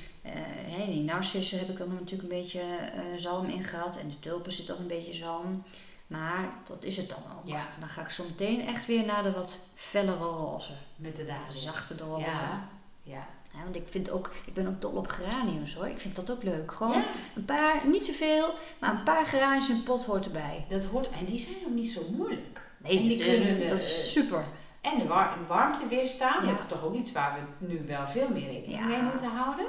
In 0.78 0.90
die 0.92 1.02
narcissen 1.02 1.58
heb 1.58 1.68
ik 1.68 1.78
dan 1.78 1.88
natuurlijk 1.88 2.22
een 2.22 2.38
beetje 2.40 2.60
eh, 2.60 3.00
zalm 3.16 3.46
in 3.48 3.62
gehad. 3.62 3.96
En 3.96 4.08
de 4.08 4.18
tulpen 4.18 4.52
zit 4.52 4.72
ook 4.72 4.78
een 4.78 4.86
beetje 4.86 5.14
zalm. 5.14 5.62
Maar 6.06 6.52
dat 6.66 6.84
is 6.84 6.96
het 6.96 7.08
dan 7.08 7.18
ook. 7.36 7.48
Ja. 7.48 7.68
Dan 7.80 7.88
ga 7.88 8.02
ik 8.02 8.08
zo 8.10 8.24
meteen 8.24 8.66
echt 8.66 8.86
weer 8.86 9.04
naar 9.04 9.22
de 9.22 9.32
wat 9.32 9.58
fellere 9.74 10.18
roze. 10.24 10.72
Met 10.96 11.16
de. 11.16 11.34
Zachte 11.52 11.94
roze. 11.96 12.24
Ja. 12.24 12.68
Ja. 13.02 13.26
Ja, 13.52 13.62
want 13.64 13.76
ik, 13.76 13.86
vind 13.90 14.10
ook, 14.10 14.32
ik 14.46 14.54
ben 14.54 14.66
ook 14.66 14.80
dol 14.80 14.92
op 14.92 15.08
geraniums 15.08 15.74
hoor. 15.74 15.86
Ik 15.88 15.98
vind 16.00 16.16
dat 16.16 16.30
ook 16.30 16.42
leuk. 16.42 16.72
Gewoon 16.72 16.92
Ja. 16.92 17.04
een 17.36 17.44
paar, 17.44 17.88
niet 17.88 18.04
te 18.04 18.12
veel, 18.12 18.54
maar 18.80 18.90
een 18.90 19.02
paar 19.02 19.26
geraniums 19.26 19.68
in 19.68 19.82
pot 19.82 20.04
hoort 20.04 20.24
erbij. 20.24 20.64
Dat 20.68 20.84
hoort, 20.84 21.08
en 21.10 21.24
die 21.24 21.38
zijn 21.38 21.54
ook 21.66 21.74
niet 21.74 21.90
zo 21.90 22.02
moeilijk. 22.16 22.70
Nee, 22.78 22.98
En 22.98 23.02
die 23.08 23.18
kunnen, 23.24 23.68
dat 23.68 23.78
is 23.78 24.12
super. 24.12 24.44
En 24.80 24.98
de 24.98 25.06
war 25.06 25.36
warmte 25.48 25.86
weerstaan, 25.88 26.44
Ja. 26.44 26.50
dat 26.50 26.60
is 26.60 26.66
toch 26.66 26.82
ook 26.84 26.94
iets 26.94 27.12
waar 27.12 27.38
we 27.58 27.66
nu 27.66 27.82
wel 27.86 28.06
veel 28.06 28.28
meer 28.28 28.46
rekening 28.46 28.80
Ja. 28.80 28.86
mee 28.86 29.02
moeten 29.02 29.30
houden. 29.30 29.66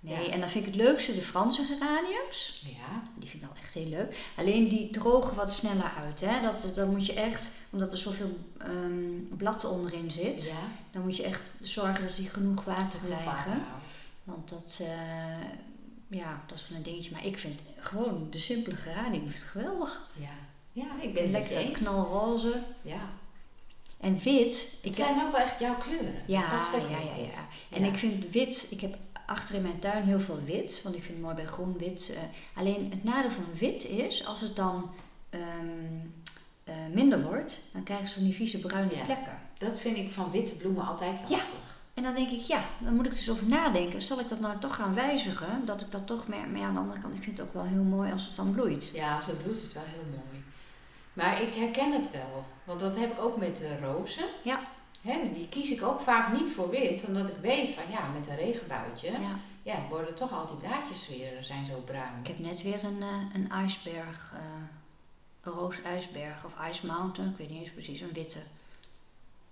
Nee, 0.00 0.26
ja. 0.26 0.32
en 0.32 0.40
dan 0.40 0.48
vind 0.48 0.66
ik 0.66 0.72
het 0.74 0.82
leukste 0.82 1.14
de 1.14 1.20
Franse 1.22 1.64
geraniums. 1.64 2.62
Ja. 2.66 3.02
Die 3.14 3.28
vind 3.28 3.42
ik 3.42 3.48
nou 3.48 3.60
echt 3.62 3.74
heel 3.74 3.86
leuk. 3.88 4.16
Alleen 4.36 4.68
die 4.68 4.90
drogen 4.90 5.36
wat 5.36 5.52
sneller 5.52 5.92
uit. 6.04 6.20
Hè? 6.20 6.40
Dat, 6.40 6.74
dan 6.74 6.90
moet 6.90 7.06
je 7.06 7.12
echt, 7.14 7.50
omdat 7.70 7.92
er 7.92 7.98
zoveel 7.98 8.38
ehm 8.58 9.36
blad 9.36 9.64
onderin 9.64 10.10
zit, 10.10 10.44
Ja. 10.46 10.52
dan 10.90 11.02
moet 11.02 11.16
je 11.16 11.22
echt 11.22 11.42
zorgen 11.60 12.02
dat 12.06 12.16
die 12.16 12.28
genoeg 12.28 12.64
water 12.64 12.98
Genoeg 12.98 13.20
krijgen. 13.22 13.34
water. 13.34 13.56
Want 14.24 14.48
dat, 14.48 14.78
eh, 14.82 15.48
ja, 16.08 16.42
dat 16.46 16.58
is 16.58 16.68
wel 16.68 16.78
een 16.78 16.84
dingetje. 16.84 17.10
Maar 17.12 17.24
ik 17.26 17.38
vind 17.38 17.60
gewoon 17.78 18.26
de 18.30 18.38
simpele 18.38 18.76
geranium 18.76 19.28
geweldig. 19.30 20.10
Ja, 20.16 20.28
ja 20.72 20.86
ik 21.00 21.14
ben 21.14 21.30
Lekker 21.30 21.70
knalroze. 21.70 22.62
Ja. 22.82 23.00
En 24.00 24.18
wit. 24.18 24.68
Het 24.76 24.78
Ik 24.80 24.94
zijn 24.94 25.20
ook 25.22 25.32
wel 25.32 25.40
echt 25.40 25.58
jouw 25.60 25.74
kleuren. 25.74 26.22
Ja, 26.26 26.50
dat 26.50 26.70
ja, 26.72 26.98
ja, 26.98 26.98
ja. 26.98 27.38
En 27.70 27.82
Ja. 27.84 27.88
ik 27.88 27.98
vind 27.98 28.30
wit, 28.32 28.66
ik 28.70 28.80
heb 28.80 28.96
achter 29.26 29.54
in 29.54 29.62
mijn 29.62 29.78
tuin 29.78 30.02
heel 30.04 30.20
veel 30.20 30.38
wit, 30.44 30.80
want 30.82 30.94
ik 30.94 31.02
vind 31.02 31.14
het 31.14 31.22
mooi 31.24 31.34
bij 31.34 31.46
groen, 31.46 31.78
wit. 31.78 32.12
eh, 32.14 32.22
alleen 32.60 32.90
het 32.90 33.04
nadeel 33.04 33.30
van 33.30 33.44
wit 33.58 33.84
is, 33.84 34.26
als 34.26 34.40
het 34.40 34.56
dan 34.56 34.90
ehm, 35.30 35.42
eh, 36.64 36.74
minder 36.92 37.22
wordt, 37.22 37.62
dan 37.72 37.82
krijgen 37.82 38.08
ze 38.08 38.14
van 38.14 38.24
die 38.24 38.34
vieze 38.34 38.58
bruine 38.58 38.94
Ja. 38.96 39.04
plekken. 39.04 39.38
Dat 39.58 39.78
vind 39.78 39.96
ik 39.96 40.12
van 40.12 40.30
witte 40.30 40.54
bloemen 40.54 40.86
altijd 40.86 41.18
Ja. 41.18 41.28
lastig. 41.28 41.76
En 41.94 42.02
dan 42.02 42.14
denk 42.14 42.30
ik, 42.30 42.40
ja, 42.40 42.64
dan 42.78 42.94
moet 42.94 43.06
ik 43.06 43.12
dus 43.12 43.30
over 43.30 43.46
nadenken. 43.46 44.02
Zal 44.02 44.20
ik 44.20 44.28
dat 44.28 44.40
nou 44.40 44.58
toch 44.58 44.74
gaan 44.74 44.94
wijzigen? 44.94 45.62
Dat 45.64 45.80
ik 45.80 45.90
dat 45.90 46.06
toch 46.06 46.28
meer, 46.28 46.48
maar 46.48 46.60
ja, 46.60 46.66
aan 46.66 46.74
de 46.74 46.80
andere 46.80 47.00
kant, 47.00 47.14
ik 47.14 47.22
vind 47.22 47.38
het 47.38 47.46
ook 47.46 47.54
wel 47.54 47.64
heel 47.64 47.82
mooi 47.82 48.12
als 48.12 48.26
het 48.26 48.36
dan 48.36 48.52
bloeit. 48.52 48.90
Ja, 48.94 49.14
als 49.16 49.26
het 49.26 49.42
bloeit 49.42 49.58
is 49.58 49.64
het 49.64 49.72
wel 49.72 49.82
heel 49.86 50.04
mooi. 50.10 50.44
Maar 51.18 51.42
ik 51.42 51.54
herken 51.54 51.92
het 51.92 52.10
wel. 52.10 52.44
Want 52.64 52.80
dat 52.80 52.96
heb 52.96 53.12
ik 53.12 53.18
ook 53.20 53.36
met 53.36 53.56
de 53.56 53.78
rozen. 53.80 54.28
Ja. 54.44 54.60
Hè, 55.02 55.30
die 55.32 55.48
kies 55.48 55.70
ik 55.70 55.82
ook 55.82 56.00
vaak 56.00 56.32
niet 56.32 56.50
voor 56.50 56.70
wit. 56.70 57.04
Omdat 57.06 57.28
ik 57.28 57.36
weet 57.40 57.70
van 57.70 57.82
ja, 57.90 58.08
met 58.08 58.28
een 58.28 58.36
regenbuitje. 58.36 59.10
Ja. 59.12 59.38
Ja. 59.62 59.86
worden 59.88 60.14
toch 60.14 60.32
al 60.32 60.46
die 60.46 60.56
blaadjes 60.68 61.08
weer 61.08 61.32
zijn 61.44 61.66
zo 61.66 61.80
bruin. 61.84 62.12
Ik 62.20 62.26
heb 62.26 62.38
net 62.38 62.62
weer 62.62 62.84
een, 62.84 63.02
eh, 63.02 63.14
een 63.34 63.50
ijsberg, 63.50 64.32
eh, 64.34 64.40
een 65.42 65.52
roos 65.52 65.82
ijsberg 65.82 66.44
of 66.44 66.54
Ice 66.70 66.86
Mountain, 66.86 67.30
ik 67.30 67.36
weet 67.36 67.50
niet 67.50 67.60
eens 67.60 67.72
precies, 67.72 68.00
een 68.00 68.12
witte. 68.12 68.38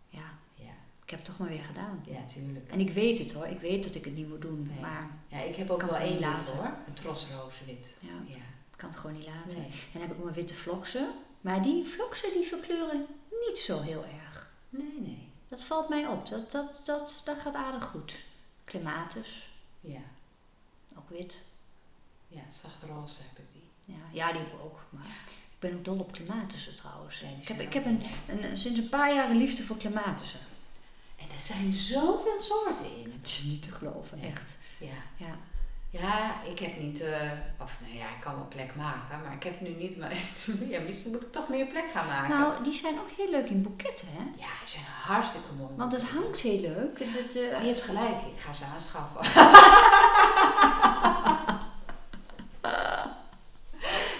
Ja, 0.09 0.21
Ja, 0.55 0.73
ik 1.05 1.11
heb 1.11 1.19
het 1.19 1.25
toch 1.29 1.39
maar 1.39 1.49
weer 1.49 1.65
gedaan. 1.65 2.03
ja, 2.07 2.25
tuurlijk. 2.35 2.71
En 2.71 2.81
ik 2.81 2.91
weet 2.91 3.19
het 3.19 3.33
hoor, 3.33 3.47
ik 3.47 3.61
weet 3.61 3.85
dat 3.85 3.95
ik 3.95 4.05
het 4.05 4.15
niet 4.15 4.29
moet 4.29 4.43
doen, 4.43 4.67
Nee. 4.73 4.81
maar 4.81 5.11
Ja, 5.29 5.39
ik 5.43 5.57
heb 5.57 5.71
ook 5.71 5.83
wel 5.83 5.97
één 5.97 6.21
laten. 6.21 6.57
hoor. 6.57 6.73
Een 6.87 6.95
trosrozenwit. 6.95 7.95
ja, 8.01 8.09
Ja. 8.27 8.35
ik 8.73 8.77
kan 8.77 8.89
het 8.89 8.99
gewoon 8.99 9.17
niet 9.17 9.27
laten. 9.27 9.59
Nee. 9.59 9.67
En 9.71 9.73
dan 9.93 10.01
heb 10.03 10.11
ik 10.11 10.17
ook 10.17 10.23
mijn 10.25 10.35
witte 10.37 10.55
vloksen, 10.55 11.09
maar 11.47 11.63
die 11.63 11.85
vloksen 11.85 12.33
die 12.33 12.47
verkleuren 12.47 13.07
niet 13.47 13.59
zo 13.59 13.81
heel 13.81 14.05
erg. 14.05 14.51
Nee, 14.69 15.01
nee. 15.01 15.29
Dat 15.49 15.63
valt 15.63 15.89
mij 15.89 16.07
op, 16.07 16.29
dat, 16.29 16.51
dat, 16.53 16.83
dat, 16.85 17.23
dat 17.25 17.39
gaat 17.39 17.55
aardig 17.55 17.85
goed. 17.85 18.19
Clematis, 18.65 19.49
Ja, 19.81 20.01
ook 20.99 21.09
wit. 21.09 21.43
ja 22.29 22.43
zachte 22.63 22.87
roze 22.87 23.19
heb 23.23 23.39
ik 23.39 23.53
die. 23.53 23.95
Ja, 23.95 24.03
ja, 24.13 24.33
die 24.33 24.41
heb 24.41 24.53
ik 24.53 24.61
ook. 24.61 24.81
Maar 24.91 25.07
ik 25.29 25.59
ben 25.59 25.75
ook 25.75 25.85
dol 25.85 25.99
op 25.99 26.13
clematissen 26.13 26.75
trouwens. 26.75 27.21
Ja, 27.21 27.29
ik 27.41 27.49
heb, 27.49 27.61
ik 27.61 27.73
heb 27.73 27.85
een, 27.87 28.03
een, 28.29 28.59
sinds 28.59 28.81
een 28.81 28.89
paar 28.89 29.15
jaar 29.15 29.31
een 29.31 29.37
liefde 29.37 29.63
voor 29.63 29.77
clematissen. 29.77 30.41
En 31.17 31.31
er 31.31 31.39
zijn 31.39 31.73
zoveel 31.73 32.41
soorten 32.41 32.97
in. 32.97 33.13
Het 33.13 33.29
is 33.29 33.43
niet 33.43 33.63
te 33.63 33.71
geloven, 33.73 34.19
echt. 34.19 34.57
Ja. 34.79 35.03
Ja. 35.17 35.39
Ja, 35.91 36.35
ik 36.51 36.59
heb 36.59 36.79
niet, 36.81 37.01
eh, 37.01 37.13
of 37.63 37.73
nou 37.81 37.97
ja, 37.99 38.05
ik 38.05 38.21
kan 38.21 38.35
wel 38.35 38.47
plek 38.49 38.75
maken, 38.75 39.21
maar 39.25 39.33
ik 39.33 39.43
heb 39.43 39.61
nu 39.61 39.69
niet, 39.79 39.99
maar 39.99 40.13
ja, 40.73 40.81
misschien 40.81 41.11
moet 41.11 41.23
ik 41.23 41.33
toch 41.33 41.49
meer 41.49 41.67
plek 41.67 41.85
gaan 41.95 42.07
maken. 42.07 42.39
Nou, 42.39 42.65
die 42.65 42.75
zijn 42.75 42.99
ook 42.99 43.11
heel 43.17 43.31
leuk 43.31 43.49
in 43.49 43.63
boeketten, 43.63 44.09
hè? 44.11 44.23
ja, 44.37 44.47
ze 44.65 44.71
zijn 44.71 44.85
hartstikke 45.05 45.53
mooi. 45.59 45.71
Want 45.77 45.93
het 45.93 46.03
hangt 46.05 46.41
heel 46.41 46.61
leuk. 46.61 46.99
Het, 46.99 47.19
het, 47.19 47.37
eh, 47.37 47.61
je 47.61 47.67
hebt 47.67 47.83
gelijk, 47.83 48.17
ik 48.35 48.41
ga 48.41 48.53
ze 48.53 48.65
aanschaffen. 48.75 49.21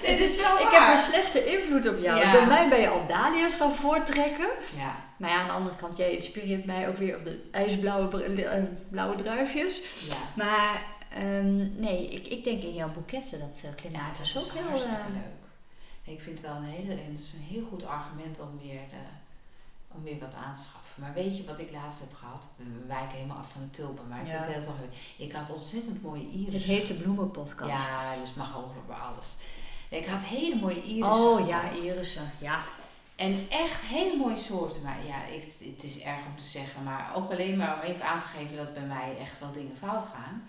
Dit 0.07 0.21
is 0.21 0.37
wel 0.37 0.59
ik 0.59 0.63
waar. 0.65 0.81
heb 0.81 0.91
een 0.91 0.97
slechte 1.03 1.45
invloed 1.53 1.89
op 1.89 1.99
jou. 2.01 2.19
Ja. 2.19 2.33
Door 2.33 2.47
mij 2.47 2.69
ben 2.69 2.81
je 2.81 2.89
al 2.89 3.07
dahlia's 3.07 3.55
gaan 3.55 3.75
voortrekken. 3.75 4.49
Ja, 4.77 4.97
Maar 5.17 5.31
ja, 5.31 5.41
aan 5.41 5.47
de 5.47 5.53
andere 5.53 5.77
kant, 5.77 5.97
jij 5.97 6.11
inspireert 6.11 6.65
mij 6.65 6.89
ook 6.89 6.97
weer 6.97 7.17
op 7.17 7.25
de 7.25 7.49
ijsblauwe 7.51 8.23
eh, 8.25 8.63
blauwe 8.89 9.17
druifjes. 9.17 9.83
ja. 10.09 10.17
Maar 10.35 10.83
ehm, 11.17 11.81
nee, 11.81 12.09
ik, 12.09 12.27
ik 12.27 12.45
denk 12.45 12.63
in 12.63 12.75
jouw 12.75 12.93
boeketten 12.93 13.39
dat 13.41 13.63
uh, 13.65 13.93
Ja, 13.93 14.11
dat 14.11 14.21
is 14.21 14.39
ook 14.39 14.53
heel... 14.53 14.63
hartstikke 14.63 14.97
eh, 14.97 15.13
leuk. 15.13 15.35
Ik 16.15 16.21
vind 16.21 16.39
het 16.39 16.49
wel 16.49 16.57
een 16.57 16.65
hele, 16.65 16.93
en 16.93 17.11
het 17.11 17.21
is 17.21 17.33
een 17.33 17.47
heel 17.55 17.67
goed 17.71 17.85
argument 17.87 18.41
om 18.41 18.59
weer, 18.63 18.81
eh, 18.93 19.95
om 19.97 20.03
weer 20.03 20.19
wat 20.19 20.35
aan 20.35 20.55
te 20.55 20.61
schaffen. 20.61 21.03
Maar 21.03 21.15
weet 21.15 21.37
je 21.37 21.45
wat 21.45 21.59
ik 21.59 21.71
laatst 21.73 22.01
heb 22.01 22.15
gehad? 22.15 22.45
We 22.57 22.87
wijken 22.87 23.17
helemaal 23.17 23.37
af 23.37 23.51
van 23.51 23.61
de 23.61 23.71
tulpen, 23.71 24.09
maar 24.09 24.21
ik 24.21 24.27
Ja. 24.27 24.37
vertel 24.37 24.55
het 24.55 24.65
toch. 24.65 24.75
Ik 25.17 25.33
had 25.33 25.51
ontzettend 25.51 26.03
mooie 26.03 26.31
iris. 26.31 26.53
het 26.53 26.63
heet 26.63 26.87
de 26.87 26.95
bloemenpodcast. 26.95 27.71
Ja, 27.71 28.15
dus 28.21 28.35
mag 28.35 28.57
over 28.57 28.95
alles. 29.03 29.35
Nee, 29.91 30.01
ik 30.01 30.07
had 30.07 30.23
hele 30.23 30.55
mooie 30.57 30.83
irissen. 30.83 31.15
Oh 31.15 31.49
ja, 31.49 31.71
irissen. 31.71 32.33
Ja. 32.39 32.65
En 33.17 33.47
echt 33.49 33.81
hele 33.81 34.17
mooie 34.17 34.37
soorten. 34.37 34.83
Maar 34.83 35.07
ja, 35.07 35.25
ik, 35.25 35.43
het 35.75 35.85
is 35.85 36.01
erg 36.01 36.27
om 36.27 36.37
te 36.37 36.45
zeggen. 36.45 36.83
Maar 36.83 37.11
ook 37.15 37.31
alleen 37.31 37.57
maar 37.57 37.75
om 37.75 37.81
even 37.81 38.05
aan 38.05 38.21
te 38.21 38.27
geven 38.27 38.57
dat 38.57 38.75
bij 38.75 38.83
mij 38.83 39.17
echt 39.21 39.41
wel 39.41 39.53
dingen 39.53 39.77
fout 39.77 40.05
gaan. 40.05 40.45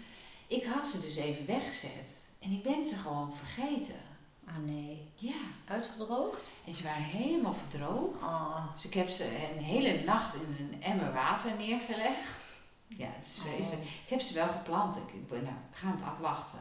Ik 0.48 0.66
had 0.66 0.86
ze 0.86 1.00
dus 1.00 1.16
even 1.16 1.46
weggezet. 1.46 2.26
En 2.40 2.52
ik 2.52 2.64
ben 2.64 2.84
ze 2.84 2.96
gewoon 2.96 3.36
vergeten. 3.36 4.02
Ah 4.48 4.58
nee. 4.66 5.12
Ja. 5.16 5.36
Uitgedroogd? 5.68 6.52
En 6.66 6.76
ze 6.76 6.84
waren 6.84 7.04
helemaal 7.04 7.54
verdroogd. 7.54 8.22
Oh. 8.22 8.74
Dus 8.74 8.86
ik 8.86 8.94
heb 8.94 9.10
ze 9.10 9.24
een 9.54 9.64
hele 9.64 10.04
nacht 10.04 10.36
in 10.36 10.56
een 10.60 10.84
emmer 10.84 11.14
water 11.14 11.52
neergelegd. 11.58 12.56
Ja, 12.88 13.08
het 13.08 13.26
is 13.26 13.40
vreselijk. 13.42 13.82
Ik 13.84 14.10
heb 14.10 14.20
ze 14.20 14.34
wel 14.34 14.48
geplant. 14.48 14.96
Ik, 14.96 15.14
ik, 15.14 15.28
ben, 15.28 15.44
nou, 15.44 15.56
ik 15.72 15.78
ga 15.78 15.92
het 15.92 16.04
afwachten. 16.04 16.60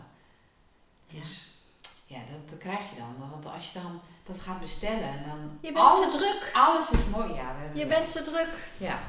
Ja. 1.07 1.21
Dus 1.21 1.61
ja, 2.07 2.19
dat, 2.31 2.49
dat 2.49 2.59
krijg 2.59 2.91
je 2.91 2.97
dan. 2.97 3.31
Want 3.31 3.47
als 3.47 3.73
je 3.73 3.81
dan 3.81 4.01
dat 4.23 4.39
gaat 4.39 4.61
bestellen 4.61 5.09
en 5.09 5.25
dan... 5.27 5.59
Je 5.61 5.73
bent 5.73 5.79
alles, 5.79 6.13
te 6.13 6.19
druk. 6.19 6.51
Alles 6.55 6.91
is 6.91 7.05
mooi. 7.11 7.35
Ja, 7.35 7.55
we 7.55 7.63
hebben 7.63 7.79
Je 7.79 7.87
bent 7.87 8.13
te 8.13 8.23
druk. 8.23 8.69
Ja. 8.79 9.01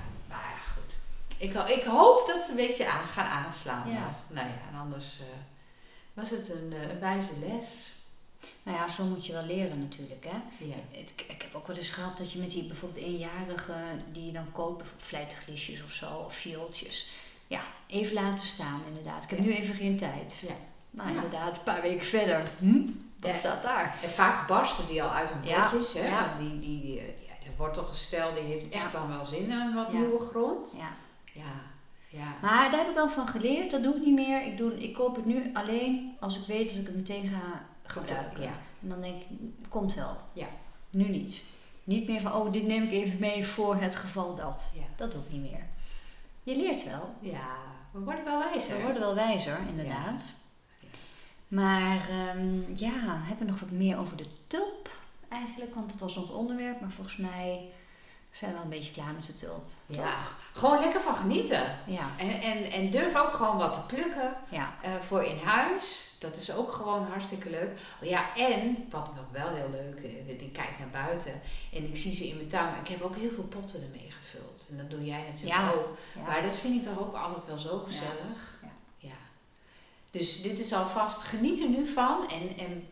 Ik, 1.38 1.54
ik 1.54 1.84
hoop 1.84 2.28
dat 2.28 2.44
ze 2.44 2.50
een 2.50 2.56
beetje 2.68 2.88
aan, 2.90 3.08
gaan 3.08 3.26
aanslaan. 3.46 3.90
Ja. 3.92 4.16
Nou 4.28 4.48
ja, 4.48 4.54
en 4.72 4.80
anders 4.80 5.06
eh, 5.20 5.26
was 6.14 6.30
het 6.30 6.50
een, 6.50 6.74
eh, 6.82 6.90
een 6.92 7.00
wijze 7.00 7.30
les. 7.40 7.66
Nou 8.64 8.78
ja, 8.78 8.90
zo 8.90 9.04
moet 9.04 9.26
je 9.26 9.34
wel 9.34 9.44
leren 9.44 9.80
natuurlijk, 9.80 10.24
hè. 10.26 10.66
Ja. 10.66 10.76
Ik, 10.92 11.24
ik 11.28 11.42
heb 11.42 11.56
ook 11.56 11.68
wel 11.68 11.76
eens 11.76 11.90
gehad 11.92 12.18
dat 12.18 12.32
je 12.32 12.40
met 12.40 12.52
die 12.52 12.64
bijvoorbeeld 12.64 13.06
eenjarige 13.06 13.74
die 14.12 14.26
je 14.26 14.32
dan 14.32 14.52
koopt, 14.52 14.78
bijvoorbeeld 14.78 15.08
vlijtiglisjes 15.08 15.84
of 15.84 15.92
zo, 15.92 16.14
of 16.26 16.36
viooltjes. 16.36 17.10
Ja, 17.48 17.62
even 17.88 18.14
laten 18.14 18.48
staan 18.48 18.82
inderdaad. 18.88 19.24
Ik 19.24 19.30
heb 19.30 19.40
Ja. 19.40 19.46
nu 19.46 19.54
even 19.54 19.76
geen 19.76 19.98
tijd. 19.98 20.42
Ja. 20.48 20.54
Nou 20.92 21.10
inderdaad, 21.10 21.58
een 21.58 21.64
paar 21.64 21.82
weken 21.82 22.06
verder. 22.06 22.42
Hm? 22.60 22.82
Wat 23.20 23.36
staat 23.36 23.64
daar? 23.64 23.98
En 24.04 24.10
vaak 24.10 24.48
barsten 24.48 24.88
die 24.88 25.04
al 25.04 25.10
uit 25.10 25.30
hun 25.30 25.40
potjes. 25.72 25.94
Hè? 25.94 26.10
die, 26.40 26.60
die, 26.60 26.82
die, 26.82 26.96
ja, 26.96 27.34
de 27.44 27.50
wortelgestel 27.58 28.34
die 28.34 28.44
heeft 28.44 28.70
echt 28.70 28.92
dan 28.92 29.08
wel 29.10 29.26
zin 29.26 29.52
in 29.52 29.74
wat 29.74 29.94
nieuwe 29.94 30.20
grond. 30.20 30.74
Ja. 30.78 30.90
Ja, 31.38 31.62
ja. 32.10 32.36
Maar 32.42 32.72
daar 32.72 32.80
heb 32.80 32.90
ik 32.90 32.96
wel 32.96 33.10
van 33.10 33.28
geleerd, 33.28 33.72
dat 33.72 33.84
doe 33.84 33.96
ik 33.96 34.06
niet 34.06 34.16
meer. 34.16 34.46
Ik, 34.46 34.58
doe, 34.58 34.80
ik 34.80 34.94
koop 34.94 35.16
het 35.16 35.26
nu 35.26 35.50
alleen 35.54 36.16
als 36.20 36.38
ik 36.38 36.46
weet 36.46 36.70
dat 36.70 36.78
ik 36.78 36.86
het 36.86 36.96
meteen 36.96 37.28
ga 37.28 37.66
gebruiken. 37.84 38.42
Ja. 38.42 38.54
En 38.82 38.90
dan 38.90 39.02
denk 39.02 39.22
ik, 39.22 39.28
komt 39.70 39.94
wel. 39.94 40.18
Ja. 40.34 40.48
Nu 40.92 41.08
niet. 41.10 41.44
Niet 41.84 42.08
meer 42.08 42.22
van, 42.22 42.34
oh, 42.34 42.52
dit 42.52 42.64
neem 42.64 42.84
ik 42.84 42.92
even 42.92 43.20
mee 43.20 43.46
voor 43.46 43.76
het 43.76 43.96
geval 43.96 44.36
dat. 44.36 44.72
Ja. 44.76 44.86
Dat 44.96 45.12
doe 45.12 45.22
ik 45.22 45.32
niet 45.32 45.52
meer. 45.52 45.66
Je 46.44 46.56
leert 46.56 46.84
wel. 46.84 47.16
ja, 47.20 47.56
we 47.92 48.00
worden 48.00 48.24
wel 48.24 48.40
wijzer. 48.40 48.78
We 48.78 48.84
worden 48.84 49.02
wel 49.02 49.16
wijzer, 49.16 49.60
inderdaad. 49.68 50.32
Ja. 50.80 50.88
Maar 51.48 52.10
ehm, 52.10 52.76
ja, 52.76 52.94
hebben 53.02 53.46
we 53.46 53.52
nog 53.52 53.60
wat 53.60 53.72
meer 53.72 53.98
over 53.98 54.18
de 54.18 54.28
tulp 54.48 54.90
eigenlijk? 55.28 55.76
Want 55.76 55.90
dat 55.90 56.00
was 56.00 56.18
ons 56.18 56.30
onderwerp, 56.30 56.80
maar 56.80 56.92
volgens 56.92 57.18
mij 57.18 57.70
zijn 58.38 58.52
we 58.52 58.56
wel 58.58 58.64
een 58.66 58.70
beetje 58.78 58.92
klaar 58.92 59.14
met 59.14 59.26
de 59.26 59.36
tulp. 59.36 59.64
Ja, 59.86 60.14
gewoon 60.54 60.80
lekker 60.80 61.02
van 61.02 61.16
genieten. 61.16 61.64
Ja, 61.86 62.10
En, 62.18 62.30
en, 62.42 62.64
en 62.72 62.90
durf 62.90 63.16
ook 63.16 63.34
gewoon 63.34 63.58
wat 63.58 63.74
te 63.74 63.96
plukken. 63.96 64.36
ja. 64.50 64.74
Eh, 64.82 64.92
voor 65.08 65.24
in 65.24 65.38
huis. 65.38 66.06
Dat 66.20 66.36
is 66.38 66.52
ook 66.54 66.72
gewoon 66.72 67.06
hartstikke 67.10 67.50
leuk. 67.50 67.80
Oh 68.02 68.10
ja, 68.10 68.36
en 68.36 68.86
wat 68.90 69.16
nog 69.16 69.26
wel 69.32 69.48
heel 69.50 69.70
leuk 69.72 70.00
is, 70.28 70.34
ik 70.42 70.54
kijk 70.54 70.80
naar 70.80 71.04
buiten 71.06 71.42
en 71.74 71.84
ik 71.88 71.98
zie 71.98 72.16
ze 72.16 72.28
in 72.28 72.36
mijn 72.36 72.48
tuin. 72.48 72.74
Ik 72.84 72.88
heb 72.88 73.02
ook 73.02 73.16
heel 73.16 73.30
veel 73.32 73.44
potten 73.44 73.82
ermee 73.84 74.12
gevuld. 74.22 74.68
En 74.72 74.78
dat 74.78 74.90
doe 74.90 75.06
jij 75.06 75.24
natuurlijk 75.32 75.60
Ja, 75.60 75.72
ook. 75.72 75.98
ja. 76.16 76.22
Maar 76.22 76.42
dat 76.42 76.56
vind 76.56 76.76
ik 76.86 76.92
toch 76.94 77.00
ook 77.00 77.16
altijd 77.16 77.46
wel 77.46 77.58
zo 77.58 77.80
gezellig. 77.80 78.57
Dus 80.12 80.42
dit 80.42 80.60
is 80.60 80.74
alvast, 80.74 81.22
geniet 81.22 81.60
er 81.62 81.70
nu 81.70 81.88
van 81.88 82.30
en, 82.30 82.66
en 82.66 82.88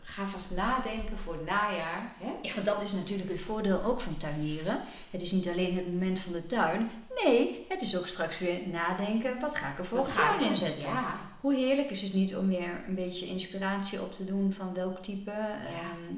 ga 0.00 0.26
vast 0.26 0.50
nadenken 0.50 1.18
voor 1.18 1.32
het 1.32 1.44
najaar. 1.44 2.14
Hè? 2.18 2.32
Ja, 2.42 2.54
want 2.54 2.66
dat 2.66 2.80
is 2.82 2.92
natuurlijk 2.92 3.30
het 3.30 3.40
voordeel 3.40 3.82
ook 3.82 4.00
van 4.00 4.16
tuinieren. 4.16 4.80
Het 5.10 5.22
is 5.22 5.32
niet 5.32 5.48
alleen 5.48 5.76
het 5.76 5.86
moment 5.92 6.18
van 6.18 6.32
de 6.32 6.46
tuin. 6.46 6.90
Nee, 7.24 7.64
het 7.68 7.82
is 7.82 7.96
ook 7.98 8.06
straks 8.06 8.38
weer 8.38 8.68
nadenken, 8.68 9.40
wat 9.40 9.54
ga 9.56 9.70
ik 9.70 9.78
er 9.78 9.84
volgend 9.84 10.16
jaar 10.16 10.42
in 10.42 10.56
zetten? 10.56 10.86
Ja, 10.88 11.20
Hoe 11.40 11.54
heerlijk 11.54 11.90
is 11.90 12.02
het 12.02 12.14
niet 12.14 12.36
om 12.36 12.48
weer 12.48 12.84
een 12.88 12.94
beetje 12.94 13.26
inspiratie 13.26 14.02
op 14.02 14.12
te 14.12 14.24
doen 14.24 14.52
van 14.52 14.74
welk 14.74 14.98
type. 15.02 15.30
ehm, 15.30 16.14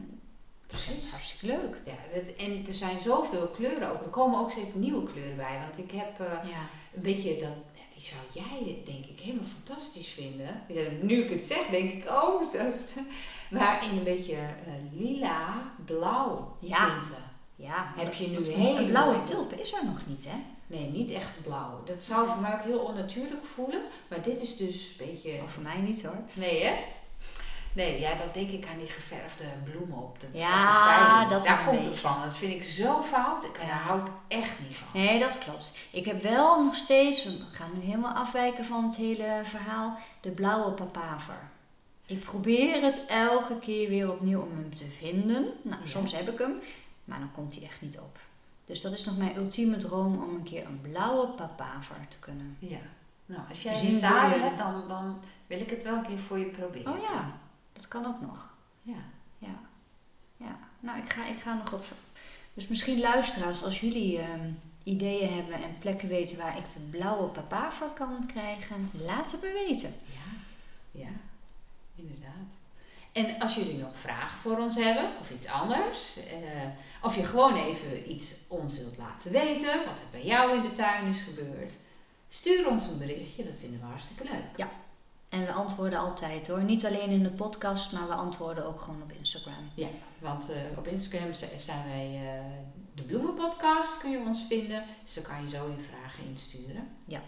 precies. 0.67 1.11
hartstikke 1.11 1.57
leuk. 1.57 1.77
Ja, 1.85 2.21
en 2.45 2.67
er 2.67 2.75
zijn 2.75 3.01
zoveel 3.01 3.47
kleuren 3.49 3.91
ook. 3.93 4.03
Er 4.03 4.09
komen 4.11 4.41
ook 4.41 4.51
steeds 4.51 4.75
nieuwe 4.75 5.03
kleuren 5.13 5.37
bij. 5.37 5.59
Want 5.67 5.79
ik 5.91 5.91
heb 5.99 6.21
eh, 6.21 6.51
Ja. 6.51 6.61
een 6.95 7.03
beetje 7.03 7.37
dat, 7.41 7.49
die 7.97 8.05
zou 8.05 8.21
jij 8.47 8.83
denk 8.85 9.05
ik 9.05 9.21
helemaal 9.21 9.49
fantastisch 9.65 10.09
vinden. 10.09 10.63
Nu 11.03 11.23
ik 11.23 11.31
het 11.31 11.43
zeg, 11.43 11.67
denk 11.67 11.93
ik, 11.93 12.11
oh, 12.11 12.53
dat 12.53 12.75
is... 12.75 12.93
Maar 13.51 13.85
in 13.91 13.99
een 13.99 14.05
beetje 14.05 14.35
eh, 14.35 14.73
lila, 14.93 15.73
blauw 15.85 16.57
Ja. 16.61 16.87
tinten. 17.01 17.25
Ja, 17.57 17.93
Heb 17.97 18.15
je 18.15 18.29
nu 18.29 18.47
hele 18.49 18.79
Een 18.81 18.89
blauwe 18.89 19.25
tulpen 19.25 19.61
is 19.61 19.73
er 19.73 19.85
nog 19.85 20.01
niet, 20.07 20.25
hè? 20.29 20.37
Nee, 20.67 20.89
niet 20.89 21.11
echt 21.11 21.43
blauw. 21.43 21.83
Dat 21.85 22.05
zou 22.05 22.29
voor 22.29 22.41
mij 22.41 22.53
ook 22.55 22.63
heel 22.65 22.79
onnatuurlijk 22.79 23.45
voelen. 23.45 23.83
Maar 24.09 24.23
dit 24.23 24.41
is 24.41 24.57
dus 24.57 24.95
een 24.99 25.07
beetje... 25.07 25.31
Oh, 25.33 25.49
voor 25.49 25.63
mij 25.63 25.79
niet 25.79 26.03
hoor. 26.03 26.19
Nee, 26.33 26.63
hè? 26.63 26.75
Nee, 27.77 28.01
ja, 28.01 28.09
dan 28.15 28.27
denk 28.33 28.51
ik 28.51 28.67
aan 28.73 28.79
die 28.79 28.87
geverfde 28.89 29.45
bloemen 29.65 29.99
op 29.99 30.21
de, 30.21 30.27
Ja, 30.33 30.61
op 30.61 30.73
de 30.75 30.81
veiling. 30.83 31.31
dat 31.31 31.45
Daar 31.45 31.65
komt 31.65 31.85
het 31.85 31.99
van. 31.99 32.23
Dat 32.23 32.37
vind 32.37 32.53
ik 32.53 32.63
zo 32.65 33.03
fout. 33.03 33.45
Ik, 33.45 33.57
Ja. 33.61 33.67
Daar 33.67 33.77
hou 33.83 34.01
ik 34.01 34.07
echt 34.29 34.55
niet 34.61 34.77
van. 34.77 34.87
Nee, 34.93 35.19
dat 35.19 35.39
klopt. 35.39 35.73
Ik 35.91 36.05
heb 36.05 36.23
wel 36.23 36.65
nog 36.65 36.75
steeds, 36.75 37.25
we 37.25 37.39
gaan 37.53 37.71
nu 37.75 37.81
helemaal 37.85 38.13
afwijken 38.15 38.65
van 38.65 38.85
het 38.85 38.97
hele 38.97 39.41
verhaal, 39.45 39.99
de 40.21 40.31
blauwe 40.31 40.71
papaver. 40.73 41.39
Ik 42.07 42.21
probeer 42.25 42.83
het 42.83 43.03
elke 43.09 43.59
keer 43.59 43.89
weer 43.89 44.13
opnieuw 44.13 44.41
om 44.41 44.51
hem 44.57 44.75
te 44.77 44.87
vinden. 44.89 45.47
Nou, 45.63 45.81
Ja. 45.83 45.87
soms 45.89 46.13
heb 46.13 46.29
ik 46.29 46.39
hem, 46.39 46.55
maar 47.05 47.19
dan 47.19 47.31
komt 47.33 47.55
hij 47.55 47.65
echt 47.65 47.81
niet 47.81 47.99
op. 47.99 48.19
Dus 48.65 48.81
dat 48.81 48.93
is 48.93 49.05
nog 49.05 49.17
mijn 49.17 49.37
ultieme 49.37 49.77
droom 49.77 50.23
om 50.23 50.35
een 50.35 50.43
keer 50.43 50.65
een 50.67 50.81
blauwe 50.81 51.27
papaver 51.27 51.97
te 52.09 52.17
kunnen. 52.19 52.57
Ja. 52.59 52.79
Nou, 53.27 53.41
als 53.49 53.63
jij 53.63 53.81
die 53.81 53.93
je- 53.93 54.07
hebt, 54.07 54.59
dan, 54.59 54.85
dan 54.89 55.19
wil 55.47 55.61
ik 55.61 55.71
het 55.71 55.85
wel 55.85 55.95
een 55.97 56.07
keer 56.07 56.19
voor 56.19 56.39
je 56.39 56.45
proberen. 56.47 56.93
Oh 56.93 56.99
ja, 57.03 57.33
dat 57.77 57.89
kan 57.89 58.07
ook 58.07 58.21
nog. 58.21 58.49
Ja. 58.83 59.03
Ja, 59.39 59.61
ja. 60.37 60.59
nou 60.81 60.99
ik 60.99 61.13
ga, 61.13 61.27
ik 61.27 61.39
ga 61.39 61.55
nog 61.55 61.73
op. 61.73 61.85
Dus 62.55 62.69
misschien 62.69 63.01
luisteraars, 63.01 63.63
als 63.63 63.81
jullie 63.81 64.19
ehm, 64.19 64.51
ideeën 64.83 65.35
hebben 65.35 65.63
en 65.63 65.79
plekken 65.79 66.09
weten 66.09 66.37
waar 66.39 66.57
ik 66.57 66.71
de 66.71 66.81
blauwe 66.91 67.29
papaver 67.29 67.89
kan 67.89 68.27
krijgen, 68.27 68.91
laat 68.93 69.33
het 69.33 69.43
me 69.43 69.65
weten. 69.69 69.95
Ja, 70.05 70.39
ja, 71.01 71.09
inderdaad. 71.95 72.35
En 73.13 73.41
als 73.41 73.55
jullie 73.55 73.79
nog 73.79 73.99
vragen 73.99 74.39
voor 74.39 74.59
ons 74.59 74.75
hebben, 74.75 75.11
of 75.21 75.31
iets 75.31 75.47
anders, 75.47 76.17
eh, 76.17 76.69
of 77.03 77.17
je 77.17 77.25
gewoon 77.25 77.57
even 77.57 78.11
iets 78.11 78.35
ons 78.49 78.79
wilt 78.79 78.97
laten 78.97 79.33
weten, 79.33 79.85
wat 79.85 79.99
er 79.99 80.11
bij 80.11 80.25
jou 80.25 80.57
in 80.57 80.63
de 80.63 80.73
tuin 80.73 81.07
is 81.07 81.21
gebeurd, 81.21 81.73
stuur 82.29 82.69
ons 82.69 82.87
een 82.87 82.99
berichtje, 82.99 83.45
dat 83.45 83.53
vinden 83.61 83.81
we 83.81 83.87
hartstikke 83.87 84.25
leuk. 84.25 84.67
En 85.37 85.47
we 85.47 85.53
antwoorden 85.53 85.99
altijd 85.99 86.47
hoor. 86.47 86.63
Niet 86.63 86.87
alleen 86.87 87.11
in 87.11 87.23
de 87.23 87.31
podcast, 87.31 87.93
maar 87.93 88.07
we 88.07 88.15
antwoorden 88.15 88.67
ook 88.67 88.81
gewoon 88.81 89.03
op 89.03 89.13
Instagram. 89.13 89.71
Ja, 89.75 89.89
want 90.19 90.51
eh, 90.51 90.57
op 90.77 90.87
Instagram 90.87 91.33
zijn 91.57 91.85
wij 91.87 92.21
eh, 92.25 92.45
de 92.95 93.03
Bloemenpodcast, 93.03 93.99
kun 93.99 94.11
je 94.11 94.19
ons 94.19 94.45
vinden. 94.49 94.85
Dus 95.03 95.15
dan 95.15 95.25
kan 95.25 95.43
je 95.43 95.49
zo 95.49 95.71
je 95.77 95.83
vragen 95.83 96.25
insturen. 96.25 96.89
Ja. 97.05 97.21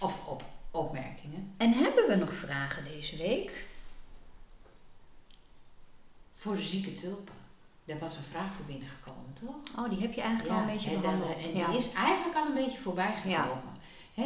Of 0.00 0.26
op 0.26 0.44
opmerkingen. 0.70 1.54
En 1.56 1.72
hebben 1.72 2.06
we 2.06 2.14
nog 2.14 2.32
vragen 2.32 2.84
deze 2.84 3.16
week? 3.16 3.66
Voor 6.34 6.56
de 6.56 6.62
zieke 6.62 6.94
tulpen. 6.94 7.34
Daar 7.84 7.98
was 7.98 8.16
een 8.16 8.22
vraag 8.22 8.54
voor 8.54 8.64
binnengekomen, 8.64 9.32
toch? 9.40 9.78
Oh, 9.78 9.90
die 9.90 10.00
heb 10.00 10.12
je 10.12 10.20
eigenlijk 10.20 10.54
al 10.54 10.60
een 10.60 10.66
beetje 10.66 10.90
en, 10.90 11.00
behandeld. 11.00 11.44
en 11.44 11.56
ja. 11.56 11.66
die 11.66 11.78
is 11.78 11.92
eigenlijk 11.92 12.36
al 12.36 12.46
een 12.46 12.54
beetje 12.54 12.78
voorbij 12.78 13.14
Ja. 13.24 13.62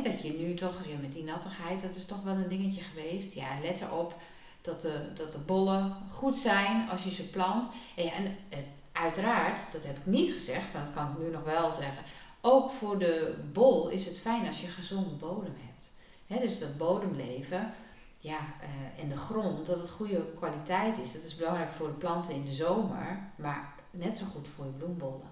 Dat 0.01 0.23
je 0.23 0.33
nu 0.33 0.55
toch, 0.55 0.75
met 1.01 1.13
die 1.13 1.25
nattigheid, 1.25 1.83
dat 1.83 1.95
is 1.95 2.05
toch 2.05 2.23
wel 2.23 2.35
een 2.35 2.49
dingetje 2.49 2.81
geweest. 2.81 3.33
Ja, 3.33 3.61
let 3.63 3.81
erop 3.81 4.17
dat 4.61 4.81
de, 4.81 5.13
dat 5.15 5.33
de 5.33 5.39
bollen 5.39 5.97
goed 6.11 6.37
zijn 6.37 6.89
als 6.91 7.05
je 7.05 7.11
ze 7.11 7.29
plant. 7.29 7.69
En, 7.97 8.05
ja, 8.05 8.13
en 8.49 8.65
uiteraard, 8.93 9.73
dat 9.73 9.85
heb 9.85 9.97
ik 9.97 10.07
niet 10.07 10.33
gezegd, 10.33 10.73
maar 10.73 10.85
dat 10.85 10.95
kan 10.95 11.11
ik 11.11 11.19
nu 11.19 11.31
nog 11.31 11.45
wel 11.45 11.73
zeggen. 11.73 12.05
Ook 12.41 12.71
voor 12.71 12.99
de 12.99 13.35
bol 13.53 13.89
is 13.89 14.05
het 14.05 14.19
fijn 14.19 14.47
als 14.47 14.61
je 14.61 14.67
gezonde 14.67 15.15
bodem 15.15 15.55
hebt. 15.57 16.43
Dus 16.43 16.59
dat 16.59 16.77
bodemleven 16.77 17.75
ja, 18.23 18.39
eh, 18.61 19.03
en 19.03 19.09
de 19.09 19.17
grond, 19.17 19.67
dat 19.67 19.81
het 19.81 19.91
goede 19.91 20.25
kwaliteit 20.37 20.99
is. 20.99 21.13
Dat 21.13 21.23
is 21.23 21.37
belangrijk 21.37 21.71
voor 21.71 21.87
de 21.87 21.93
planten 21.93 22.35
in 22.35 22.45
de 22.45 22.53
zomer, 22.53 23.31
maar 23.37 23.75
net 23.91 24.17
zo 24.17 24.27
goed 24.27 24.49
voor 24.49 24.65
je 24.65 24.71
bloembollen. 24.71 25.31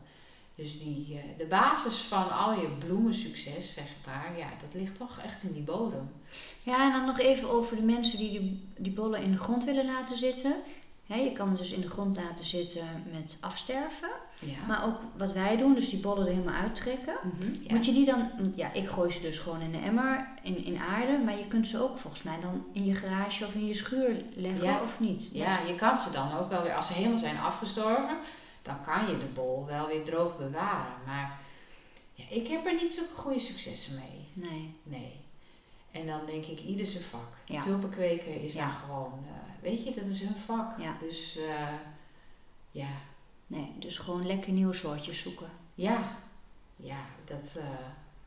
Dus 0.61 0.79
die, 0.79 1.07
eh, 1.19 1.39
de 1.39 1.45
basis 1.45 1.97
van 1.99 2.31
al 2.31 2.53
je 2.53 2.69
bloemensucces, 2.79 3.73
zeg 3.73 3.85
maar, 4.07 4.33
ja, 4.39 4.47
dat 4.61 4.81
ligt 4.81 4.97
toch 4.97 5.19
echt 5.25 5.43
in 5.43 5.53
die 5.53 5.63
bodem. 5.63 6.11
Ja, 6.63 6.85
en 6.87 6.93
dan 6.93 7.07
nog 7.07 7.19
even 7.19 7.51
over 7.51 7.77
de 7.77 7.83
mensen 7.83 8.19
die 8.19 8.31
die, 8.31 8.69
die 8.77 8.93
bollen 8.93 9.23
in 9.23 9.33
de 9.33 9.39
grond 9.39 9.65
willen 9.65 9.85
laten 9.87 10.17
zitten. 10.17 10.55
Hè, 11.07 11.17
je 11.17 11.33
kan 11.33 11.49
het 11.49 11.59
dus 11.59 11.73
in 11.73 11.81
de 11.81 11.89
grond 11.91 12.17
laten 12.17 12.45
zitten 12.45 12.87
met 13.13 13.37
afsterven. 13.41 14.09
Ja. 14.41 14.67
Maar 14.69 14.85
ook 14.87 14.97
wat 15.17 15.33
wij 15.33 15.57
doen, 15.57 15.75
dus 15.75 15.91
die 15.91 16.01
bollen 16.01 16.27
er 16.27 16.33
helemaal 16.33 16.61
uittrekken. 16.63 17.15
Mhm, 17.23 17.53
ja. 17.63 17.75
Moet 17.75 17.87
je 17.87 17.93
die 17.93 18.05
dan, 18.05 18.31
ja, 18.55 18.73
ik 18.73 18.89
gooi 18.89 19.11
ze 19.11 19.21
dus 19.21 19.39
gewoon 19.39 19.61
in 19.61 19.73
de 19.73 19.79
emmer, 19.79 20.29
in, 20.43 20.65
in 20.65 20.79
aarde. 20.79 21.19
Maar 21.25 21.39
je 21.39 21.47
kunt 21.47 21.69
ze 21.69 21.83
ook 21.83 21.99
volgens 21.99 22.23
mij 22.23 22.41
dan 22.41 22.65
in 22.73 22.85
je 22.85 22.95
garage 22.95 23.45
of 23.47 23.55
in 23.55 23.67
je 23.67 23.75
schuur 23.75 24.23
leggen, 24.35 24.65
Ja. 24.65 24.83
of 24.83 25.01
niet? 25.01 25.31
ja, 25.33 25.59
je 25.67 25.75
kan 25.75 25.97
ze 25.97 26.11
dan 26.11 26.33
ook 26.39 26.49
wel 26.51 26.63
weer, 26.63 26.75
als 26.75 26.87
ze 26.87 26.93
helemaal 26.93 27.19
zijn 27.19 27.39
afgestorven, 27.39 28.17
dan 28.63 28.85
kan 28.85 29.07
je 29.11 29.19
de 29.19 29.25
bol 29.25 29.67
wel 29.67 29.87
weer 29.87 30.05
droog 30.05 30.37
bewaren. 30.39 30.95
Maar 31.07 31.39
ja, 32.15 32.25
ik 32.29 32.49
heb 32.49 32.67
er 32.67 32.75
niet 32.75 32.91
zulke 32.91 33.15
goede 33.15 33.39
successen 33.39 33.95
mee. 33.95 34.29
Nee. 34.51 34.75
Nee. 34.83 35.13
En 35.91 36.07
dan 36.07 36.27
denk 36.27 36.45
ik, 36.45 36.61
ieder 36.61 36.87
zijn 36.87 37.03
vak. 37.03 37.29
Ja. 37.45 37.61
tulpenkweker 37.63 38.43
is 38.45 38.55
Ja. 38.55 38.67
dan 38.67 38.75
gewoon, 38.77 39.25
eh, 39.27 39.63
weet 39.63 39.85
je, 39.85 39.91
dat 39.95 40.05
is 40.05 40.21
hun 40.23 40.37
vak. 40.37 40.79
Ja. 40.81 40.97
Dus 41.01 41.37
eh, 41.37 41.73
ja, 42.71 42.89
Nee, 43.47 43.73
dus 43.79 43.99
gewoon 43.99 44.27
lekker 44.27 44.53
nieuwe 44.53 44.73
soortjes 44.75 45.19
zoeken. 45.23 45.51
ja, 45.75 46.17
ja, 46.77 47.05
dat, 47.25 47.55
eh, 47.59 47.65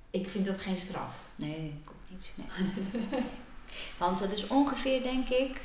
ik 0.10 0.30
vind 0.30 0.46
dat 0.46 0.60
geen 0.60 0.78
straf. 0.78 1.16
Nee, 1.36 1.66
ik 1.84 1.90
ook 1.90 2.10
niet. 2.10 2.34
Nee. 2.36 3.24
Want 4.00 4.20
het 4.20 4.32
is 4.32 4.48
ongeveer, 4.48 5.04
denk 5.04 5.30
ik, 5.30 5.62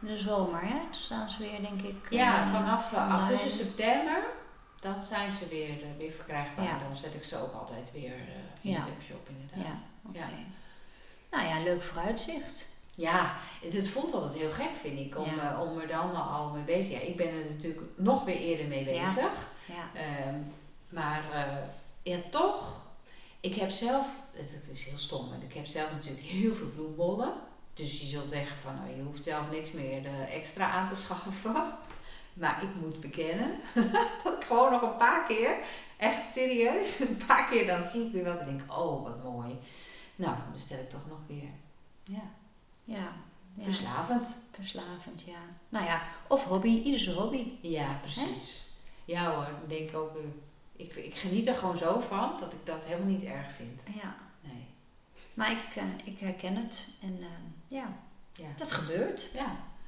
de 0.00 0.16
zomer, 0.16 0.60
hè? 0.60 0.74
Dan 0.74 0.86
staan 0.94 1.30
ze 1.30 1.38
weer, 1.38 1.60
denk 1.62 1.82
ik. 1.82 2.06
Ja, 2.10 2.40
eh, 2.42 2.52
vanaf 2.54 2.92
eh, 2.92 3.08
augustus, 3.10 3.56
september, 3.56 4.22
dan 4.80 4.94
zijn 5.08 5.32
ze 5.32 5.48
weer, 5.48 5.82
eh, 5.82 5.88
weer 5.98 6.10
verkrijgbaar. 6.10 6.64
Ja. 6.64 6.78
Dan 6.78 6.96
zet 6.96 7.14
ik 7.14 7.24
ze 7.24 7.36
ook 7.42 7.52
altijd 7.54 7.92
weer 7.92 8.14
in 8.60 8.70
Ja. 8.70 8.84
de 8.84 8.90
webshop 8.90 9.28
Ja, 9.28 9.34
inderdaad. 9.40 9.80
oké. 10.08 10.18
Ja. 10.18 10.28
Nou 11.30 11.44
ja, 11.48 11.62
leuk 11.62 11.82
vooruitzicht. 11.82 12.68
Ja, 12.94 13.32
het, 13.62 13.72
het 13.72 13.88
voelt 13.88 14.14
altijd 14.14 14.34
heel 14.34 14.50
gek, 14.50 14.76
vind 14.76 14.98
ik, 14.98 15.18
om, 15.18 15.36
Ja. 15.36 15.62
om 15.62 15.78
er 15.78 15.86
dan 15.86 16.14
al 16.28 16.50
mee 16.50 16.62
bezig 16.62 16.92
Ja, 16.92 17.06
ik 17.08 17.16
ben 17.16 17.28
er 17.28 17.50
natuurlijk 17.50 17.80
nog 17.96 18.24
weer 18.24 18.36
eerder 18.36 18.66
mee 18.66 18.84
Ja. 18.94 19.06
bezig. 19.06 19.30
Ja. 19.66 20.00
Ehm, 20.00 20.34
maar 20.88 21.24
ja, 22.02 22.18
toch, 22.30 22.86
ik 23.40 23.54
heb 23.54 23.70
zelf, 23.70 24.14
het, 24.32 24.50
het 24.50 24.64
is 24.76 24.84
heel 24.84 24.98
stom, 24.98 25.28
maar 25.28 25.42
ik 25.42 25.54
heb 25.54 25.66
zelf 25.66 25.90
natuurlijk 25.90 26.26
heel 26.26 26.54
veel 26.54 26.70
bloembollen. 26.74 27.32
Dus 27.78 28.00
je 28.00 28.06
zult 28.06 28.30
zeggen 28.30 28.58
van, 28.58 28.74
nou, 28.74 28.96
je 28.96 29.02
hoeft 29.02 29.24
zelf 29.24 29.50
niks 29.50 29.72
meer 29.72 30.04
eh, 30.04 30.34
extra 30.36 30.70
aan 30.70 30.86
te 30.88 30.94
schaffen. 30.96 31.54
Maar 32.32 32.62
ik 32.62 32.74
moet 32.74 33.00
bekennen 33.00 33.60
dat 34.24 34.34
ik 34.40 34.44
gewoon 34.44 34.72
nog 34.72 34.82
een 34.82 34.96
paar 34.96 35.26
keer, 35.26 35.56
echt 35.96 36.30
serieus, 36.30 36.98
een 37.00 37.20
paar 37.26 37.48
keer 37.48 37.66
dan 37.66 37.84
zie 37.84 38.06
ik 38.06 38.12
weer 38.12 38.24
wat 38.24 38.38
en 38.38 38.46
denk, 38.46 38.62
oh 38.72 39.02
wat 39.02 39.22
mooi. 39.22 39.58
Nou, 40.16 40.36
dan 40.36 40.52
bestel 40.52 40.78
ik 40.78 40.90
toch 40.90 41.08
nog 41.08 41.18
weer. 41.26 41.50
Ja, 42.04 42.22
Ja. 42.84 43.12
ja. 43.54 43.64
verslavend. 43.64 44.26
Verslavend, 44.50 45.22
ja. 45.22 45.38
Nou 45.68 45.84
ja, 45.84 46.02
of 46.28 46.44
hobby, 46.44 46.82
ieder 46.82 47.00
zijn 47.00 47.16
hobby. 47.16 47.52
Ja, 47.60 47.98
precies. 48.02 48.66
Ja 49.04 49.34
hoor, 49.34 49.46
ik 49.62 49.68
denk 49.68 49.96
ook, 49.96 50.16
eh, 50.16 50.22
ik, 50.76 50.96
ik 50.96 51.14
geniet 51.14 51.46
er 51.46 51.54
gewoon 51.54 51.78
zo 51.78 52.00
van 52.00 52.36
dat 52.40 52.52
ik 52.52 52.66
dat 52.66 52.84
helemaal 52.84 53.08
niet 53.08 53.24
erg 53.24 53.52
vind. 53.56 53.82
Ja. 53.94 54.16
Nee. 54.40 54.66
Maar 55.34 55.50
ik, 55.50 55.76
eh, 55.76 55.84
ik 56.04 56.18
herken 56.18 56.56
het. 56.56 56.88
En 57.02 57.18
eh, 57.20 57.26
ja, 57.68 57.84
Ja. 58.32 58.46
dat 58.56 58.72
gebeurt. 58.72 59.28
ja. 59.34 59.40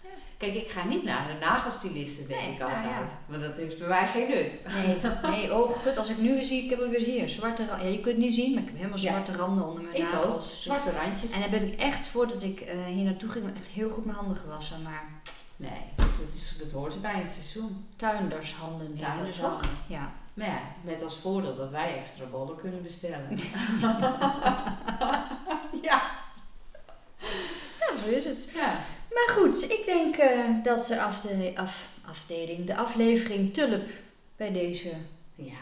Ja. 0.03 0.09
Kijk, 0.37 0.55
ik 0.55 0.71
ga 0.71 0.85
niet 0.85 1.05
naar 1.05 1.27
de 1.27 1.45
nagelstyliste, 1.45 2.27
denk 2.27 2.41
Nee, 2.41 2.53
ik 2.53 2.59
nou 2.59 2.71
altijd. 2.71 2.91
ja. 2.91 3.19
Want 3.27 3.43
dat 3.43 3.57
heeft 3.57 3.79
bij 3.79 3.89
mij 3.89 4.07
geen 4.09 4.29
nut. 4.29 4.57
Nee, 4.75 4.99
nee, 5.31 5.55
oh 5.55 5.71
goed, 5.71 5.97
als 5.97 6.11
ik 6.11 6.19
nu 6.19 6.35
weer 6.35 6.45
zie, 6.45 6.65
ik 6.65 6.71
heb 6.71 6.81
er 6.81 6.89
weer 6.91 7.01
hier, 7.01 7.29
zwarte 7.29 7.67
randen. 7.67 7.87
Ja, 7.87 7.93
je 7.93 8.01
kunt 8.01 8.15
het 8.17 8.25
niet 8.25 8.35
zien, 8.35 8.53
maar 8.53 8.63
ik 8.63 8.69
heb 8.69 8.77
helemaal 8.77 8.99
zwarte 8.99 9.33
randen 9.37 9.67
onder 9.67 9.83
mijn 9.83 9.97
Ik 9.97 10.03
ook. 10.05 10.13
nagels. 10.13 10.49
Dus- 10.51 10.63
Zwarte 10.63 10.91
randjes. 10.91 11.31
En 11.31 11.41
dan 11.41 11.51
ben 11.51 11.73
ik 11.73 11.79
echt, 11.81 12.09
voordat 12.09 12.43
ik 12.43 12.61
eh, 12.61 12.85
hier 12.85 13.05
naartoe 13.05 13.29
ging, 13.29 13.57
echt 13.57 13.67
heel 13.67 13.91
goed 13.91 14.05
mijn 14.05 14.17
handen 14.17 14.37
gewassen. 14.37 14.83
Maar 14.83 15.05
Nee, 15.57 15.81
dat, 15.97 16.35
is, 16.35 16.57
dat 16.59 16.71
hoort 16.73 16.95
erbij 16.95 17.15
in 17.15 17.21
het 17.23 17.33
seizoen. 17.33 17.87
tuindershanden 17.97 18.87
heet 18.95 19.05
Tuindershanden. 19.15 19.61
toch? 19.61 19.71
Ja. 19.87 20.13
Maar 20.35 20.47
ja, 20.47 20.61
met 20.83 21.03
als 21.03 21.17
voordeel 21.17 21.57
dat 21.57 21.71
wij 21.71 21.95
extra 21.99 22.25
bollen 22.27 22.57
kunnen 22.57 22.83
bestellen. 22.83 23.29
ja. 25.83 26.01
Ja, 28.05 28.11
zo 28.11 28.17
is 28.17 28.25
het. 28.25 28.49
ja. 28.55 28.79
Maar 29.15 29.29
goed, 29.37 29.71
ik 29.71 29.83
denk 29.85 30.17
eh, 30.17 30.45
dat 30.63 30.87
de 30.87 31.01
afde 31.03 31.53
af 31.55 31.89
afdeling, 32.05 32.67
de 32.67 32.77
aflevering 32.77 33.53
Tulp 33.55 33.89
bij 34.37 34.53
deze 34.53 34.93
Ja. 35.35 35.59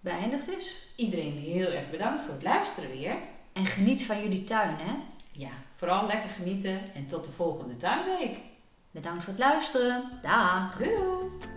beëindigd 0.00 0.48
is. 0.48 0.76
Iedereen 0.96 1.38
heel 1.38 1.70
erg 1.70 1.90
bedankt 1.90 2.22
voor 2.22 2.34
het 2.34 2.42
luisteren 2.42 2.90
weer. 2.90 3.14
En 3.52 3.66
geniet 3.66 4.04
van 4.04 4.22
jullie 4.22 4.44
tuin, 4.44 4.76
hè? 4.78 4.92
Ja, 5.32 5.50
vooral 5.76 6.06
lekker 6.06 6.28
genieten 6.30 6.80
en 6.94 7.06
tot 7.06 7.24
de 7.24 7.30
volgende 7.30 7.76
tuinweek. 7.76 8.36
Bedankt 8.90 9.24
voor 9.24 9.32
het 9.32 9.42
luisteren. 9.42 10.04
Dag! 10.22 10.76
Doei! 10.78 11.55